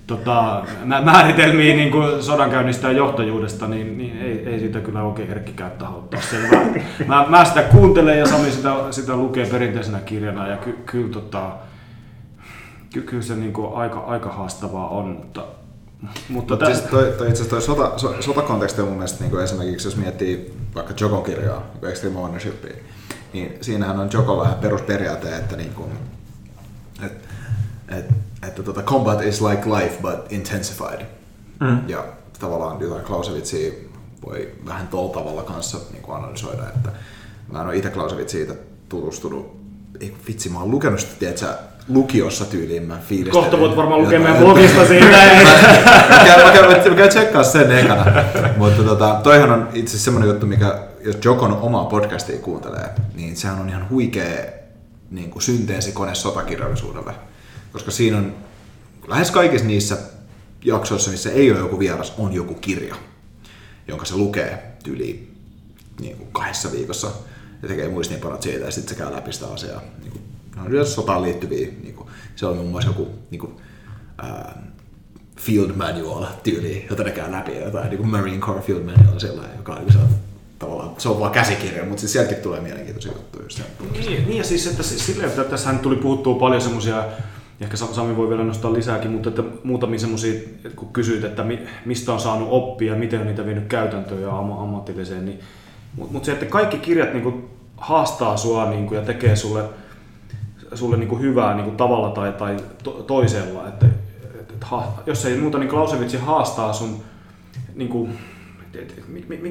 [0.09, 0.65] tota,
[1.03, 6.21] määritelmiä niin kuin sodankäynnistä ja johtajuudesta, niin, niin ei, ei siitä kyllä oikein herkkikään ottaa
[6.21, 6.65] selvää.
[7.07, 11.51] Mä, mä, sitä kuuntelen ja Sami sitä, sitä lukee perinteisenä kirjana ja ky, kyllä tota,
[12.93, 15.45] ky, kyllä se niin kuin aika, aika haastavaa on, mutta
[16.29, 19.43] mutta Mut siis toi, toi itse asiassa toi sota, so, sotakonteksti on mun mielestä niin
[19.43, 22.75] esimerkiksi, jos miettii vaikka Jokon kirjaa, niin Extreme Ownershipia,
[23.33, 25.91] niin siinähän on Jokolla ihan perusperiaate, että, niin kuin,
[27.03, 27.27] että,
[27.97, 28.13] että,
[28.47, 31.05] että tota, combat is like life but intensified.
[31.59, 31.89] Mm.
[31.89, 32.03] Ja
[32.39, 33.71] tavallaan jotain Clausewitzia
[34.25, 36.89] voi vähän tuolla tavalla kanssa niin kuin analysoida, että
[37.51, 38.53] mä en ole itse Clausewitziin
[38.89, 39.59] tutustunut,
[39.99, 41.47] ei vitsi, mä oon lukenut sitä, tiedätkö,
[41.87, 43.43] lukiossa tyyliin mä fiilistelin.
[43.43, 45.05] Kohta voit varmaan lukea meidän blogista siitä.
[45.05, 48.05] mä, käyn, mä, käyn, mä käyn tsekkaa sen ekana.
[48.57, 53.37] Mutta tota, toihan on itse asiassa semmoinen juttu, mikä jos Jokon omaa podcastia kuuntelee, niin
[53.37, 54.45] sehän on ihan huikea
[55.11, 57.13] niin kuin synteesikone sotakirjallisuudelle.
[57.73, 58.35] Koska siinä on
[59.07, 59.97] lähes kaikissa niissä
[60.65, 62.95] jaksoissa, missä ei ole joku vieras, on joku kirja,
[63.87, 65.37] jonka se lukee tyyliin
[65.99, 67.11] niin kuin kahdessa viikossa
[67.61, 69.81] ja tekee muistiinpanot siitä ja sitten se käy läpi sitä asiaa.
[69.99, 70.23] Niin kuin
[70.61, 73.51] on yleensä sotaan liittyviä, niin kuin, se on muun muassa joku niin kuin,
[74.17, 74.63] ää,
[75.37, 79.57] field manual tyyli, jota ne käy läpi, jotain niin kuin Marine Corps field manual sellainen,
[79.57, 79.99] joka on, niin
[80.59, 83.45] tavallaan, se on vaan käsikirja, mutta siis sieltäkin tulee mielenkiintoisia juttuja.
[83.91, 87.05] Niin, niin, ja siis, että silleen, että tässähän tuli puhuttua paljon semmoisia,
[87.61, 90.41] ehkä Sami voi vielä nostaa lisääkin, mutta että muutamia semmoisia,
[90.75, 91.45] kun kysyit, että
[91.85, 95.39] mistä on saanut oppia, miten on niitä vienyt käytäntöön ja ammatilliseen, niin,
[95.95, 99.63] mutta mut se, että kaikki kirjat niin kuin, haastaa sua niin kuin, ja tekee sulle
[100.73, 103.67] sulle niin kuin hyvää niin kuin tavalla tai, tai to, toisella.
[103.67, 107.01] Että, et, et, ha, jos ei muuta, niin Clausewitz haastaa sun,
[107.75, 108.19] niin kuin,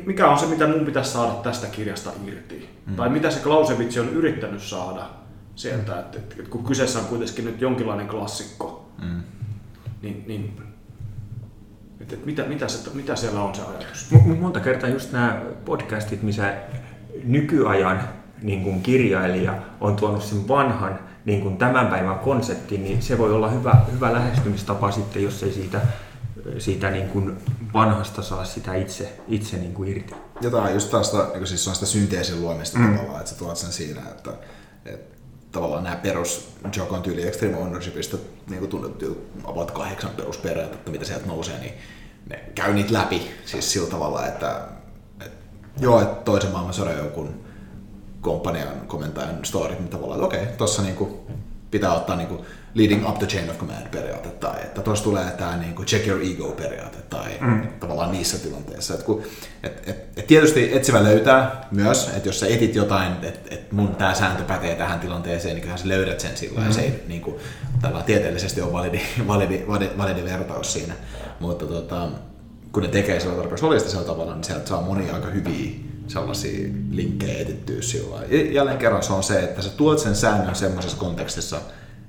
[0.06, 2.68] mikä on se, mitä mun pitäisi saada tästä kirjasta irti.
[2.86, 2.96] Mm.
[2.96, 5.02] Tai mitä se Clausewitz on yrittänyt saada
[5.58, 9.22] sieltä, että et, et, kun kyseessä on kuitenkin nyt jonkinlainen klassikko, mm.
[10.02, 10.62] niin, niin
[12.00, 14.10] et, et, mitä, mitä, se, mitä siellä on se ajatus?
[14.40, 16.54] Monta kertaa just nämä podcastit, missä
[17.24, 18.08] nykyajan
[18.42, 23.32] niin kuin kirjailija on tuonut sen vanhan niin kuin tämän päivän konseptin, niin se voi
[23.32, 25.80] olla hyvä, hyvä lähestymistapa sitten, jos ei siitä,
[26.58, 27.36] siitä niin kuin
[27.72, 30.14] vanhasta saa sitä itse, itse niin kuin irti.
[30.40, 32.96] Ja tämä on just taas sitä, niin siis on sitä synteesin luomista mm.
[32.96, 34.30] tavallaan, että sä tuot sen siinä, että,
[34.86, 35.17] että
[35.52, 38.16] tavallaan nämä perus Jokon tyyli Extreme Ownershipista
[38.48, 41.72] niin kuin tunnettu about kahdeksan perusperiaatetta, mitä sieltä nousee, niin
[42.28, 43.30] ne käy niitä läpi.
[43.44, 44.60] Siis sillä tavalla, että,
[45.20, 45.36] että
[45.80, 47.28] joo, että toisen maailmansodan joku
[48.20, 51.26] komppanian komentajan story, niin tavallaan, että okei, okay, tuossa niinku,
[51.70, 52.40] pitää ottaa niin kuin
[52.74, 56.06] leading up the chain of command periaate, tai että tuossa tulee tämä niin kuin check
[56.06, 57.68] your ego periaate, tai mm.
[57.80, 58.94] tavallaan niissä tilanteissa.
[58.94, 59.22] Et kun,
[59.62, 63.96] et, et, et tietysti etsivä löytää myös, että jos sä etit jotain, että et mun
[63.96, 66.68] tämä sääntö pätee tähän tilanteeseen, niin kyllähän sä löydät sen silloin, mm.
[66.68, 67.36] ja se ei niin kuin,
[67.82, 70.94] tällä tieteellisesti ole validi, validi, validi, validi vertaus siinä.
[71.40, 72.08] Mutta tota,
[72.72, 75.70] kun ne tekee sillä tarpeeksi holistisella tavalla, niin sieltä saa monia aika hyviä
[76.08, 80.98] sellaisia linkkejä etittyä sillä Jälleen kerran se on se, että sä tuot sen säännön semmoisessa
[80.98, 81.60] kontekstissa,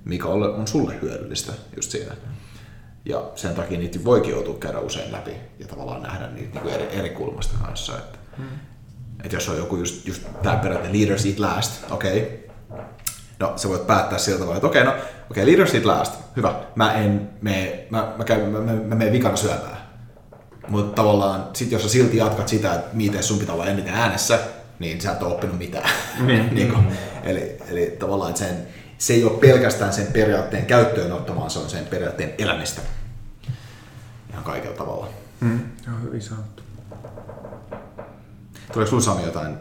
[0.06, 2.16] mikä on sulle hyödyllistä just siinä.
[3.06, 6.88] Ja sen takia niitä voikin joutua käydä usein läpi ja tavallaan nähdä niitä niin eri,
[6.92, 7.98] eri kulmasta kanssa.
[7.98, 8.46] Että, hmm.
[9.24, 12.84] että jos on joku just, just tämä periaate leaders eat last, okei, okay.
[13.40, 16.14] no sä voit päättää siltä tavalla, että okei, okay, no okei, okay, leaders eat last,
[16.36, 19.79] hyvä, mä en mene, mä, mä, käyn, mä, mä, mä menen vikana syömään.
[20.70, 24.40] Mutta tavallaan sit jos sä silti jatkat sitä, että miten sun pitää olla eniten äänessä,
[24.80, 25.90] niin sä et ole oppinut mitään.
[26.20, 26.26] Mm.
[26.28, 26.86] niin kuin,
[27.24, 28.58] eli, eli tavallaan että sen,
[28.98, 32.82] se ei ole pelkästään sen periaatteen käyttöön ottamaan, se on sen periaatteen elämistä.
[34.30, 35.08] Ihan kaikella tavalla.
[35.40, 35.60] Mm.
[35.88, 36.64] Joo, hyvin sanottu.
[38.74, 39.56] Tuleeko sinulla Sami jotain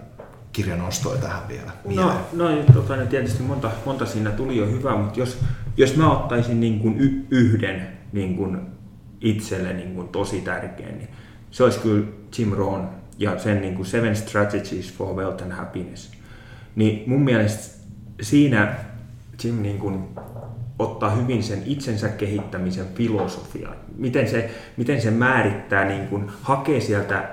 [0.52, 5.20] kirjanostoja tähän vielä No, no tota, niin tietysti monta, monta siinä tuli jo hyvää, mutta
[5.20, 5.38] jos,
[5.76, 8.77] jos mä ottaisin niin kuin y- yhden niin kuin
[9.20, 11.08] itselle niin kuin tosi tärkeä, niin
[11.50, 12.06] se olisi kyllä
[12.38, 12.88] Jim Rohn
[13.18, 16.12] ja sen niin kuin Seven Strategies for Wealth and Happiness.
[16.76, 17.78] Niin mun mielestä
[18.20, 18.74] siinä
[19.44, 20.08] Jim niin kuin
[20.78, 23.76] ottaa hyvin sen itsensä kehittämisen filosofian.
[23.96, 27.28] Miten se, miten se määrittää, niin kuin, hakee sieltä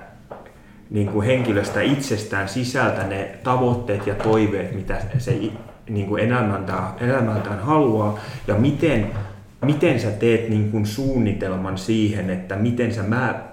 [0.90, 5.40] niin kuin henkilöstä itsestään sisältä ne tavoitteet ja toiveet, mitä se
[5.90, 9.12] niin kuin elämältään, elämältään haluaa, ja miten,
[9.62, 13.04] miten sä teet niin kuin suunnitelman siihen, että miten sä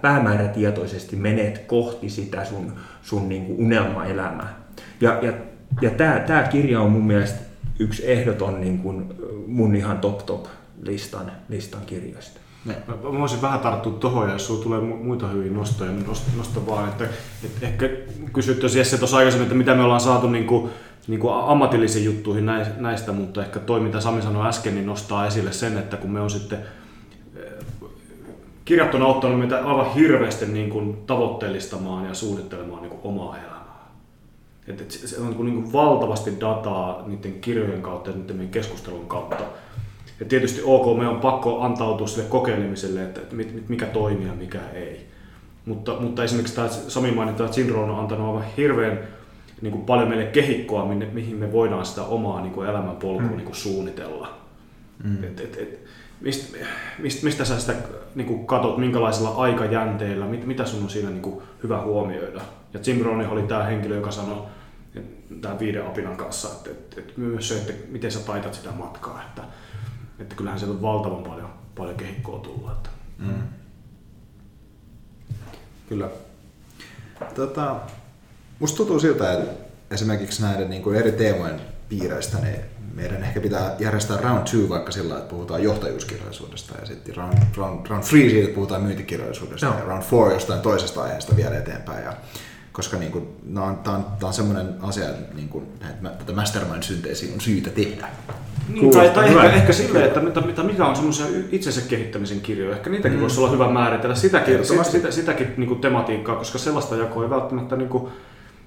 [0.02, 2.72] päämäärätietoisesti menet kohti sitä sun,
[3.02, 4.56] sun niin kuin unelmaelämää.
[5.00, 5.32] Ja, ja,
[5.80, 5.90] ja
[6.26, 7.40] tämä kirja on mun mielestä
[7.78, 9.14] yksi ehdoton niin kuin
[9.46, 10.46] mun ihan top top
[10.82, 12.40] listan, listan kirjoista.
[12.64, 16.66] Mä, mä voisin vähän tarttua tuohon, jos sulla tulee muita hyviä nostoja, niin nosta, nosta
[16.66, 16.88] vaan.
[16.88, 17.04] Että,
[17.44, 17.88] että ehkä
[18.32, 20.70] kysyttäisiin Jesse tuossa aikaisemmin, että mitä me ollaan saatu niin kuin,
[21.06, 22.46] niin kuin ammatillisiin juttuihin
[22.76, 26.20] näistä, mutta ehkä toi, mitä Sami sanoi äsken, niin nostaa esille sen, että kun me
[26.20, 26.58] on sitten
[27.36, 27.52] eh,
[28.64, 33.52] kirjattuna ottanut meitä aivan hirveästi niin kuin tavoitteellistamaan ja suunnittelemaan niin kuin omaa elämää
[34.68, 39.44] et, se on niin kuin valtavasti dataa niiden kirjojen kautta ja niiden keskustelun kautta.
[40.20, 43.20] Ja tietysti ok, me on pakko antautua sille kokeilemiselle, että,
[43.68, 45.06] mikä toimii ja mikä ei.
[45.66, 48.98] Mutta, mutta esimerkiksi tämä Sami mainita, että Sinron on antanut aivan hirveän
[49.62, 53.36] niin kuin paljon meille kehikkoa, minne, mihin me voidaan sitä omaa niin kuin elämänpolkua mm.
[53.36, 54.38] niin kuin suunnitella.
[55.04, 55.24] Mm.
[55.24, 55.84] Et, et, et,
[56.20, 56.58] mistä,
[56.98, 57.74] mistä, mistä sä sitä
[58.14, 62.40] niin kuin katot, minkälaisella aikajänteellä, mit, mitä sun on siinä niin kuin hyvä huomioida?
[62.74, 64.42] Ja Jim Rohn oli tämä henkilö, joka sanoi
[65.40, 69.22] tämän viiden apinan kanssa, että, että, että myös se, että miten sä taitat sitä matkaa,
[69.22, 69.42] että,
[70.18, 72.70] että kyllähän sieltä on valtavan paljon, paljon kehikkoa tullut.
[72.72, 72.90] Että.
[73.18, 73.42] Mm.
[75.88, 76.08] Kyllä.
[77.34, 77.76] Tota,
[78.62, 79.50] musta tuntuu siltä, että
[79.90, 82.56] esimerkiksi näiden niin kuin eri teemojen piireistä niin
[82.94, 87.86] meidän ehkä pitää järjestää round two vaikka sillä, että puhutaan johtajuuskirjallisuudesta ja sitten round, round,
[87.86, 89.78] round three siitä, että puhutaan myyntikirjallisuudesta no.
[89.78, 92.04] ja round four jostain toisesta aiheesta vielä eteenpäin.
[92.04, 92.12] Ja
[92.72, 96.08] koska niin kuin, tämä on, tämä on, tämä on sellainen asia, että, niin kuin, että
[96.08, 98.08] tätä mastermind-synteesiä on syytä tehdä.
[98.68, 102.76] Niin, tai, tai ehkä, ehkä silleen, että mitä, mitä, mikä on semmoisia itsensä kehittämisen kirjoja.
[102.76, 103.22] Ehkä niitäkin mm.
[103.22, 107.30] voisi olla hyvä määritellä sitäkin, sitä, sitä, sitäkin niin kuin tematiikkaa, koska sellaista jakoa ei
[107.30, 108.12] välttämättä niin kuin,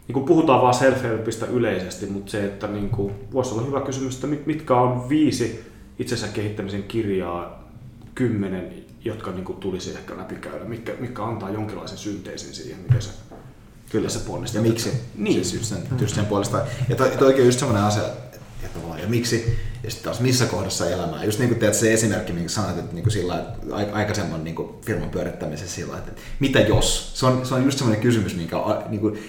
[0.08, 4.16] niin kuin puhutaan vaan self-helpistä yleisesti, mutta se, että niin kuin, voisi olla hyvä kysymys,
[4.16, 5.66] että mitkä on viisi
[6.00, 7.70] itsensä kehittämisen kirjaa,
[8.16, 8.74] kymmenen,
[9.06, 13.12] jotka niin kuin, tulisi ehkä läpikäydä, mitkä, mitkä antaa jonkinlaisen synteesin siihen, miten se
[13.90, 14.62] Kyllä se ponnistaa.
[14.62, 14.92] Ja miksi?
[15.16, 15.34] Niin.
[15.34, 16.62] Siis just sen, just sen puolesta.
[16.90, 20.90] Ja to, toikin on just semmoinen asia, että ja miksi, ja sitten taas missä kohdassa
[20.90, 21.24] elämää.
[21.24, 24.56] Just niin kuin teet se esimerkki, minkä sanoit, että niin kuin sillä, että aikaisemman niin
[24.56, 27.20] kuin firman pyörittämisessä sillä, että mitä jos?
[27.20, 28.58] Se on, se on just semmoinen kysymys, minkä
[28.90, 29.20] niin kuin,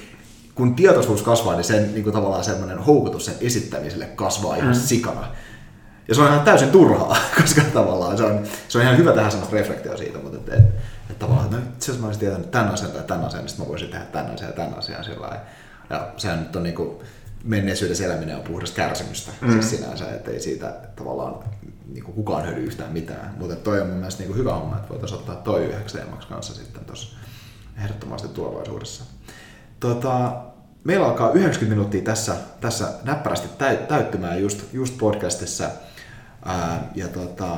[0.57, 4.75] kun tietoisuus kasvaa, niin sen niin kuin tavallaan semmoinen houkutus sen esittämiselle kasvaa ihan mm.
[4.75, 5.29] sikana.
[6.09, 9.31] Ja se on ihan täysin turhaa, koska tavallaan se on, se on ihan hyvä tehdä
[9.31, 10.75] sellaista reflektioa siitä, mutta että, että,
[11.11, 13.49] että tavallaan, että no, itse asiassa mä olisin tietänyt tämän asian tai tämän asian, niin
[13.49, 15.41] sitten mä voisin tehdä tämän asian ja tämän asian sillä
[15.91, 16.99] Ja sehän nyt on niin kuin,
[17.45, 19.53] menneisyydessä eläminen on puhdasta kärsimystä mm.
[19.53, 21.35] siis sinänsä, että ei siitä tavallaan
[21.93, 23.35] niin kuin kukaan hyödy yhtään mitään.
[23.39, 26.29] Mutta toi on mun mielestä niin kuin hyvä homma, että voitaisiin ottaa toi yhdeksi teemaksi
[26.29, 27.17] kanssa sitten tuossa
[27.79, 29.05] ehdottomasti tulevaisuudessa.
[29.81, 30.33] Tota,
[30.85, 33.49] meillä alkaa 90 minuuttia tässä, tässä näppärästi
[33.89, 35.71] täyttymään just, just podcastissa.
[36.45, 37.57] Ää, ja tota,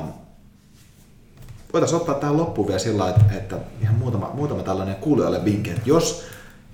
[1.72, 5.82] voitaisiin ottaa tähän loppuun vielä sillä että, että ihan muutama, muutama tällainen kuulijoille vinkki, että
[5.88, 6.24] jos,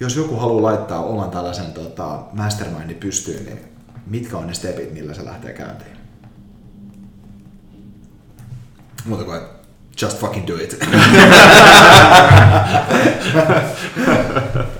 [0.01, 3.61] jos joku haluaa laittaa oman tällaisen tota, mastermindin pystyyn, niin
[4.07, 5.97] mitkä on ne stepit, millä se lähtee käyntiin?
[9.05, 9.41] Muuta kuin,
[10.03, 10.79] just fucking do it.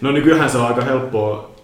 [0.00, 1.56] No nykyään se on aika helppoa,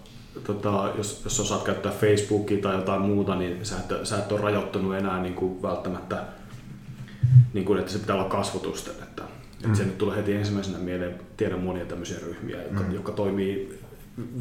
[0.43, 4.41] tota, jos, jos osaat käyttää Facebookia tai jotain muuta, niin sä et, sä et ole
[4.41, 6.23] rajoittanut enää niin kuin välttämättä,
[7.53, 8.93] niin kuin, että se pitää olla kasvotusten.
[9.03, 9.65] Että, mm.
[9.65, 12.93] että se nyt tulee heti ensimmäisenä mieleen, tiedän monia tämmöisiä ryhmiä, jotka, mm.
[12.93, 13.79] jotka toimii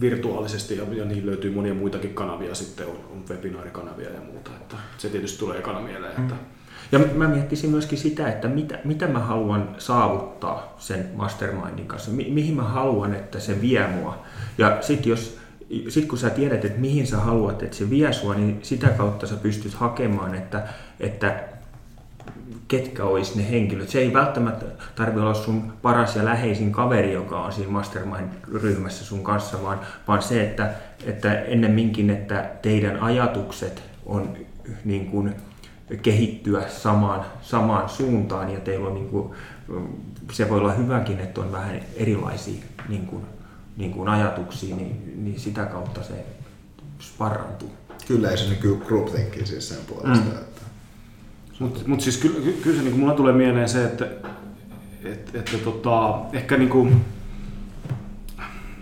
[0.01, 4.51] virtuaalisesti ja, ja niin löytyy monia muitakin kanavia, sitten on, on webinaarikanavia ja muuta.
[4.61, 6.13] Että se tietysti tulee ekana mieleen.
[6.13, 6.41] Että, mm.
[6.93, 12.27] Ja mä miettisin myöskin sitä, että mitä, mitä mä haluan saavuttaa sen mastermindin kanssa, mi,
[12.31, 14.25] mihin mä haluan, että se vie mua.
[14.59, 15.39] Ja sitten jos
[15.89, 19.27] sit kun sä tiedät, että mihin sä haluat, että se vie sua, niin sitä kautta
[19.27, 20.63] sä pystyt hakemaan, että,
[21.01, 21.45] että
[22.69, 23.89] ketkä olisi ne henkilöt.
[23.89, 29.25] Se ei välttämättä tarvi olla sun paras ja läheisin kaveri, joka on siinä mastermind-ryhmässä sun
[29.25, 30.71] kanssa, vaan, vaan se, että,
[31.05, 34.37] että ennemminkin, että teidän ajatukset on
[34.85, 35.35] niin kuin,
[35.97, 39.33] kehittyä samaan, samaan suuntaan ja teillä on niin kuin,
[40.33, 43.23] se voi olla hyväkin, että on vähän erilaisia niin kuin,
[43.77, 46.27] niin kuin ajatuksia, niin, niin sitä kautta se
[47.01, 47.73] sparrantuu.
[48.09, 50.25] Kyllä, ei se niin groupthinkin siis sen puolesta.
[50.25, 50.31] Mm.
[50.31, 50.63] Että...
[51.59, 54.09] Mutta mut siis kyllä, kyllä se, niin mulla tulee mieleen se, että,
[55.05, 57.05] että, että tota, ehkä niin kuin,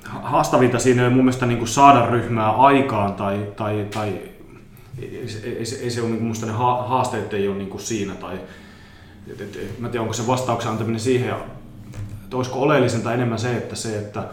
[0.05, 4.30] haastavinta siinä ei mun mielestä niin kuin saada ryhmää aikaan tai, tai, tai
[5.03, 8.41] ei, ei, ei, se ole niin minusta ne haasteet ei ole niin kuin siinä tai
[9.33, 11.35] et, et, et, mä tiedän, onko se vastauksen antaminen siihen,
[12.25, 14.25] että olisiko oleellisinta enemmän se, että se, että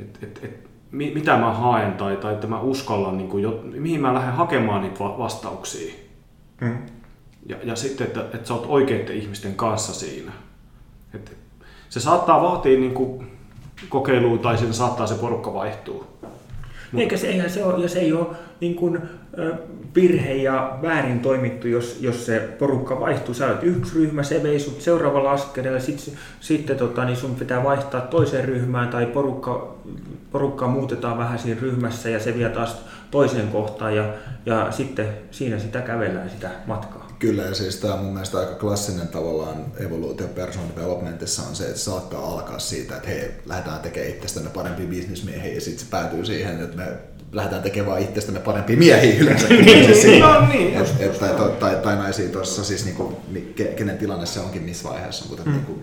[0.00, 4.00] et, et, et, mitä mä haen tai, tai että mä uskallan, niin kuin jo, mihin
[4.00, 5.94] mä lähden hakemaan niitä vastauksia.
[6.60, 6.78] Mm.
[7.46, 10.32] Ja, ja sitten, että, että sä oot oikeiden ihmisten kanssa siinä.
[11.14, 11.36] Et,
[11.88, 13.30] se saattaa vaatia niin kuin,
[13.88, 16.06] kokeilua tai siinä saattaa se porukka vaihtua.
[16.96, 18.26] Eikä se, eihän se ole, jos ei ole
[18.60, 18.98] niin kuin,
[19.94, 23.34] virhe ja väärin toimittu, jos, jos se porukka vaihtuu.
[23.34, 27.64] Sä olet yksi ryhmä, se vei sut seuraavalla askeleella, sitten sit, tota, niin sun pitää
[27.64, 29.76] vaihtaa toiseen ryhmään tai porukka,
[30.30, 34.04] porukka muutetaan vähän siinä ryhmässä ja se vie taas toiseen kohtaan ja,
[34.46, 37.09] ja sitten siinä sitä kävellään sitä matkaa.
[37.20, 41.78] Kyllä, ja siis tämä mun mielestä aika klassinen tavallaan evoluutio personal developmentissa on se, että
[41.78, 46.60] saattaa alkaa siitä, että hei, lähdetään tekemään itsestämme parempia bisnesmiehiä, ja sitten se päätyy siihen,
[46.60, 46.86] että me
[47.32, 49.48] lähdetään tekemään itsestämme parempia miehiä yleensä.
[49.54, 53.20] niin, siis no, niin, et, et, tai, tai, tai, tai naisia tuossa, siis niinku,
[53.76, 55.52] kenen tilanne se onkin missä vaiheessa, mutta mm.
[55.52, 55.78] niinku,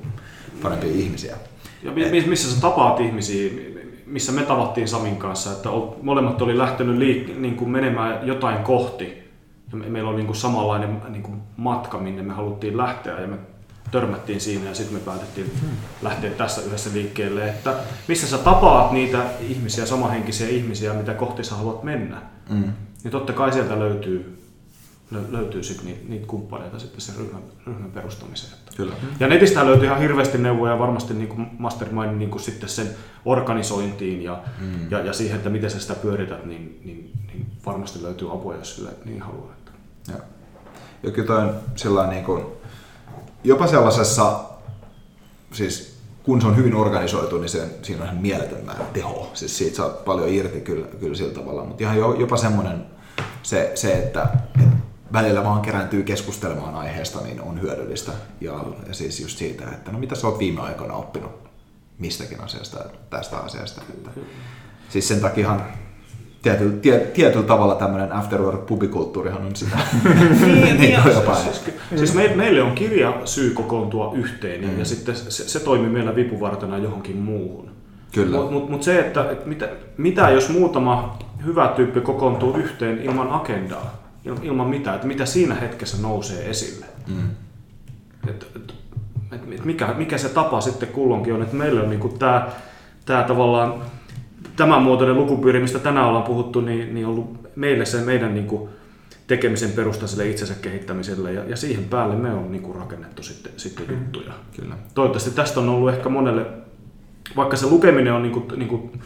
[0.61, 1.35] parempia ihmisiä.
[1.84, 1.91] Ja
[2.27, 3.51] missä sä tapaat ihmisiä,
[4.05, 5.69] missä me tavattiin Samin kanssa, että
[6.01, 9.26] molemmat oli lähtenyt liik- niin kuin menemään jotain kohti.
[9.72, 13.38] Ja meillä oli niin kuin samanlainen niin kuin matka, minne me haluttiin lähteä ja me
[13.91, 15.69] törmättiin siinä ja sitten me päätettiin hmm.
[16.02, 17.76] lähteä tässä yhdessä liikkeelle, että
[18.07, 22.73] missä sä tapaat niitä ihmisiä, samahenkisiä ihmisiä, mitä kohti sä haluat mennä, mm.
[23.03, 24.38] niin totta kai sieltä löytyy,
[25.30, 28.53] löytyy sit niitä, niitä kumppaneita sitten sen ryhmän, ryhmän perustamiseen.
[28.77, 28.94] Kyllä.
[29.19, 32.88] Ja netistä löytyy ihan hirveästi neuvoja varmasti niin kuin Mastermind niin kuin sitten sen
[33.26, 34.91] organisointiin ja, mm.
[34.91, 38.76] ja, ja siihen, että miten sä sitä pyörität, niin, niin, niin varmasti löytyy apua, jos
[38.76, 39.56] sille niin haluaa.
[40.07, 40.15] Ja,
[41.03, 42.45] ja on sellainen niin kuin,
[43.43, 44.39] jopa sellaisessa,
[45.51, 49.31] siis kun se on hyvin organisoitu, niin se, siinä on ihan mieletön määrä teho.
[49.34, 52.85] Siis siitä saa paljon irti kyllä, kyllä sillä tavalla, mutta ihan jopa semmoinen
[53.43, 54.27] se, se että,
[54.61, 54.77] että
[55.13, 58.11] välillä vaan kerääntyy keskustelemaan aiheesta, niin on hyödyllistä.
[58.41, 61.31] Ja, ja siis just siitä, että no mitä sä oot viime aikoina oppinut
[61.99, 62.77] mistäkin asiasta,
[63.09, 63.81] tästä asiasta.
[63.89, 64.09] Että,
[64.89, 65.65] siis sen takiahan
[66.47, 69.77] tietyllä, tie, tietyllä tavalla tämmöinen afterwork pubikulttuurihan on sitä.
[70.45, 71.35] niin, niin jopa.
[71.35, 71.63] Siis,
[71.95, 74.79] siis me, meille on kirja syy kokoontua yhteen mm.
[74.79, 77.69] ja sitten se, se toimii meillä vipuvartena johonkin muuhun.
[78.11, 78.37] Kyllä.
[78.37, 83.31] Mutta mut, mut se, että, että mitä, mitä jos muutama hyvä tyyppi kokoontuu yhteen ilman
[83.31, 84.03] agendaa,
[84.41, 86.85] ilman mitään, että mitä siinä hetkessä nousee esille.
[87.07, 87.29] Mm.
[88.29, 88.73] Et, et,
[89.31, 92.47] et, et mikä, mikä se tapa sitten kulloinkin on, että meillä on niinku tämä
[93.05, 93.73] tää tavallaan
[94.55, 98.47] tämän muotoinen lukupiiri, mistä tänään ollaan puhuttu, niin, niin on ollut meille se meidän niin
[98.47, 98.69] kuin,
[99.27, 103.51] tekemisen perusta sille itsensä kehittämiselle ja, ja siihen päälle me on niin kuin, rakennettu sitten,
[103.57, 103.93] sitten mm.
[103.93, 104.33] juttuja.
[104.55, 104.75] Kyllä.
[104.93, 106.45] Toivottavasti tästä on ollut ehkä monelle,
[107.35, 109.01] vaikka se lukeminen on niin kuin, niin kuin,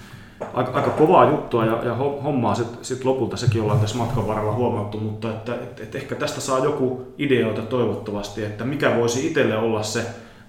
[0.53, 4.53] aika, aika kovaa juttua ja, ja hommaa sitten sit lopulta sekin ollaan tässä matkan varrella
[4.53, 9.57] huomattu, mutta että, et, et ehkä tästä saa joku ideoita toivottavasti, että mikä voisi itselle
[9.57, 10.05] olla se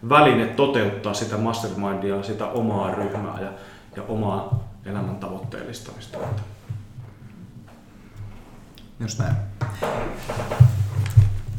[0.08, 3.48] väline toteuttaa sitä mastermindia, sitä omaa ryhmää ja,
[3.96, 6.18] ja omaa elämän tavoitteellistamista.
[9.00, 9.34] Just näin.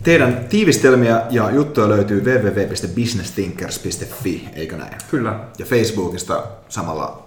[0.04, 4.94] Teidän tiivistelmiä ja juttuja löytyy www.businessthinkers.fi, eikö näin?
[5.12, 5.40] Kyllä.
[5.58, 7.24] Ja Facebookista samalla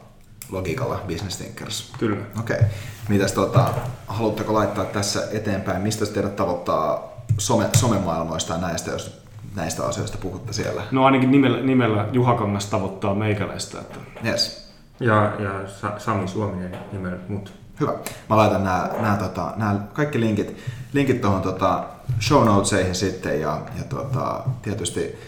[0.51, 1.93] logiikalla Business Thinkers.
[1.98, 2.16] Kyllä.
[2.40, 2.56] Okei.
[2.56, 2.68] Okay.
[3.09, 3.68] Mitäs tota,
[4.06, 5.82] haluatteko laittaa tässä eteenpäin?
[5.82, 9.23] Mistä teidät tavoittaa some, somemaailmoista ja näistä, jos
[9.55, 10.82] näistä asioista puhutte siellä.
[10.90, 13.81] No ainakin nimellä, nimellä Juha Kangas tavoittaa meikäläistä.
[13.81, 13.98] Että...
[14.24, 14.65] Yes.
[15.01, 15.52] Ja, ja
[15.98, 17.52] Sami Suominen nimellä mut.
[17.81, 17.93] Hyvä.
[18.31, 20.56] Mä laitan nämä, nämä, tota, nämä kaikki linkit,
[20.93, 21.85] linkit tuohon tota,
[22.20, 25.18] show notesihin sitten ja, ja tota, tietysti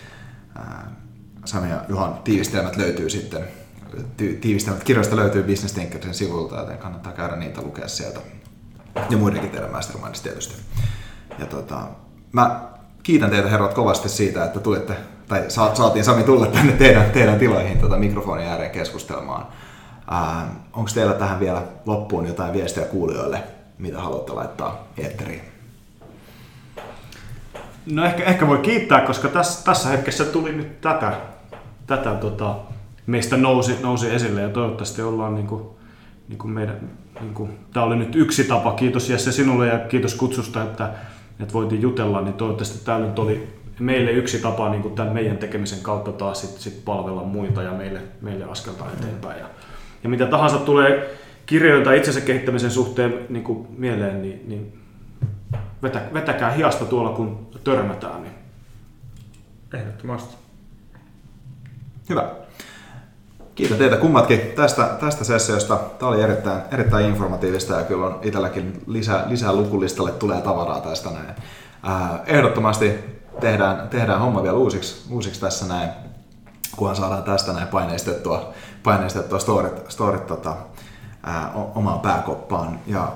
[0.55, 0.90] ää,
[1.45, 3.45] Sami ja Juhan tiivistelmät löytyy sitten
[4.16, 8.20] tiivistelmät kirjoista löytyy Business Tinkersin sivulta, joten kannattaa käydä niitä lukea sieltä.
[9.11, 10.55] Ja muidenkin teidän mastermindista tietysti.
[11.39, 11.89] Ja tota,
[12.32, 12.61] mä
[13.03, 14.97] kiitän teitä herrat kovasti siitä, että tulitte,
[15.28, 19.46] tai saatiin Sami tulla tänne teidän, teidän tiloihin tota mikrofonin ääreen keskustelemaan.
[20.12, 23.42] Ähm, Onko teillä tähän vielä loppuun jotain viestiä kuulijoille,
[23.78, 25.40] mitä haluatte laittaa eetteriin?
[27.86, 31.12] No ehkä, ehkä voi kiittää, koska tässä, tässä hetkessä tuli nyt tätä,
[31.86, 32.56] tätä tota,
[33.06, 35.62] meistä nousi, nousi esille ja toivottavasti ollaan niin kuin,
[36.28, 36.80] niin kuin meidän,
[37.20, 38.72] niin kuin, tämä oli nyt yksi tapa.
[38.72, 40.90] Kiitos Jesse sinulle ja kiitos kutsusta, että,
[41.40, 45.38] että voitiin jutella, niin toivottavasti tämä nyt oli meille yksi tapa niin kuin tämän meidän
[45.38, 49.40] tekemisen kautta taas sit, sit palvella muita ja meille, meille askelta eteenpäin.
[49.40, 49.46] Ja,
[50.02, 54.78] ja mitä tahansa tulee kirjoilta itsensä kehittämisen suhteen niin kuin mieleen, niin, niin
[55.82, 58.22] vetä, vetäkää hiasta tuolla kun törmätään.
[58.22, 58.34] Niin.
[59.74, 60.36] Ehdottomasti.
[62.09, 62.30] Hyvä.
[63.55, 65.76] Kiitän teitä kummatkin tästä, tästä sessiosta.
[65.98, 71.10] Tämä oli erittäin, erittäin informatiivista ja kyllä on itselläkin lisää, lisää lukulistalle tulee tavaraa tästä
[71.10, 71.34] näin.
[72.26, 75.90] ehdottomasti tehdään, tehdään homma vielä uusiksi, uusiksi tässä näin,
[76.77, 78.52] kunhan saadaan tästä näin paineistettua,
[78.82, 80.56] paineistettua storit, storit tota,
[81.23, 82.81] ää, omaan pääkoppaan.
[82.86, 83.12] Ja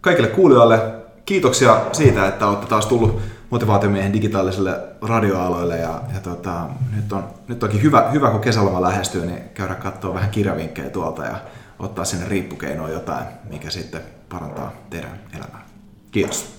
[0.00, 0.94] kaikille kuulijoille
[1.24, 3.20] kiitoksia siitä, että olette taas tullut
[3.50, 6.66] motivaatiomiehen digitaaliselle radioaloille ja, ja tota,
[6.96, 11.24] nyt, on, nyt onkin hyvä, hyvä, kun kesäloma lähestyy, niin käydä katsoa vähän kirjavinkkejä tuolta
[11.24, 11.36] ja
[11.78, 15.66] ottaa sinne riippukeinoon jotain, mikä sitten parantaa teidän elämää.
[16.10, 16.58] Kiitos.